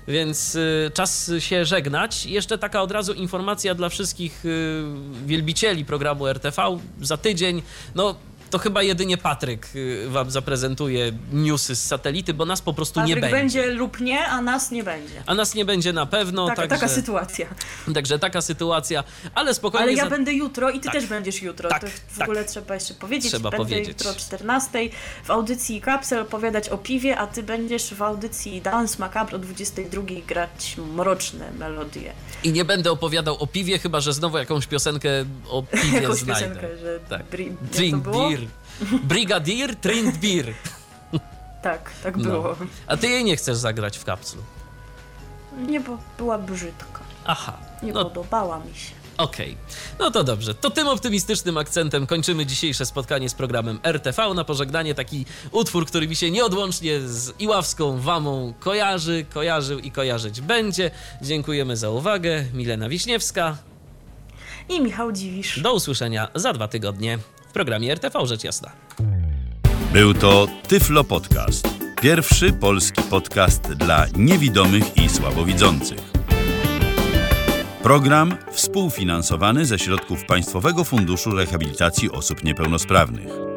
więc 0.07 0.55
y, 0.55 0.91
czas 0.93 1.31
się 1.39 1.65
żegnać. 1.65 2.25
Jeszcze 2.25 2.57
taka 2.57 2.81
od 2.81 2.91
razu 2.91 3.13
informacja 3.13 3.75
dla 3.75 3.89
wszystkich 3.89 4.45
y, 4.45 4.83
wielbicieli 5.25 5.85
programu 5.85 6.27
RTV. 6.27 6.77
Za 7.01 7.17
tydzień, 7.17 7.61
no 7.95 8.15
to 8.49 8.59
chyba 8.59 8.83
jedynie 8.83 9.17
Patryk 9.17 9.67
y, 9.75 10.05
wam 10.09 10.31
zaprezentuje 10.31 11.11
newsy 11.33 11.75
z 11.75 11.83
satelity, 11.85 12.33
bo 12.33 12.45
nas 12.45 12.61
po 12.61 12.73
prostu 12.73 12.99
Patryk 12.99 13.15
nie 13.15 13.21
będzie. 13.21 13.37
będzie 13.61 13.65
lub 13.73 13.99
nie, 13.99 14.25
a 14.27 14.41
nas 14.41 14.71
nie 14.71 14.83
będzie. 14.83 15.23
A 15.25 15.35
nas 15.35 15.55
nie 15.55 15.65
będzie 15.65 15.93
na 15.93 16.05
pewno, 16.05 16.47
Taka, 16.47 16.61
także, 16.61 16.75
taka 16.79 16.87
sytuacja. 16.87 17.47
także 17.93 18.19
taka 18.19 18.41
sytuacja, 18.41 19.03
ale 19.35 19.53
spokojnie. 19.53 19.83
Ale 19.83 19.93
ja 19.93 20.03
za- 20.03 20.09
będę 20.09 20.33
jutro 20.33 20.69
i 20.69 20.79
ty 20.79 20.85
Tak. 20.85 20.93
też 20.93 21.05
będziesz 21.05 21.41
jutro. 21.41 21.69
Tak, 21.69 21.81
to 21.81 21.87
w 22.07 22.17
tak. 22.17 22.27
ogóle 22.27 22.45
trzeba 22.45 22.73
jeszcze 22.73 22.93
powiedzieć. 22.93 23.31
Trzeba 23.31 23.49
będę 23.49 23.65
powiedzieć. 23.65 23.87
jutro 23.87 24.11
o 24.11 24.15
14 24.15 24.89
w 25.23 25.31
audycji 25.31 25.81
Kapsel 25.81 26.19
opowiadać 26.21 26.69
o 26.69 26.77
piwie, 26.77 27.17
a 27.17 27.27
ty 27.27 27.43
będziesz 27.43 27.93
w 27.93 28.01
audycji 28.01 28.61
Dance 28.61 28.95
Macabre 28.99 29.35
o 29.35 29.39
22 29.39 30.01
grać 30.27 30.75
mroczne 30.95 31.51
melodie. 31.51 32.13
I 32.43 32.51
nie 32.51 32.65
będę 32.65 32.91
opowiadał 32.91 33.35
o 33.39 33.47
piwie, 33.47 33.79
chyba 33.79 33.99
że 34.01 34.13
znowu 34.13 34.37
jakąś 34.37 34.67
piosenkę 34.67 35.09
o 35.49 35.63
piwie 35.63 35.99
Jakąś 36.01 36.17
znajdę. 36.19 36.47
piosenkę, 36.49 36.77
że 36.77 36.99
Tak. 37.09 37.21
bri- 37.31 37.53
Drink 37.61 38.03
beer. 38.03 38.38
Brigadier, 39.03 39.75
drink 39.75 40.17
beer. 40.17 40.53
Tak, 41.61 41.91
tak 42.03 42.17
No. 42.17 42.23
było. 42.23 42.55
A 42.87 42.97
ty 42.97 43.07
jej 43.07 43.23
nie 43.23 43.35
chcesz 43.37 43.57
zagrać 43.57 43.97
w 43.97 44.05
kapslu. 44.05 44.41
Nie, 45.67 45.79
bo 45.79 45.97
była 46.17 46.37
brzydka. 46.37 46.99
Aha. 47.25 47.57
Nie 47.83 47.93
No 47.93 48.03
podobała 48.05 48.59
mi 48.59 48.75
się. 48.75 48.91
okej. 49.17 49.57
No 49.99 50.11
to 50.11 50.23
dobrze. 50.23 50.55
To 50.55 50.69
tym 50.69 50.87
optymistycznym 50.87 51.57
akcentem 51.57 52.07
kończymy 52.07 52.45
dzisiejsze 52.45 52.85
spotkanie 52.85 53.29
z 53.29 53.33
programem 53.33 53.79
RTV. 53.83 54.33
Na 54.33 54.43
pożegnanie 54.43 54.95
taki 54.95 55.25
utwór, 55.51 55.85
który 55.85 56.07
mi 56.07 56.15
się 56.15 56.31
nieodłącznie 56.31 57.01
z 57.01 57.33
Iławską 57.39 57.99
Wamą 57.99 58.53
kojarzy, 58.59 59.25
kojarzył 59.33 59.79
i 59.79 59.91
kojarzyć 59.91 60.41
będzie. 60.41 60.91
Dziękujemy 61.21 61.77
za 61.77 61.89
uwagę. 61.89 62.45
Milena 62.53 62.89
Wiśniewska. 62.89 63.57
I 64.69 64.81
Michał 64.81 65.11
Dziwisz. 65.11 65.59
Do 65.61 65.73
usłyszenia 65.73 66.27
za 66.35 66.53
dwa 66.53 66.67
tygodnie 66.67 67.19
w 67.49 67.51
programie 67.51 67.91
RTV 67.93 68.25
Rzecz 68.25 68.43
Jasna. 68.43 68.71
Był 69.93 70.13
to 70.13 70.47
Tyflo 70.67 71.03
Podcast. 71.03 71.67
Pierwszy 72.01 72.53
polski 72.53 73.01
podcast 73.01 73.61
dla 73.61 74.05
niewidomych 74.17 74.97
i 74.97 75.09
słabowidzących. 75.09 75.99
Program 77.83 78.35
współfinansowany 78.51 79.65
ze 79.65 79.79
środków 79.79 80.25
Państwowego 80.25 80.83
Funduszu 80.83 81.31
Rehabilitacji 81.31 82.11
Osób 82.11 82.43
Niepełnosprawnych. 82.43 83.48